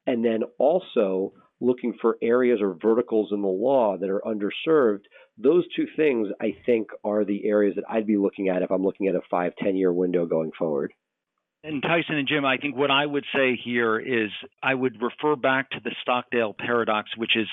and 0.06 0.24
then 0.24 0.42
also 0.58 1.34
looking 1.62 1.94
for 2.02 2.18
areas 2.22 2.60
or 2.62 2.78
verticals 2.82 3.30
in 3.32 3.42
the 3.42 3.48
law 3.48 3.98
that 3.98 4.10
are 4.10 4.22
underserved. 4.26 5.02
Those 5.38 5.66
two 5.76 5.88
things, 5.96 6.30
I 6.42 6.56
think, 6.66 6.88
are 7.04 7.26
the 7.26 7.46
areas 7.46 7.76
that 7.76 7.84
I'd 7.90 8.08
be 8.08 8.18
looking 8.18 8.48
at 8.48 8.62
if 8.62 8.72
I'm 8.72 8.84
looking 8.84 9.08
at 9.08 9.16
a 9.16 9.22
five, 9.30 9.54
10 9.62 9.76
year 9.76 9.92
window 9.92 10.26
going 10.26 10.52
forward. 10.58 10.94
And 11.62 11.82
Tyson 11.84 12.16
and 12.16 12.28
Jim, 12.28 12.46
I 12.46 12.56
think 12.56 12.78
what 12.78 12.90
I 12.90 13.06
would 13.06 13.26
say 13.36 13.60
here 13.62 14.00
is 14.00 14.30
I 14.64 14.74
would 14.74 15.02
refer 15.02 15.36
back 15.36 15.70
to 15.72 15.82
the 15.84 15.92
Stockdale 16.02 16.56
paradox, 16.58 17.10
which 17.18 17.36
is 17.36 17.48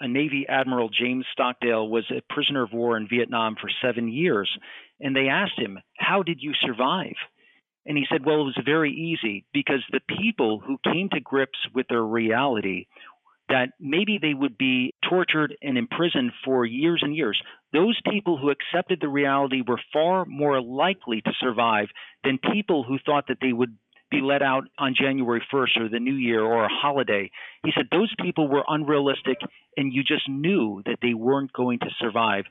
a 0.00 0.08
Navy 0.08 0.46
Admiral 0.48 0.88
James 0.88 1.24
Stockdale 1.32 1.88
was 1.88 2.04
a 2.10 2.22
prisoner 2.32 2.62
of 2.62 2.72
war 2.72 2.96
in 2.96 3.08
Vietnam 3.08 3.56
for 3.60 3.70
seven 3.82 4.08
years. 4.08 4.50
And 5.00 5.16
they 5.16 5.28
asked 5.28 5.58
him, 5.58 5.78
How 5.98 6.22
did 6.22 6.38
you 6.40 6.52
survive? 6.60 7.14
And 7.86 7.96
he 7.96 8.06
said, 8.10 8.24
Well, 8.24 8.42
it 8.42 8.44
was 8.44 8.62
very 8.64 8.92
easy 8.92 9.44
because 9.52 9.82
the 9.90 10.00
people 10.18 10.60
who 10.60 10.78
came 10.84 11.08
to 11.10 11.20
grips 11.20 11.58
with 11.74 11.86
their 11.88 12.02
reality 12.02 12.86
that 13.48 13.72
maybe 13.80 14.18
they 14.20 14.32
would 14.32 14.56
be 14.56 14.94
tortured 15.08 15.54
and 15.60 15.76
imprisoned 15.76 16.32
for 16.44 16.64
years 16.64 17.00
and 17.02 17.14
years. 17.14 17.40
Those 17.72 17.98
people 18.10 18.38
who 18.38 18.50
accepted 18.50 18.98
the 19.00 19.08
reality 19.08 19.62
were 19.66 19.80
far 19.92 20.24
more 20.24 20.62
likely 20.62 21.20
to 21.20 21.32
survive 21.40 21.88
than 22.24 22.38
people 22.52 22.84
who 22.84 22.98
thought 23.04 23.24
that 23.28 23.38
they 23.42 23.52
would 23.52 23.76
be 24.12 24.20
let 24.20 24.42
out 24.42 24.64
on 24.78 24.94
January 24.96 25.42
1st 25.52 25.80
or 25.80 25.88
the 25.88 25.98
new 25.98 26.14
year 26.14 26.42
or 26.42 26.64
a 26.64 26.68
holiday. 26.68 27.30
He 27.64 27.72
said 27.74 27.86
those 27.90 28.12
people 28.22 28.46
were 28.48 28.62
unrealistic 28.68 29.38
and 29.76 29.92
you 29.92 30.04
just 30.04 30.28
knew 30.28 30.82
that 30.86 30.98
they 31.02 31.14
weren't 31.14 31.52
going 31.52 31.80
to 31.80 31.88
survive. 31.98 32.44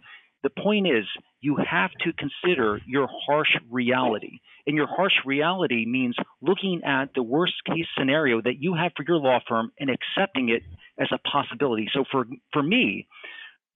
The 0.43 0.49
point 0.49 0.87
is, 0.87 1.05
you 1.39 1.57
have 1.57 1.91
to 2.01 2.11
consider 2.13 2.79
your 2.87 3.07
harsh 3.27 3.55
reality. 3.69 4.39
And 4.65 4.75
your 4.75 4.87
harsh 4.87 5.13
reality 5.25 5.85
means 5.85 6.15
looking 6.41 6.81
at 6.83 7.09
the 7.15 7.23
worst 7.23 7.53
case 7.65 7.85
scenario 7.97 8.41
that 8.41 8.59
you 8.59 8.73
have 8.73 8.91
for 8.97 9.05
your 9.07 9.17
law 9.17 9.39
firm 9.47 9.71
and 9.79 9.89
accepting 9.89 10.49
it 10.49 10.63
as 10.99 11.09
a 11.11 11.19
possibility. 11.29 11.89
So 11.93 12.03
for, 12.11 12.25
for 12.53 12.63
me, 12.63 13.07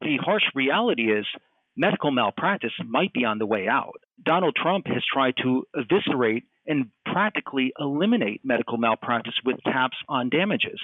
the 0.02 0.18
harsh 0.18 0.44
reality 0.54 1.12
is 1.12 1.26
medical 1.78 2.12
malpractice 2.12 2.74
might 2.86 3.14
be 3.14 3.26
on 3.26 3.38
the 3.38 3.46
way 3.46 3.68
out. 3.68 4.00
Donald 4.24 4.56
Trump 4.56 4.88
has 4.88 5.04
tried 5.12 5.36
to 5.44 5.66
eviscerate 5.76 6.46
and 6.68 6.90
practically 7.06 7.74
eliminate 7.80 8.42
medical 8.44 8.78
malpractice 8.78 9.36
with 9.46 9.64
caps 9.64 9.98
on 10.10 10.30
damages, 10.30 10.80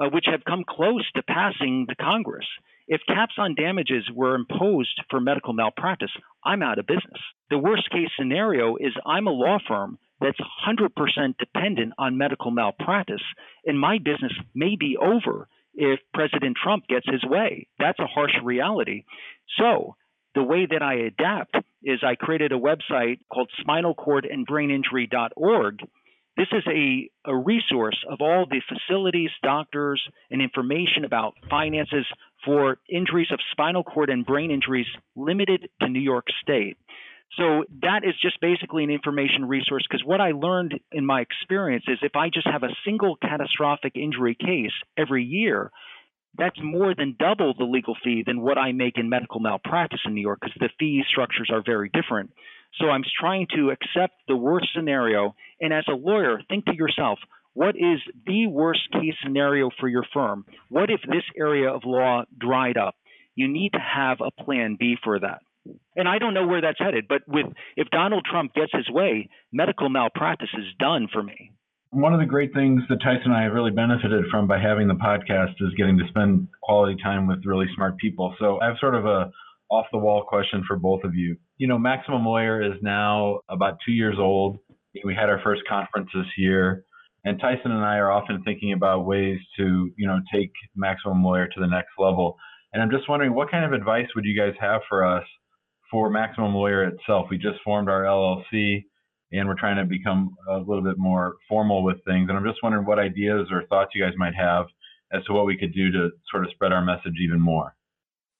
uh, 0.00 0.08
which 0.12 0.26
have 0.30 0.44
come 0.44 0.64
close 0.68 1.04
to 1.14 1.22
passing 1.22 1.86
the 1.88 1.94
Congress. 1.94 2.46
If 2.88 3.00
caps 3.08 3.34
on 3.38 3.54
damages 3.56 4.08
were 4.14 4.34
imposed 4.36 5.00
for 5.10 5.20
medical 5.20 5.52
malpractice, 5.52 6.12
I'm 6.44 6.62
out 6.62 6.78
of 6.78 6.86
business. 6.86 7.20
The 7.50 7.58
worst 7.58 7.90
case 7.90 8.10
scenario 8.18 8.76
is 8.76 8.92
I'm 9.04 9.26
a 9.26 9.32
law 9.32 9.58
firm 9.66 9.98
that's 10.20 10.38
100% 10.66 10.90
dependent 11.38 11.94
on 11.98 12.16
medical 12.16 12.50
malpractice, 12.50 13.22
and 13.64 13.78
my 13.78 13.98
business 13.98 14.32
may 14.54 14.76
be 14.78 14.96
over 14.96 15.48
if 15.74 16.00
President 16.14 16.56
Trump 16.62 16.86
gets 16.88 17.06
his 17.10 17.24
way. 17.24 17.68
That's 17.78 17.98
a 17.98 18.06
harsh 18.06 18.32
reality. 18.42 19.04
So, 19.58 19.96
the 20.36 20.44
way 20.44 20.66
that 20.70 20.82
I 20.82 20.94
adapt 20.96 21.56
is 21.82 22.00
I 22.06 22.14
created 22.14 22.52
a 22.52 22.58
website 22.58 23.20
called 23.32 23.50
spinalcordandbraininjury.org. 23.66 25.78
This 26.36 26.48
is 26.52 26.62
a, 26.68 27.10
a 27.24 27.34
resource 27.34 27.96
of 28.10 28.20
all 28.20 28.44
the 28.48 28.60
facilities, 28.68 29.30
doctors, 29.42 30.02
and 30.30 30.40
information 30.42 31.06
about 31.06 31.32
finances 31.48 32.04
for 32.44 32.76
injuries 32.88 33.28
of 33.32 33.40
spinal 33.52 33.82
cord 33.82 34.10
and 34.10 34.26
brain 34.26 34.50
injuries 34.50 34.84
limited 35.16 35.70
to 35.80 35.88
New 35.88 36.00
York 36.00 36.26
State. 36.42 36.76
So 37.38 37.64
that 37.80 38.04
is 38.04 38.12
just 38.20 38.38
basically 38.42 38.84
an 38.84 38.90
information 38.90 39.48
resource 39.48 39.86
because 39.88 40.04
what 40.04 40.20
I 40.20 40.32
learned 40.32 40.78
in 40.92 41.06
my 41.06 41.22
experience 41.22 41.84
is 41.88 41.96
if 42.02 42.14
I 42.14 42.28
just 42.28 42.46
have 42.46 42.62
a 42.62 42.76
single 42.84 43.16
catastrophic 43.16 43.96
injury 43.96 44.36
case 44.38 44.74
every 44.98 45.24
year, 45.24 45.72
that's 46.38 46.58
more 46.62 46.94
than 46.94 47.16
double 47.18 47.54
the 47.54 47.64
legal 47.64 47.96
fee 48.02 48.22
than 48.26 48.40
what 48.40 48.58
I 48.58 48.72
make 48.72 48.98
in 48.98 49.08
medical 49.08 49.40
malpractice 49.40 50.00
in 50.04 50.14
New 50.14 50.20
York 50.20 50.40
because 50.40 50.56
the 50.58 50.70
fee 50.78 51.02
structures 51.08 51.50
are 51.52 51.62
very 51.64 51.90
different. 51.90 52.30
So 52.80 52.90
I'm 52.90 53.04
trying 53.18 53.46
to 53.54 53.70
accept 53.70 54.14
the 54.28 54.36
worst 54.36 54.68
scenario. 54.74 55.34
And 55.60 55.72
as 55.72 55.84
a 55.88 55.96
lawyer, 55.96 56.40
think 56.48 56.66
to 56.66 56.74
yourself, 56.74 57.18
what 57.54 57.74
is 57.76 58.00
the 58.26 58.46
worst 58.48 58.82
case 58.92 59.14
scenario 59.22 59.70
for 59.80 59.88
your 59.88 60.04
firm? 60.12 60.44
What 60.68 60.90
if 60.90 61.00
this 61.02 61.24
area 61.38 61.70
of 61.70 61.82
law 61.84 62.24
dried 62.38 62.76
up? 62.76 62.96
You 63.34 63.48
need 63.48 63.72
to 63.72 63.78
have 63.78 64.18
a 64.20 64.42
plan 64.42 64.76
B 64.78 64.96
for 65.02 65.20
that. 65.20 65.40
And 65.96 66.06
I 66.06 66.18
don't 66.18 66.34
know 66.34 66.46
where 66.46 66.60
that's 66.60 66.78
headed, 66.78 67.06
but 67.08 67.22
with 67.26 67.46
if 67.76 67.88
Donald 67.90 68.26
Trump 68.30 68.54
gets 68.54 68.72
his 68.72 68.88
way, 68.88 69.30
medical 69.52 69.88
malpractice 69.88 70.50
is 70.56 70.66
done 70.78 71.08
for 71.12 71.22
me 71.22 71.52
one 71.96 72.12
of 72.12 72.20
the 72.20 72.26
great 72.26 72.52
things 72.52 72.82
that 72.90 73.00
Tyson 73.00 73.32
and 73.32 73.34
I 73.34 73.44
have 73.44 73.54
really 73.54 73.70
benefited 73.70 74.26
from 74.30 74.46
by 74.46 74.60
having 74.60 74.86
the 74.86 74.94
podcast 74.94 75.54
is 75.60 75.72
getting 75.78 75.96
to 75.96 76.06
spend 76.08 76.46
quality 76.62 76.94
time 77.02 77.26
with 77.26 77.46
really 77.46 77.64
smart 77.74 77.96
people. 77.96 78.34
So 78.38 78.60
I 78.60 78.66
have 78.66 78.76
sort 78.78 78.94
of 78.94 79.06
a 79.06 79.30
off 79.70 79.86
the 79.92 79.98
wall 79.98 80.22
question 80.22 80.62
for 80.68 80.76
both 80.76 81.04
of 81.04 81.14
you. 81.14 81.38
You 81.56 81.68
know, 81.68 81.78
Maximum 81.78 82.22
Lawyer 82.22 82.60
is 82.62 82.78
now 82.82 83.40
about 83.48 83.78
two 83.84 83.92
years 83.92 84.16
old. 84.18 84.58
We 85.04 85.14
had 85.14 85.30
our 85.30 85.40
first 85.42 85.62
conference 85.66 86.10
this 86.14 86.26
year, 86.36 86.84
and 87.24 87.40
Tyson 87.40 87.72
and 87.72 87.82
I 87.82 87.96
are 87.96 88.12
often 88.12 88.42
thinking 88.44 88.74
about 88.74 89.06
ways 89.06 89.38
to, 89.56 89.90
you 89.96 90.06
know, 90.06 90.20
take 90.32 90.52
Maximum 90.76 91.24
Lawyer 91.24 91.46
to 91.46 91.60
the 91.60 91.66
next 91.66 91.92
level. 91.98 92.36
And 92.74 92.82
I'm 92.82 92.90
just 92.90 93.08
wondering, 93.08 93.34
what 93.34 93.50
kind 93.50 93.64
of 93.64 93.72
advice 93.72 94.06
would 94.14 94.26
you 94.26 94.38
guys 94.38 94.52
have 94.60 94.82
for 94.86 95.02
us 95.02 95.24
for 95.90 96.10
Maximum 96.10 96.54
Lawyer 96.54 96.84
itself? 96.84 97.28
We 97.30 97.38
just 97.38 97.58
formed 97.64 97.88
our 97.88 98.02
LLC 98.02 98.84
and 99.32 99.48
we're 99.48 99.58
trying 99.58 99.76
to 99.76 99.84
become 99.84 100.34
a 100.48 100.58
little 100.58 100.82
bit 100.82 100.98
more 100.98 101.36
formal 101.48 101.82
with 101.82 101.96
things. 102.04 102.28
And 102.28 102.38
I'm 102.38 102.44
just 102.44 102.62
wondering 102.62 102.86
what 102.86 102.98
ideas 102.98 103.48
or 103.50 103.64
thoughts 103.66 103.92
you 103.94 104.04
guys 104.04 104.14
might 104.16 104.34
have 104.34 104.66
as 105.12 105.24
to 105.24 105.32
what 105.32 105.46
we 105.46 105.56
could 105.56 105.72
do 105.72 105.90
to 105.92 106.10
sort 106.30 106.44
of 106.44 106.50
spread 106.50 106.72
our 106.72 106.84
message 106.84 107.14
even 107.22 107.40
more. 107.40 107.74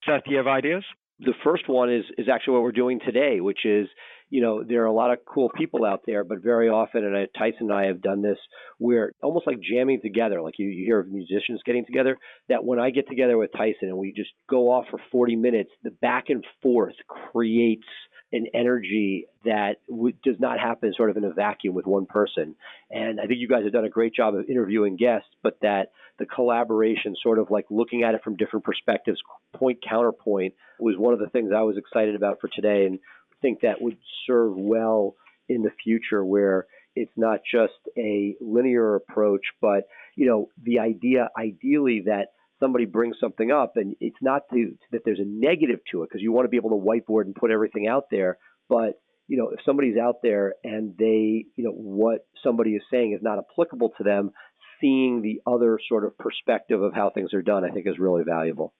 Seth, 0.05 0.23
do 0.25 0.31
you 0.31 0.37
have 0.37 0.47
ideas? 0.47 0.83
The 1.19 1.33
first 1.43 1.67
one 1.67 1.91
is 1.91 2.03
is 2.17 2.27
actually 2.31 2.53
what 2.53 2.63
we're 2.63 2.71
doing 2.71 2.99
today, 3.03 3.41
which 3.41 3.65
is, 3.65 3.87
you 4.29 4.41
know, 4.41 4.63
there 4.63 4.83
are 4.83 4.87
a 4.87 4.93
lot 4.93 5.11
of 5.11 5.19
cool 5.25 5.49
people 5.49 5.83
out 5.83 6.01
there, 6.05 6.23
but 6.23 6.43
very 6.43 6.69
often, 6.69 7.03
and 7.03 7.17
I, 7.17 7.27
Tyson 7.37 7.71
and 7.71 7.73
I 7.73 7.85
have 7.85 8.01
done 8.01 8.21
this, 8.21 8.37
we're 8.77 9.13
almost 9.23 9.47
like 9.47 9.57
jamming 9.59 9.99
together. 10.01 10.43
Like 10.43 10.55
you, 10.59 10.67
you 10.67 10.85
hear 10.85 10.99
of 10.99 11.07
musicians 11.07 11.61
getting 11.65 11.85
together. 11.85 12.17
That 12.49 12.63
when 12.63 12.79
I 12.79 12.91
get 12.91 13.07
together 13.09 13.35
with 13.35 13.51
Tyson 13.51 13.89
and 13.89 13.97
we 13.97 14.13
just 14.15 14.29
go 14.47 14.71
off 14.71 14.85
for 14.91 14.99
40 15.11 15.35
minutes, 15.37 15.71
the 15.81 15.89
back 15.89 16.25
and 16.27 16.45
forth 16.61 16.95
creates 17.07 17.87
an 18.31 18.47
energy 18.53 19.27
that 19.45 19.77
w- 19.89 20.15
does 20.23 20.35
not 20.39 20.59
happen 20.59 20.93
sort 20.95 21.09
of 21.09 21.17
in 21.17 21.23
a 21.23 21.31
vacuum 21.31 21.73
with 21.73 21.85
one 21.85 22.05
person. 22.05 22.55
And 22.91 23.19
I 23.19 23.25
think 23.27 23.39
you 23.39 23.47
guys 23.47 23.63
have 23.63 23.73
done 23.73 23.85
a 23.85 23.89
great 23.89 24.13
job 24.13 24.35
of 24.35 24.49
interviewing 24.49 24.97
guests, 24.97 25.29
but 25.43 25.57
that 25.61 25.91
the 26.19 26.25
collaboration, 26.25 27.15
sort 27.21 27.39
of 27.39 27.49
like 27.49 27.65
looking 27.69 28.03
at 28.03 28.15
it 28.15 28.23
from 28.23 28.35
different 28.35 28.65
perspectives, 28.65 29.19
point 29.55 29.79
counterpoint, 29.87 30.55
was 30.79 30.95
one 30.97 31.13
of 31.13 31.19
the 31.19 31.29
things 31.29 31.51
I 31.55 31.61
was 31.61 31.77
excited 31.77 32.15
about 32.15 32.39
for 32.41 32.49
today, 32.53 32.85
and 32.85 32.99
think 33.41 33.61
that 33.61 33.81
would 33.81 33.97
serve 34.25 34.55
well 34.55 35.15
in 35.47 35.61
the 35.61 35.71
future 35.83 36.25
where 36.25 36.67
it's 36.95 37.11
not 37.15 37.41
just 37.49 37.73
a 37.97 38.35
linear 38.41 38.95
approach, 38.95 39.41
but 39.61 39.87
you 40.15 40.27
know 40.27 40.49
the 40.61 40.79
idea 40.79 41.29
ideally 41.37 42.03
that 42.07 42.29
somebody 42.59 42.85
brings 42.85 43.17
something 43.19 43.51
up, 43.51 43.73
and 43.75 43.95
it's 43.99 44.17
not 44.21 44.43
to, 44.51 44.77
that 44.91 45.01
there's 45.05 45.19
a 45.19 45.25
negative 45.25 45.79
to 45.91 46.03
it 46.03 46.09
because 46.09 46.21
you 46.21 46.31
want 46.31 46.45
to 46.45 46.49
be 46.49 46.57
able 46.57 46.71
to 46.71 46.75
whiteboard 46.75 47.25
and 47.25 47.35
put 47.35 47.51
everything 47.51 47.87
out 47.87 48.05
there. 48.11 48.37
But 48.69 48.99
you 49.27 49.37
know, 49.37 49.49
if 49.49 49.59
somebody's 49.65 49.97
out 49.97 50.15
there 50.23 50.55
and 50.63 50.95
they, 50.97 51.45
you 51.55 51.63
know, 51.63 51.71
what 51.71 52.25
somebody 52.43 52.71
is 52.71 52.81
saying 52.89 53.13
is 53.13 53.21
not 53.21 53.37
applicable 53.37 53.91
to 53.97 54.03
them, 54.03 54.31
seeing 54.79 55.21
the 55.21 55.41
other 55.49 55.79
sort 55.89 56.05
of 56.05 56.17
perspective 56.17 56.81
of 56.81 56.93
how 56.93 57.09
things 57.09 57.33
are 57.33 57.41
done, 57.41 57.65
I 57.65 57.69
think 57.69 57.87
is 57.87 57.99
really 57.99 58.23
valuable. 58.23 58.73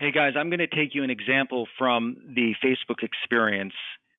Hey 0.00 0.10
guys, 0.10 0.32
I'm 0.36 0.48
going 0.50 0.60
to 0.60 0.66
take 0.66 0.94
you 0.94 1.04
an 1.04 1.10
example 1.10 1.68
from 1.78 2.16
the 2.34 2.54
Facebook 2.64 3.02
experience 3.02 3.74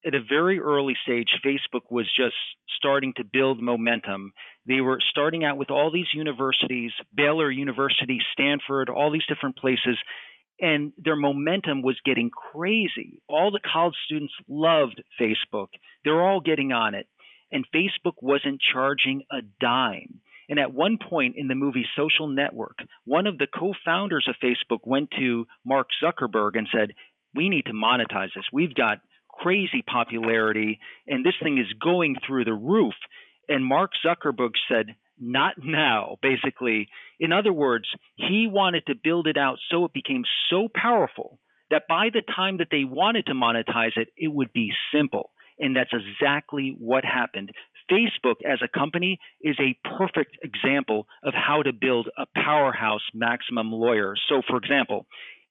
at 0.05 0.15
a 0.15 0.21
very 0.27 0.59
early 0.59 0.95
stage, 1.03 1.29
Facebook 1.45 1.89
was 1.89 2.05
just 2.15 2.35
starting 2.77 3.13
to 3.17 3.23
build 3.23 3.61
momentum. 3.61 4.33
They 4.67 4.81
were 4.81 4.99
starting 5.09 5.43
out 5.43 5.57
with 5.57 5.71
all 5.71 5.91
these 5.91 6.13
universities, 6.13 6.91
Baylor 7.15 7.49
University, 7.49 8.19
Stanford, 8.33 8.89
all 8.89 9.11
these 9.11 9.25
different 9.27 9.57
places, 9.57 9.97
and 10.59 10.93
their 10.97 11.15
momentum 11.15 11.81
was 11.81 11.99
getting 12.05 12.29
crazy. 12.29 13.21
All 13.27 13.51
the 13.51 13.59
college 13.59 13.95
students 14.05 14.33
loved 14.47 15.01
Facebook. 15.19 15.67
They're 16.03 16.21
all 16.21 16.39
getting 16.39 16.71
on 16.71 16.95
it. 16.95 17.07
And 17.51 17.65
Facebook 17.75 18.15
wasn't 18.21 18.61
charging 18.73 19.23
a 19.31 19.41
dime. 19.59 20.21
And 20.47 20.59
at 20.59 20.73
one 20.73 20.97
point 20.97 21.35
in 21.37 21.47
the 21.47 21.55
movie 21.55 21.85
Social 21.97 22.27
Network, 22.27 22.77
one 23.05 23.27
of 23.27 23.37
the 23.37 23.47
co 23.47 23.73
founders 23.83 24.27
of 24.29 24.35
Facebook 24.43 24.79
went 24.83 25.09
to 25.17 25.45
Mark 25.65 25.87
Zuckerberg 26.03 26.51
and 26.57 26.67
said, 26.71 26.93
We 27.33 27.49
need 27.49 27.65
to 27.65 27.73
monetize 27.73 28.29
this. 28.35 28.45
We've 28.53 28.73
got 28.73 28.99
crazy 29.41 29.83
popularity, 29.85 30.79
and 31.07 31.25
this 31.25 31.35
thing 31.41 31.57
is 31.57 31.71
going 31.81 32.15
through 32.25 32.45
the 32.45 32.53
roof. 32.53 32.93
And 33.47 33.63
Mark 33.63 33.91
Zuckerberg 34.05 34.51
said, 34.69 34.95
not 35.19 35.53
now, 35.63 36.17
basically. 36.21 36.87
In 37.19 37.31
other 37.31 37.53
words, 37.53 37.85
he 38.15 38.47
wanted 38.51 38.85
to 38.87 38.95
build 39.01 39.27
it 39.27 39.37
out 39.37 39.57
so 39.71 39.85
it 39.85 39.93
became 39.93 40.23
so 40.49 40.67
powerful 40.73 41.39
that 41.71 41.83
by 41.87 42.09
the 42.13 42.21
time 42.35 42.57
that 42.57 42.67
they 42.71 42.83
wanted 42.83 43.25
to 43.27 43.33
monetize 43.33 43.95
it, 43.95 44.09
it 44.17 44.27
would 44.27 44.51
be 44.53 44.71
simple. 44.93 45.31
And 45.57 45.75
that's 45.75 45.93
exactly 45.93 46.75
what 46.77 47.05
happened. 47.05 47.51
Facebook 47.89 48.35
as 48.45 48.59
a 48.63 48.67
company 48.67 49.19
is 49.41 49.55
a 49.59 49.77
perfect 49.97 50.37
example 50.43 51.07
of 51.23 51.33
how 51.33 51.61
to 51.61 51.71
build 51.71 52.09
a 52.17 52.25
powerhouse 52.35 53.03
maximum 53.13 53.71
lawyer. 53.71 54.15
So, 54.27 54.41
for 54.47 54.57
example, 54.57 55.05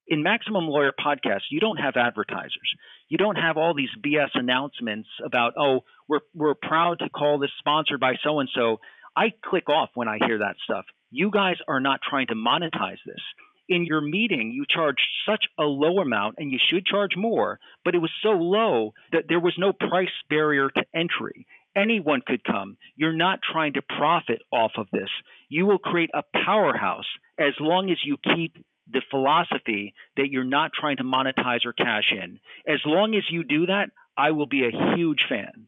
in 0.07 0.23
Maximum 0.23 0.67
Lawyer 0.67 0.93
podcast, 0.93 1.41
you 1.49 1.59
don't 1.59 1.77
have 1.77 1.95
advertisers. 1.95 2.73
You 3.09 3.17
don't 3.17 3.37
have 3.37 3.57
all 3.57 3.73
these 3.73 3.89
BS 4.05 4.29
announcements 4.33 5.09
about, 5.23 5.53
oh, 5.57 5.81
we're, 6.07 6.19
we're 6.33 6.55
proud 6.55 6.99
to 6.99 7.09
call 7.09 7.39
this 7.39 7.51
sponsored 7.59 7.99
by 7.99 8.13
so 8.23 8.39
and 8.39 8.49
so. 8.53 8.77
I 9.15 9.33
click 9.43 9.69
off 9.69 9.89
when 9.93 10.07
I 10.07 10.19
hear 10.25 10.39
that 10.39 10.57
stuff. 10.63 10.85
You 11.09 11.31
guys 11.31 11.55
are 11.67 11.79
not 11.79 12.01
trying 12.07 12.27
to 12.27 12.35
monetize 12.35 12.99
this. 13.05 13.21
In 13.67 13.85
your 13.85 14.01
meeting, 14.01 14.51
you 14.51 14.65
charged 14.69 15.01
such 15.27 15.45
a 15.57 15.63
low 15.63 15.99
amount, 15.99 16.35
and 16.37 16.51
you 16.51 16.59
should 16.69 16.85
charge 16.85 17.15
more, 17.17 17.59
but 17.83 17.95
it 17.95 17.99
was 17.99 18.11
so 18.21 18.29
low 18.29 18.93
that 19.11 19.23
there 19.27 19.39
was 19.39 19.55
no 19.57 19.73
price 19.73 20.09
barrier 20.29 20.69
to 20.69 20.83
entry. 20.93 21.47
Anyone 21.75 22.21
could 22.25 22.43
come. 22.43 22.77
You're 22.95 23.15
not 23.15 23.39
trying 23.41 23.73
to 23.73 23.81
profit 23.81 24.41
off 24.51 24.73
of 24.77 24.87
this. 24.91 25.09
You 25.49 25.65
will 25.65 25.79
create 25.79 26.11
a 26.13 26.23
powerhouse 26.45 27.07
as 27.39 27.53
long 27.59 27.89
as 27.89 27.97
you 28.05 28.17
keep 28.35 28.55
the 28.91 29.01
philosophy 29.09 29.93
that 30.17 30.29
you're 30.29 30.43
not 30.43 30.71
trying 30.79 30.97
to 30.97 31.03
monetize 31.03 31.65
or 31.65 31.73
cash 31.73 32.11
in. 32.11 32.39
As 32.67 32.79
long 32.85 33.15
as 33.15 33.23
you 33.29 33.43
do 33.43 33.65
that, 33.67 33.89
I 34.17 34.31
will 34.31 34.47
be 34.47 34.65
a 34.65 34.95
huge 34.95 35.21
fan. 35.27 35.67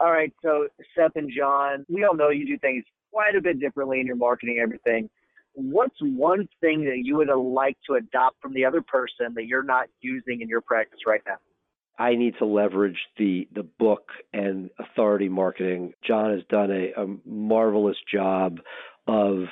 All 0.00 0.10
right, 0.10 0.32
so 0.42 0.68
Seth 0.96 1.12
and 1.14 1.30
John, 1.36 1.86
we 1.88 2.04
all 2.04 2.14
know 2.14 2.30
you 2.30 2.46
do 2.46 2.58
things 2.58 2.84
quite 3.12 3.36
a 3.36 3.40
bit 3.40 3.60
differently 3.60 4.00
in 4.00 4.06
your 4.06 4.16
marketing, 4.16 4.58
everything. 4.60 5.08
What's 5.52 5.96
one 6.00 6.48
thing 6.60 6.84
that 6.86 7.02
you 7.04 7.16
would 7.16 7.28
like 7.28 7.76
to 7.88 7.94
adopt 7.94 8.42
from 8.42 8.54
the 8.54 8.64
other 8.64 8.82
person 8.82 9.34
that 9.36 9.46
you're 9.46 9.62
not 9.62 9.86
using 10.00 10.40
in 10.40 10.48
your 10.48 10.60
practice 10.60 11.00
right 11.06 11.22
now? 11.26 11.36
I 11.96 12.16
need 12.16 12.34
to 12.40 12.44
leverage 12.44 12.98
the 13.16 13.46
the 13.54 13.62
book 13.62 14.08
and 14.32 14.70
authority 14.80 15.28
marketing. 15.28 15.94
John 16.04 16.32
has 16.32 16.42
done 16.50 16.72
a, 16.72 17.00
a 17.00 17.06
marvelous 17.24 17.96
job 18.12 18.58
of 19.06 19.44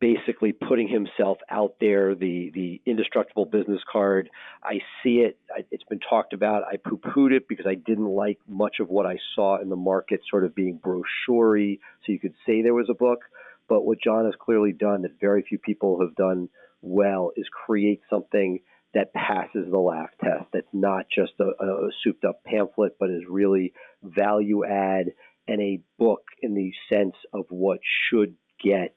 basically 0.00 0.52
putting 0.52 0.88
himself 0.88 1.38
out 1.50 1.74
there, 1.80 2.14
the 2.14 2.50
the 2.54 2.80
indestructible 2.86 3.44
business 3.44 3.80
card. 3.90 4.30
I 4.62 4.80
see 5.02 5.16
it. 5.20 5.38
It's 5.70 5.84
been 5.84 6.00
talked 6.00 6.32
about. 6.32 6.62
I 6.64 6.76
poo-pooed 6.76 7.32
it 7.32 7.48
because 7.48 7.66
I 7.66 7.74
didn't 7.74 8.08
like 8.08 8.38
much 8.48 8.76
of 8.80 8.88
what 8.88 9.06
I 9.06 9.18
saw 9.34 9.60
in 9.60 9.68
the 9.68 9.76
market, 9.76 10.20
sort 10.30 10.44
of 10.44 10.54
being 10.54 10.78
brochure 10.82 11.58
so 11.58 12.12
you 12.12 12.18
could 12.18 12.34
say 12.46 12.62
there 12.62 12.74
was 12.74 12.88
a 12.90 12.94
book. 12.94 13.20
But 13.68 13.82
what 13.84 13.98
John 14.02 14.24
has 14.24 14.34
clearly 14.40 14.72
done 14.72 15.02
that 15.02 15.20
very 15.20 15.44
few 15.48 15.58
people 15.58 16.00
have 16.00 16.14
done 16.16 16.48
well 16.82 17.30
is 17.36 17.46
create 17.66 18.00
something 18.08 18.60
that 18.94 19.12
passes 19.14 19.70
the 19.70 19.78
laugh 19.78 20.10
test. 20.20 20.46
That's 20.52 20.66
not 20.72 21.06
just 21.14 21.32
a, 21.38 21.44
a 21.62 21.90
souped 22.02 22.24
up 22.24 22.42
pamphlet, 22.44 22.96
but 22.98 23.10
is 23.10 23.22
really 23.28 23.72
value 24.02 24.64
add 24.64 25.12
and 25.46 25.60
a 25.60 25.80
book 25.98 26.22
in 26.42 26.54
the 26.54 26.72
sense 26.92 27.14
of 27.32 27.44
what 27.48 27.78
should 28.08 28.34
get 28.62 28.94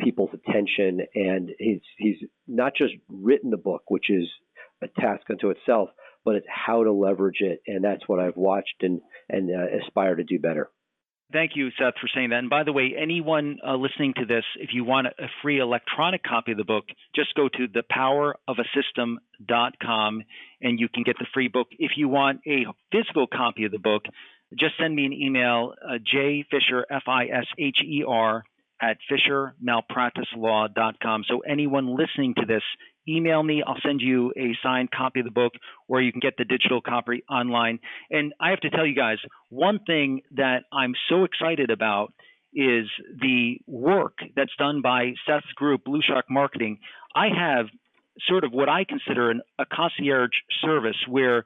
people's 0.00 0.30
attention. 0.32 1.00
And 1.14 1.50
he's 1.58 1.80
he's 1.98 2.16
not 2.46 2.72
just 2.76 2.94
written 3.08 3.50
the 3.50 3.56
book, 3.56 3.82
which 3.88 4.10
is 4.10 4.28
a 4.82 4.88
task 5.00 5.22
unto 5.30 5.48
itself, 5.50 5.90
but 6.24 6.36
it's 6.36 6.46
how 6.48 6.84
to 6.84 6.92
leverage 6.92 7.40
it. 7.40 7.60
And 7.66 7.84
that's 7.84 8.06
what 8.06 8.20
I've 8.20 8.36
watched 8.36 8.82
and 8.82 9.00
and 9.28 9.50
uh, 9.50 9.84
aspire 9.84 10.14
to 10.16 10.24
do 10.24 10.38
better. 10.38 10.70
Thank 11.32 11.56
you, 11.56 11.70
Seth, 11.70 11.94
for 12.00 12.06
saying 12.14 12.30
that. 12.30 12.38
And 12.38 12.48
by 12.48 12.62
the 12.62 12.72
way, 12.72 12.94
anyone 12.96 13.58
uh, 13.66 13.74
listening 13.74 14.14
to 14.18 14.26
this, 14.26 14.44
if 14.60 14.70
you 14.72 14.84
want 14.84 15.08
a 15.08 15.26
free 15.42 15.58
electronic 15.58 16.22
copy 16.22 16.52
of 16.52 16.58
the 16.58 16.64
book, 16.64 16.84
just 17.16 17.34
go 17.34 17.48
to 17.48 17.66
thepowerofasystem.com 17.66 20.22
and 20.60 20.78
you 20.78 20.88
can 20.88 21.02
get 21.02 21.18
the 21.18 21.26
free 21.34 21.48
book. 21.48 21.66
If 21.72 21.96
you 21.96 22.08
want 22.08 22.42
a 22.46 22.66
physical 22.92 23.26
copy 23.26 23.64
of 23.64 23.72
the 23.72 23.80
book, 23.80 24.04
just 24.56 24.74
send 24.80 24.94
me 24.94 25.04
an 25.04 25.12
email, 25.12 25.74
uh, 25.84 25.98
jfisher, 26.14 26.84
F-I-S-H-E-R, 26.88 28.44
at 28.80 28.98
fishermalpracticelaw.com. 29.10 31.24
So 31.28 31.40
anyone 31.40 31.96
listening 31.96 32.34
to 32.36 32.46
this, 32.46 32.62
email 33.08 33.42
me. 33.42 33.62
I'll 33.66 33.80
send 33.84 34.00
you 34.00 34.32
a 34.36 34.56
signed 34.62 34.90
copy 34.90 35.20
of 35.20 35.24
the 35.24 35.32
book, 35.32 35.52
or 35.88 36.02
you 36.02 36.12
can 36.12 36.20
get 36.20 36.34
the 36.36 36.44
digital 36.44 36.80
copy 36.80 37.24
online. 37.30 37.78
And 38.10 38.32
I 38.40 38.50
have 38.50 38.60
to 38.60 38.70
tell 38.70 38.86
you 38.86 38.94
guys, 38.94 39.18
one 39.48 39.80
thing 39.86 40.20
that 40.32 40.64
I'm 40.72 40.94
so 41.08 41.24
excited 41.24 41.70
about 41.70 42.12
is 42.52 42.86
the 43.20 43.58
work 43.66 44.18
that's 44.34 44.54
done 44.58 44.82
by 44.82 45.14
Seth's 45.26 45.46
group, 45.56 45.82
BluShark 45.86 46.24
Marketing. 46.30 46.78
I 47.14 47.28
have 47.28 47.66
sort 48.28 48.44
of 48.44 48.52
what 48.52 48.68
I 48.68 48.84
consider 48.84 49.30
an, 49.30 49.42
a 49.58 49.64
concierge 49.66 50.30
service 50.62 50.96
where 51.08 51.44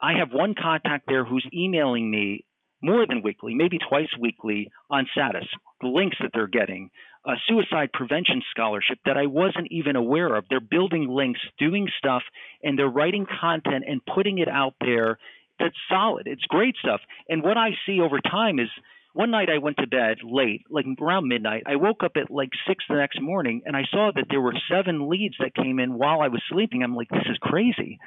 I 0.00 0.18
have 0.18 0.32
one 0.32 0.54
contact 0.60 1.04
there 1.08 1.24
who's 1.24 1.46
emailing 1.52 2.10
me 2.10 2.44
more 2.82 3.06
than 3.06 3.22
weekly, 3.22 3.54
maybe 3.54 3.78
twice 3.78 4.08
weekly 4.20 4.70
on 4.90 5.06
status, 5.10 5.46
links 5.84 6.16
that 6.20 6.30
they're 6.34 6.46
getting, 6.46 6.90
a 7.26 7.34
suicide 7.48 7.90
prevention 7.92 8.42
scholarship 8.50 8.98
that 9.06 9.16
I 9.16 9.26
wasn't 9.26 9.68
even 9.70 9.96
aware 9.96 10.34
of. 10.34 10.44
They're 10.48 10.60
building 10.60 11.08
links, 11.08 11.40
doing 11.58 11.88
stuff, 11.98 12.22
and 12.62 12.78
they're 12.78 12.88
writing 12.88 13.26
content 13.40 13.84
and 13.86 14.00
putting 14.04 14.38
it 14.38 14.48
out 14.48 14.74
there 14.80 15.18
that's 15.58 15.76
solid. 15.88 16.26
It's 16.26 16.42
great 16.42 16.76
stuff. 16.76 17.00
And 17.28 17.42
what 17.42 17.56
I 17.56 17.70
see 17.86 18.00
over 18.00 18.20
time 18.20 18.58
is 18.58 18.68
one 19.12 19.30
night 19.30 19.48
I 19.48 19.58
went 19.58 19.76
to 19.78 19.86
bed 19.86 20.18
late, 20.24 20.62
like 20.68 20.86
around 21.00 21.28
midnight. 21.28 21.62
I 21.66 21.76
woke 21.76 22.02
up 22.02 22.12
at 22.16 22.30
like 22.30 22.50
six 22.66 22.84
the 22.88 22.96
next 22.96 23.20
morning 23.20 23.62
and 23.64 23.76
I 23.76 23.84
saw 23.90 24.10
that 24.14 24.26
there 24.28 24.40
were 24.40 24.54
seven 24.68 25.08
leads 25.08 25.36
that 25.38 25.54
came 25.54 25.78
in 25.78 25.94
while 25.94 26.20
I 26.20 26.28
was 26.28 26.42
sleeping. 26.50 26.82
I'm 26.82 26.96
like, 26.96 27.08
this 27.08 27.26
is 27.30 27.38
crazy. 27.40 28.00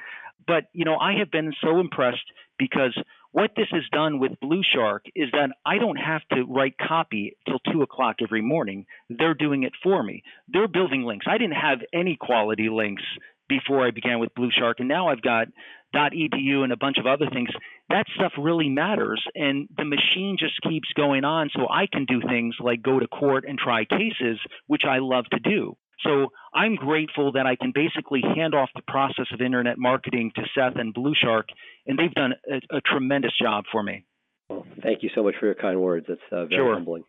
But, 0.46 0.64
you 0.72 0.84
know, 0.84 0.96
I 0.96 1.14
have 1.18 1.30
been 1.30 1.52
so 1.62 1.80
impressed 1.80 2.24
because 2.58 2.96
what 3.38 3.52
this 3.54 3.68
has 3.70 3.84
done 3.92 4.18
with 4.18 4.32
Blue 4.40 4.62
Shark 4.74 5.04
is 5.14 5.28
that 5.30 5.50
I 5.64 5.78
don't 5.78 5.96
have 5.96 6.22
to 6.32 6.42
write 6.42 6.74
copy 6.76 7.36
till 7.46 7.60
two 7.72 7.82
o'clock 7.82 8.16
every 8.20 8.42
morning. 8.42 8.84
They're 9.08 9.34
doing 9.34 9.62
it 9.62 9.72
for 9.80 10.02
me. 10.02 10.24
They're 10.48 10.66
building 10.66 11.04
links. 11.04 11.26
I 11.28 11.38
didn't 11.38 11.52
have 11.52 11.78
any 11.94 12.16
quality 12.20 12.68
links 12.68 13.04
before 13.48 13.86
I 13.86 13.92
began 13.92 14.18
with 14.18 14.34
BluShark, 14.36 14.74
and 14.78 14.88
now 14.88 15.06
I've 15.06 15.22
got 15.22 15.46
.edu 15.94 16.64
and 16.64 16.72
a 16.72 16.76
bunch 16.76 16.98
of 16.98 17.06
other 17.06 17.26
things. 17.32 17.50
That 17.88 18.06
stuff 18.16 18.32
really 18.36 18.68
matters, 18.68 19.22
and 19.36 19.68
the 19.76 19.84
machine 19.84 20.36
just 20.36 20.60
keeps 20.68 20.88
going 20.96 21.22
on, 21.22 21.48
so 21.54 21.68
I 21.70 21.86
can 21.86 22.06
do 22.06 22.20
things 22.28 22.56
like 22.58 22.82
go 22.82 22.98
to 22.98 23.06
court 23.06 23.44
and 23.46 23.56
try 23.56 23.84
cases, 23.84 24.40
which 24.66 24.82
I 24.84 24.98
love 24.98 25.26
to 25.30 25.38
do. 25.38 25.76
So 26.04 26.28
I'm 26.54 26.76
grateful 26.76 27.32
that 27.32 27.46
I 27.46 27.56
can 27.56 27.72
basically 27.74 28.20
hand 28.22 28.54
off 28.54 28.70
the 28.74 28.82
process 28.86 29.26
of 29.32 29.40
internet 29.40 29.78
marketing 29.78 30.30
to 30.36 30.42
Seth 30.54 30.76
and 30.76 30.94
BluShark, 30.94 31.44
and 31.86 31.98
they've 31.98 32.14
done 32.14 32.34
a, 32.50 32.76
a 32.76 32.80
tremendous 32.80 33.32
job 33.40 33.64
for 33.72 33.82
me. 33.82 34.04
Well, 34.48 34.64
thank 34.82 35.02
you 35.02 35.10
so 35.14 35.22
much 35.22 35.34
for 35.40 35.46
your 35.46 35.54
kind 35.54 35.80
words. 35.80 36.06
It's 36.08 36.20
uh, 36.30 36.46
very 36.46 36.56
sure. 36.56 36.74
humbling. 36.74 37.04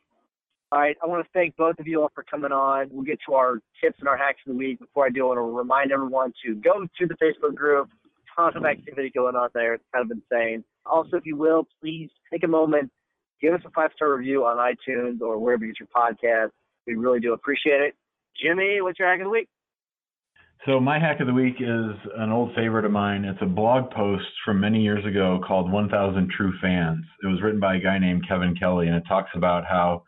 All 0.71 0.79
right, 0.79 0.95
I 1.01 1.07
want 1.07 1.25
to 1.25 1.29
thank 1.33 1.55
both 1.55 1.79
of 1.79 1.87
you 1.87 2.01
all 2.01 2.11
for 2.13 2.23
coming 2.23 2.51
on. 2.51 2.89
We'll 2.91 3.03
get 3.03 3.19
to 3.27 3.33
our 3.33 3.55
tips 3.81 3.97
and 3.99 4.07
our 4.07 4.17
hacks 4.17 4.39
of 4.45 4.53
the 4.53 4.57
week. 4.57 4.79
Before 4.79 5.05
I 5.05 5.09
do, 5.09 5.23
I 5.25 5.27
want 5.29 5.37
to 5.37 5.57
remind 5.57 5.91
everyone 5.91 6.31
to 6.45 6.53
go 6.55 6.85
to 6.99 7.07
the 7.07 7.15
Facebook 7.15 7.55
group. 7.55 7.89
Tons 8.35 8.55
of 8.55 8.65
activity 8.65 9.09
going 9.09 9.35
on 9.35 9.49
there. 9.55 9.73
It's 9.73 9.83
kind 9.93 10.09
of 10.09 10.15
insane. 10.15 10.63
Also, 10.85 11.17
if 11.17 11.25
you 11.25 11.35
will, 11.35 11.67
please 11.81 12.09
take 12.31 12.43
a 12.43 12.47
moment, 12.47 12.91
give 13.41 13.53
us 13.53 13.61
a 13.65 13.71
five 13.71 13.89
star 13.95 14.15
review 14.15 14.45
on 14.45 14.57
iTunes 14.57 15.21
or 15.21 15.39
wherever 15.39 15.65
you 15.65 15.73
get 15.73 15.79
your 15.79 15.87
podcast. 15.95 16.51
We 16.85 16.95
really 16.95 17.19
do 17.19 17.33
appreciate 17.33 17.81
it. 17.81 17.95
Jimmy, 18.41 18.81
what's 18.81 18.99
your 18.99 19.09
hack 19.09 19.19
of 19.19 19.25
the 19.25 19.29
week? 19.29 19.47
So 20.65 20.79
my 20.79 20.99
hack 20.99 21.21
of 21.21 21.27
the 21.27 21.33
week 21.33 21.55
is 21.59 21.95
an 22.17 22.31
old 22.31 22.53
favorite 22.53 22.83
of 22.83 22.91
mine. 22.91 23.23
It's 23.23 23.41
a 23.41 23.45
blog 23.45 23.91
post 23.91 24.25
from 24.43 24.59
many 24.59 24.81
years 24.81 25.05
ago 25.05 25.39
called 25.45 25.71
1000 25.71 26.29
True 26.35 26.53
Fans. 26.61 27.05
It 27.23 27.27
was 27.27 27.41
written 27.41 27.61
by 27.61 27.75
a 27.75 27.79
guy 27.79 27.97
named 27.97 28.27
Kevin 28.27 28.55
Kelly 28.55 28.87
and 28.87 28.95
it 28.95 29.03
talks 29.07 29.31
about 29.35 29.63
how 29.65 30.03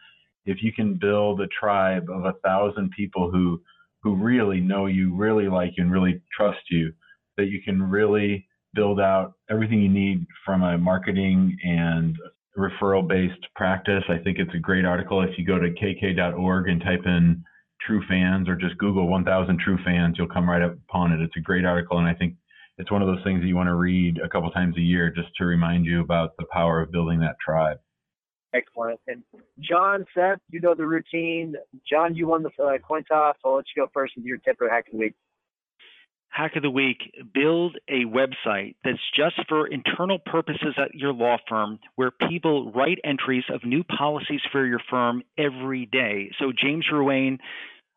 if 0.46 0.58
you 0.62 0.74
can 0.74 0.98
build 1.00 1.40
a 1.40 1.48
tribe 1.48 2.10
of 2.10 2.26
a 2.26 2.34
thousand 2.44 2.92
people 2.98 3.32
who 3.32 3.62
who 4.04 4.16
really 4.16 4.60
know 4.60 4.88
you, 4.88 5.16
really 5.16 5.48
like 5.48 5.74
you 5.78 5.84
and 5.84 5.92
really 5.92 6.22
trust 6.36 6.60
you, 6.70 6.92
that 7.38 7.46
you 7.46 7.62
can 7.64 7.82
really 7.82 8.48
build 8.74 9.00
out 9.00 9.34
everything 9.50 9.82
you 9.82 9.90
need 9.90 10.26
from 10.46 10.64
a 10.64 10.78
marketing 10.78 11.56
and 11.64 12.16
referral 12.58 13.08
based 13.08 13.46
practice. 13.56 14.04
I 14.10 14.18
think 14.18 14.38
it's 14.40 14.54
a 14.56 14.60
great 14.60 14.86
article. 14.86 15.22
If 15.22 15.38
you 15.38 15.46
go 15.46 15.60
to 15.60 15.70
kk.org 15.70 16.68
and 16.68 16.82
type 16.82 17.06
in 17.06 17.44
true 17.86 18.04
fans 18.08 18.48
or 18.48 18.56
just 18.56 18.78
Google 18.78 19.08
1000 19.08 19.60
true 19.60 19.78
fans, 19.84 20.16
you'll 20.18 20.28
come 20.28 20.50
right 20.50 20.62
up 20.62 20.74
upon 20.74 21.12
it. 21.12 21.22
It's 21.22 21.36
a 21.38 21.42
great 21.42 21.66
article. 21.66 21.98
And 21.98 22.08
I 22.08 22.14
think 22.14 22.36
it's 22.78 22.92
one 22.92 23.02
of 23.02 23.08
those 23.08 23.24
things 23.24 23.42
that 23.42 23.48
you 23.48 23.56
want 23.56 23.68
to 23.68 23.76
read 23.76 24.20
a 24.24 24.30
couple 24.30 24.50
times 24.52 24.76
a 24.78 24.82
year 24.82 25.10
just 25.10 25.30
to 25.38 25.46
remind 25.46 25.86
you 25.86 26.02
about 26.02 26.32
the 26.38 26.46
power 26.52 26.82
of 26.82 26.92
building 26.92 27.20
that 27.20 27.36
tribe. 27.44 27.78
Excellent. 28.54 29.00
And 29.08 29.24
John, 29.60 30.06
Seth, 30.14 30.40
you 30.50 30.60
know 30.60 30.76
the 30.76 30.86
routine. 30.86 31.56
John, 31.90 32.16
you 32.16 32.28
won 32.28 32.44
the 32.44 32.50
uh, 32.62 32.78
coin 32.80 33.04
toss. 33.06 33.36
I'll 33.46 33.56
let 33.56 33.66
you 33.76 33.84
go 33.84 33.90
first 33.94 34.14
with 34.18 34.26
your 34.26 34.38
tip 34.38 34.58
or 34.60 34.70
hack 34.70 34.88
of 34.88 34.94
the 34.94 35.00
week. 35.00 35.14
Hack 36.30 36.56
of 36.56 36.64
the 36.64 36.70
week 36.70 36.98
build 37.34 37.78
a 37.90 38.06
website 38.06 38.76
that's 38.86 39.00
just 39.16 39.36
for 39.50 39.68
internal 39.68 40.18
purposes 40.18 40.76
at 40.78 40.94
your 40.94 41.12
law 41.12 41.38
firm 41.48 41.80
where 41.96 42.12
people 42.12 42.72
write 42.72 43.00
entries 43.04 43.44
of 43.54 43.66
new 43.66 43.84
policies 43.84 44.40
for 44.50 44.66
your 44.66 44.80
firm 44.90 45.24
every 45.38 45.86
day. 45.86 46.32
So, 46.40 46.54
James 46.58 46.86
Ruane 46.92 47.38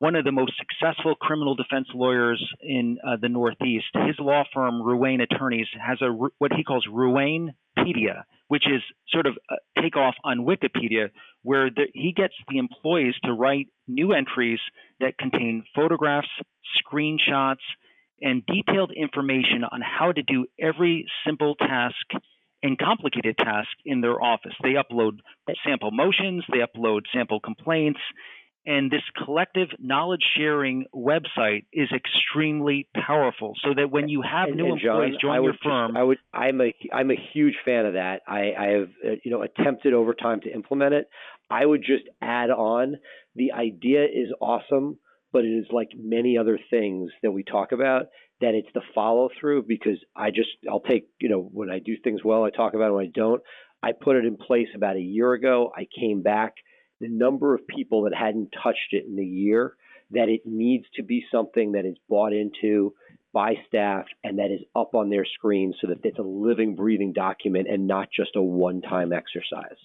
one 0.04 0.16
of 0.16 0.24
the 0.26 0.32
most 0.32 0.52
successful 0.58 1.14
criminal 1.14 1.54
defense 1.54 1.86
lawyers 1.94 2.46
in 2.60 2.98
uh, 3.02 3.16
the 3.18 3.30
Northeast. 3.30 3.86
His 4.06 4.16
law 4.18 4.44
firm, 4.52 4.82
Ruane 4.82 5.22
Attorneys, 5.22 5.66
has 5.80 5.96
a 6.02 6.08
what 6.36 6.52
he 6.54 6.62
calls 6.62 6.86
Ruanepedia, 6.86 8.24
which 8.48 8.66
is 8.66 8.82
sort 9.08 9.26
of 9.26 9.38
a 9.50 9.80
takeoff 9.80 10.14
on 10.22 10.40
Wikipedia, 10.40 11.08
where 11.40 11.70
the, 11.70 11.84
he 11.94 12.12
gets 12.14 12.34
the 12.50 12.58
employees 12.58 13.14
to 13.24 13.32
write 13.32 13.68
new 13.88 14.12
entries 14.12 14.58
that 15.00 15.16
contain 15.16 15.64
photographs, 15.74 16.28
screenshots, 16.84 17.64
and 18.20 18.44
detailed 18.44 18.92
information 18.94 19.64
on 19.72 19.80
how 19.80 20.12
to 20.12 20.22
do 20.22 20.44
every 20.60 21.06
simple 21.26 21.54
task 21.54 21.96
and 22.62 22.78
complicated 22.78 23.38
task 23.38 23.70
in 23.86 24.02
their 24.02 24.22
office. 24.22 24.52
They 24.62 24.74
upload 24.74 25.20
sample 25.66 25.92
motions, 25.92 26.44
they 26.52 26.58
upload 26.58 27.04
sample 27.10 27.40
complaints, 27.40 28.00
and 28.66 28.90
this 28.90 29.02
collective 29.24 29.68
knowledge 29.78 30.22
sharing 30.36 30.86
website 30.94 31.66
is 31.72 31.88
extremely 31.94 32.88
powerful. 32.94 33.54
So 33.62 33.74
that 33.76 33.90
when 33.90 34.08
you 34.08 34.22
have 34.22 34.48
and, 34.48 34.56
new 34.56 34.72
and 34.72 34.80
John, 34.80 35.02
employees 35.02 35.20
join 35.20 35.42
your 35.42 35.54
firm, 35.62 35.90
just, 35.92 35.98
I 35.98 36.02
would 36.02 36.18
I'm 36.32 36.60
a 36.60 36.74
I'm 36.92 37.10
a 37.10 37.16
huge 37.32 37.54
fan 37.64 37.86
of 37.86 37.92
that. 37.94 38.22
I, 38.26 38.52
I 38.58 38.66
have 38.78 38.88
uh, 39.04 39.10
you 39.22 39.30
know 39.30 39.42
attempted 39.42 39.92
over 39.92 40.14
time 40.14 40.40
to 40.42 40.52
implement 40.52 40.94
it. 40.94 41.08
I 41.50 41.64
would 41.64 41.80
just 41.80 42.04
add 42.22 42.50
on 42.50 42.96
the 43.36 43.52
idea 43.52 44.04
is 44.04 44.32
awesome, 44.40 44.98
but 45.32 45.44
it 45.44 45.48
is 45.48 45.66
like 45.70 45.90
many 45.96 46.38
other 46.38 46.58
things 46.70 47.10
that 47.22 47.32
we 47.32 47.42
talk 47.44 47.72
about 47.72 48.06
that 48.40 48.54
it's 48.54 48.68
the 48.74 48.82
follow 48.94 49.28
through 49.38 49.64
because 49.68 49.98
I 50.16 50.30
just 50.30 50.48
I'll 50.70 50.80
take 50.80 51.08
you 51.20 51.28
know 51.28 51.48
when 51.52 51.70
I 51.70 51.80
do 51.80 51.96
things 52.02 52.24
well 52.24 52.44
I 52.44 52.50
talk 52.50 52.74
about 52.74 52.88
it 52.88 52.94
when 52.94 53.06
I 53.06 53.10
don't. 53.14 53.42
I 53.82 53.92
put 53.92 54.16
it 54.16 54.24
in 54.24 54.38
place 54.38 54.68
about 54.74 54.96
a 54.96 55.00
year 55.00 55.34
ago. 55.34 55.70
I 55.76 55.86
came 56.00 56.22
back 56.22 56.54
the 57.00 57.08
number 57.08 57.54
of 57.54 57.66
people 57.66 58.02
that 58.02 58.14
hadn't 58.14 58.54
touched 58.62 58.92
it 58.92 59.04
in 59.06 59.18
a 59.18 59.22
year, 59.22 59.74
that 60.10 60.28
it 60.28 60.42
needs 60.44 60.84
to 60.96 61.02
be 61.02 61.24
something 61.30 61.72
that 61.72 61.84
is 61.84 61.96
bought 62.08 62.32
into 62.32 62.94
by 63.32 63.54
staff 63.66 64.04
and 64.22 64.38
that 64.38 64.50
is 64.50 64.60
up 64.76 64.94
on 64.94 65.10
their 65.10 65.24
screen 65.24 65.74
so 65.80 65.88
that 65.88 65.98
it's 66.04 66.18
a 66.18 66.22
living, 66.22 66.76
breathing 66.76 67.12
document 67.12 67.66
and 67.68 67.86
not 67.86 68.08
just 68.14 68.30
a 68.36 68.42
one 68.42 68.80
time 68.80 69.12
exercise. 69.12 69.76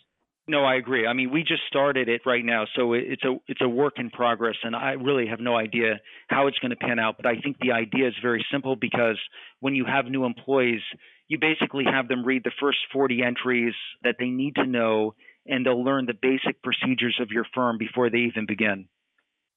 No, 0.49 0.65
I 0.65 0.75
agree. 0.75 1.05
I 1.05 1.13
mean, 1.13 1.31
we 1.31 1.43
just 1.43 1.61
started 1.67 2.09
it 2.09 2.21
right 2.25 2.43
now, 2.43 2.65
so 2.75 2.93
it's 2.93 3.23
a 3.23 3.35
it's 3.47 3.61
a 3.61 3.69
work 3.69 3.93
in 3.97 4.09
progress, 4.09 4.55
and 4.63 4.75
I 4.75 4.93
really 4.93 5.27
have 5.27 5.39
no 5.39 5.55
idea 5.55 5.99
how 6.27 6.47
it's 6.47 6.57
going 6.57 6.71
to 6.71 6.75
pan 6.75 6.97
out. 6.97 7.17
But 7.17 7.27
I 7.27 7.39
think 7.39 7.57
the 7.59 7.71
idea 7.71 8.07
is 8.07 8.15
very 8.19 8.43
simple 8.51 8.75
because 8.75 9.19
when 9.59 9.75
you 9.75 9.85
have 9.85 10.05
new 10.05 10.25
employees, 10.25 10.81
you 11.27 11.37
basically 11.39 11.83
have 11.85 12.07
them 12.07 12.25
read 12.25 12.43
the 12.43 12.51
first 12.59 12.79
40 12.91 13.21
entries 13.21 13.75
that 14.03 14.15
they 14.17 14.29
need 14.29 14.55
to 14.55 14.65
know 14.65 15.13
and 15.49 15.65
they'll 15.65 15.83
learn 15.83 16.05
the 16.05 16.13
basic 16.13 16.61
procedures 16.61 17.17
of 17.19 17.31
your 17.31 17.45
firm 17.53 17.77
before 17.77 18.09
they 18.09 18.19
even 18.19 18.45
begin. 18.45 18.87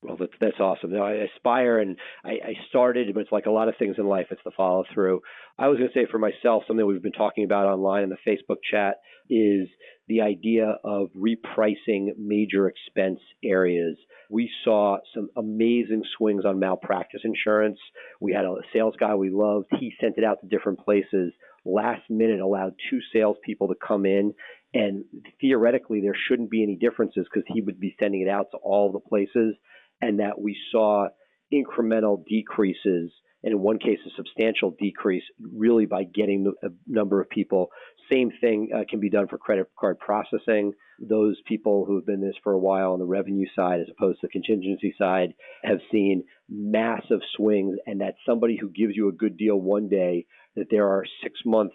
Well, 0.02 0.16
that's 0.18 0.32
that's 0.40 0.58
awesome. 0.58 0.92
Now, 0.92 1.04
I 1.04 1.28
aspire, 1.36 1.78
and 1.78 1.96
I, 2.24 2.30
I 2.30 2.54
started, 2.68 3.14
but 3.14 3.20
it's 3.20 3.30
like 3.30 3.46
a 3.46 3.52
lot 3.52 3.68
of 3.68 3.76
things 3.78 3.94
in 3.98 4.06
life. 4.06 4.26
It's 4.32 4.40
the 4.44 4.50
follow 4.56 4.84
through. 4.92 5.20
I 5.56 5.68
was 5.68 5.78
going 5.78 5.90
to 5.92 5.94
say 5.94 6.10
for 6.10 6.18
myself, 6.18 6.64
something 6.66 6.84
we've 6.84 7.02
been 7.02 7.12
talking 7.12 7.44
about 7.44 7.66
online 7.66 8.02
in 8.02 8.08
the 8.08 8.16
Facebook 8.26 8.56
chat 8.68 8.96
is 9.30 9.68
the 10.08 10.22
idea 10.22 10.76
of 10.84 11.10
repricing 11.16 12.08
major 12.18 12.66
expense 12.68 13.20
areas. 13.44 13.96
We 14.28 14.50
saw 14.64 14.96
some 15.14 15.28
amazing 15.36 16.02
swings 16.18 16.44
on 16.44 16.58
malpractice 16.58 17.20
insurance. 17.22 17.78
We 18.20 18.32
had 18.32 18.44
a 18.44 18.56
sales 18.72 18.94
guy 18.98 19.14
we 19.14 19.30
loved. 19.30 19.66
He 19.78 19.92
sent 20.00 20.14
it 20.16 20.24
out 20.24 20.38
to 20.40 20.48
different 20.48 20.80
places. 20.80 21.32
Last 21.64 22.02
minute, 22.10 22.40
allowed 22.40 22.74
two 22.90 22.98
salespeople 23.12 23.68
to 23.68 23.74
come 23.86 24.04
in 24.04 24.34
and 24.74 25.04
theoretically, 25.40 26.00
there 26.00 26.16
shouldn't 26.28 26.50
be 26.50 26.62
any 26.62 26.76
differences 26.76 27.26
because 27.32 27.46
he 27.46 27.60
would 27.60 27.78
be 27.78 27.94
sending 28.00 28.22
it 28.22 28.28
out 28.28 28.46
to 28.52 28.58
all 28.58 28.90
the 28.90 29.00
places, 29.00 29.54
and 30.00 30.20
that 30.20 30.40
we 30.40 30.56
saw 30.70 31.08
incremental 31.52 32.24
decreases, 32.26 33.12
and 33.44 33.52
in 33.52 33.60
one 33.60 33.78
case, 33.78 33.98
a 34.06 34.10
substantial 34.16 34.74
decrease, 34.78 35.24
really 35.54 35.84
by 35.84 36.04
getting 36.04 36.52
a 36.62 36.68
number 36.86 37.20
of 37.20 37.28
people. 37.28 37.68
Same 38.10 38.30
thing 38.40 38.70
uh, 38.74 38.84
can 38.88 39.00
be 39.00 39.10
done 39.10 39.28
for 39.28 39.38
credit 39.38 39.66
card 39.78 39.98
processing. 39.98 40.72
Those 40.98 41.36
people 41.46 41.84
who 41.84 41.96
have 41.96 42.06
been 42.06 42.20
this 42.20 42.36
for 42.42 42.52
a 42.52 42.58
while 42.58 42.92
on 42.92 42.98
the 42.98 43.04
revenue 43.04 43.46
side, 43.54 43.80
as 43.80 43.88
opposed 43.90 44.20
to 44.20 44.26
the 44.26 44.32
contingency 44.32 44.94
side, 44.96 45.34
have 45.64 45.78
seen 45.90 46.24
massive 46.48 47.20
swings, 47.36 47.76
and 47.86 48.00
that 48.00 48.14
somebody 48.26 48.56
who 48.58 48.70
gives 48.70 48.96
you 48.96 49.08
a 49.08 49.12
good 49.12 49.36
deal 49.36 49.56
one 49.56 49.88
day, 49.88 50.26
that 50.56 50.66
there 50.70 50.88
are 50.88 51.04
six 51.22 51.40
months 51.44 51.74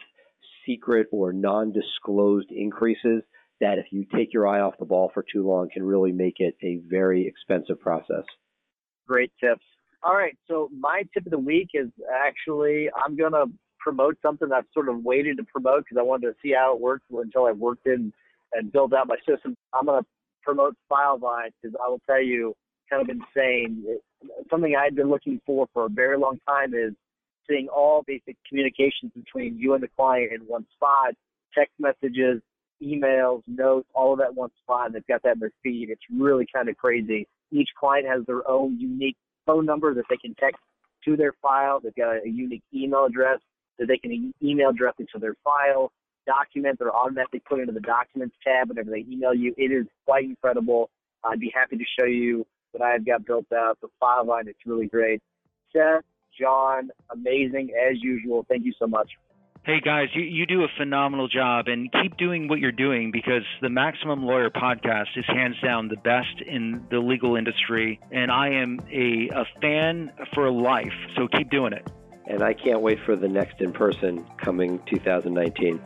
secret 0.67 1.07
or 1.11 1.33
non-disclosed 1.33 2.51
increases 2.51 3.23
that 3.59 3.79
if 3.79 3.85
you 3.91 4.05
take 4.15 4.33
your 4.33 4.47
eye 4.47 4.59
off 4.59 4.75
the 4.77 4.85
ball 4.85 5.09
for 5.13 5.25
too 5.33 5.47
long 5.47 5.69
can 5.73 5.83
really 5.83 6.11
make 6.11 6.35
it 6.39 6.55
a 6.61 6.79
very 6.87 7.25
expensive 7.25 7.79
process. 7.79 8.23
Great 9.07 9.31
tips. 9.39 9.63
All 10.03 10.13
right, 10.13 10.37
so 10.47 10.69
my 10.77 11.03
tip 11.13 11.25
of 11.25 11.31
the 11.31 11.39
week 11.39 11.69
is 11.73 11.89
actually 12.23 12.89
I'm 13.03 13.15
gonna 13.15 13.45
promote 13.79 14.17
something 14.21 14.49
I've 14.51 14.65
sort 14.73 14.89
of 14.89 15.03
waited 15.03 15.37
to 15.37 15.43
promote 15.43 15.85
because 15.85 15.97
I 15.97 16.03
wanted 16.03 16.27
to 16.27 16.35
see 16.43 16.53
how 16.53 16.75
it 16.75 16.81
works 16.81 17.05
until 17.09 17.45
I 17.45 17.51
worked 17.51 17.87
in 17.87 18.13
and 18.53 18.71
built 18.71 18.93
out 18.93 19.07
my 19.07 19.17
system. 19.27 19.55
I'm 19.73 19.85
gonna 19.85 20.05
promote 20.43 20.75
FileVine 20.91 21.51
because 21.61 21.75
I 21.83 21.89
will 21.89 22.01
tell 22.05 22.21
you, 22.21 22.53
kind 22.89 23.01
of 23.01 23.09
insane. 23.09 23.83
It, 23.85 24.01
something 24.49 24.75
I 24.75 24.83
had 24.83 24.95
been 24.95 25.09
looking 25.09 25.41
for 25.45 25.67
for 25.73 25.85
a 25.85 25.89
very 25.89 26.17
long 26.17 26.39
time 26.47 26.73
is 26.73 26.93
seeing 27.49 27.67
all 27.69 28.03
basic 28.05 28.37
communications 28.47 29.11
between 29.15 29.57
you 29.57 29.73
and 29.73 29.83
the 29.83 29.87
client 29.95 30.31
in 30.33 30.41
one 30.41 30.65
spot, 30.75 31.13
text 31.53 31.73
messages, 31.79 32.41
emails, 32.81 33.41
notes, 33.47 33.87
all 33.93 34.13
of 34.13 34.19
that 34.19 34.33
one 34.35 34.49
spot, 34.61 34.87
and 34.87 34.95
they've 34.95 35.07
got 35.07 35.23
that 35.23 35.33
in 35.33 35.39
their 35.39 35.51
feed. 35.63 35.89
It's 35.89 36.01
really 36.13 36.45
kind 36.53 36.69
of 36.69 36.77
crazy. 36.77 37.27
Each 37.51 37.69
client 37.79 38.07
has 38.07 38.25
their 38.25 38.47
own 38.49 38.79
unique 38.79 39.17
phone 39.45 39.65
number 39.65 39.93
that 39.93 40.03
they 40.09 40.17
can 40.17 40.35
text 40.35 40.61
to 41.05 41.15
their 41.15 41.33
file. 41.41 41.79
They've 41.79 41.95
got 41.95 42.17
a, 42.17 42.29
unique 42.29 42.63
email 42.73 43.05
address 43.05 43.39
that 43.79 43.87
they 43.87 43.97
can 43.97 44.33
email 44.43 44.73
directly 44.73 45.05
to 45.13 45.19
their 45.19 45.35
file. 45.43 45.91
Documents 46.25 46.81
are 46.81 46.93
automatically 46.93 47.41
put 47.47 47.59
into 47.59 47.71
the 47.71 47.79
Documents 47.79 48.35
tab 48.43 48.69
whenever 48.69 48.91
they 48.91 49.05
email 49.09 49.33
you. 49.33 49.53
It 49.57 49.71
is 49.71 49.87
quite 50.05 50.25
incredible. 50.25 50.89
I'd 51.23 51.39
be 51.39 51.51
happy 51.55 51.77
to 51.77 51.85
show 51.97 52.05
you 52.05 52.45
what 52.71 52.83
I've 52.83 53.05
got 53.05 53.25
built 53.25 53.45
out. 53.53 53.77
The 53.81 53.87
Filevine, 54.01 54.47
it's 54.47 54.59
really 54.65 54.87
great. 54.87 55.21
Seth, 55.73 56.03
John, 56.39 56.89
amazing 57.11 57.71
as 57.89 58.01
usual. 58.01 58.45
Thank 58.47 58.65
you 58.65 58.73
so 58.79 58.87
much. 58.87 59.11
Hey 59.67 59.81
guys, 59.81 60.07
you, 60.13 60.21
you 60.21 60.45
do 60.45 60.63
a 60.63 60.69
phenomenal 60.77 61.27
job 61.27 61.67
and 61.67 61.91
keep 61.91 62.15
doing 62.15 62.47
what 62.47 62.59
you're 62.59 62.71
doing 62.71 63.11
because 63.11 63.43
the 63.61 63.69
Maximum 63.69 64.25
Lawyer 64.25 64.49
podcast 64.49 65.07
is 65.17 65.25
hands 65.27 65.57
down 65.61 65.89
the 65.89 65.97
best 65.97 66.41
in 66.45 66.85
the 66.89 66.99
legal 66.99 67.35
industry. 67.35 67.99
And 68.09 68.31
I 68.31 68.47
am 68.47 68.79
a, 68.89 69.27
a 69.35 69.43
fan 69.59 70.13
for 70.33 70.49
life. 70.49 70.93
So 71.17 71.27
keep 71.27 71.49
doing 71.49 71.73
it. 71.73 71.85
And 72.27 72.43
I 72.43 72.53
can't 72.53 72.79
wait 72.79 72.99
for 73.05 73.17
the 73.17 73.27
next 73.27 73.59
in 73.59 73.73
person 73.73 74.25
coming 74.37 74.79
2019. 74.89 75.81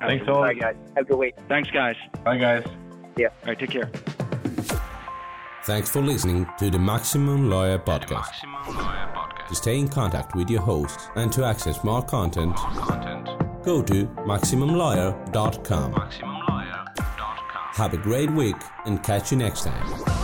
Thanks 0.00 0.24
all. 0.26 0.40
Bye, 0.40 0.54
guys. 0.54 0.76
Have 0.96 1.04
a 1.04 1.08
good 1.08 1.18
week. 1.18 1.34
Thanks, 1.48 1.70
guys. 1.70 1.96
Bye, 2.24 2.38
guys. 2.38 2.64
Yeah. 3.18 3.28
All 3.28 3.48
right, 3.48 3.58
take 3.58 3.70
care. 3.70 3.90
Thanks 5.64 5.90
for 5.90 6.00
listening 6.00 6.46
to 6.58 6.70
the 6.70 6.78
Maximum 6.78 7.50
Lawyer 7.50 7.78
Podcast. 7.78 8.42
To 9.48 9.54
stay 9.54 9.78
in 9.78 9.88
contact 9.88 10.34
with 10.34 10.50
your 10.50 10.60
host 10.60 11.08
and 11.16 11.32
to 11.32 11.44
access 11.44 11.82
more 11.82 12.02
content, 12.02 12.54
go 13.64 13.82
to 13.82 14.06
MaximumLawyer.com. 14.06 15.94
Have 17.72 17.94
a 17.94 17.98
great 17.98 18.30
week 18.30 18.56
and 18.84 19.02
catch 19.02 19.32
you 19.32 19.38
next 19.38 19.64
time. 19.64 20.17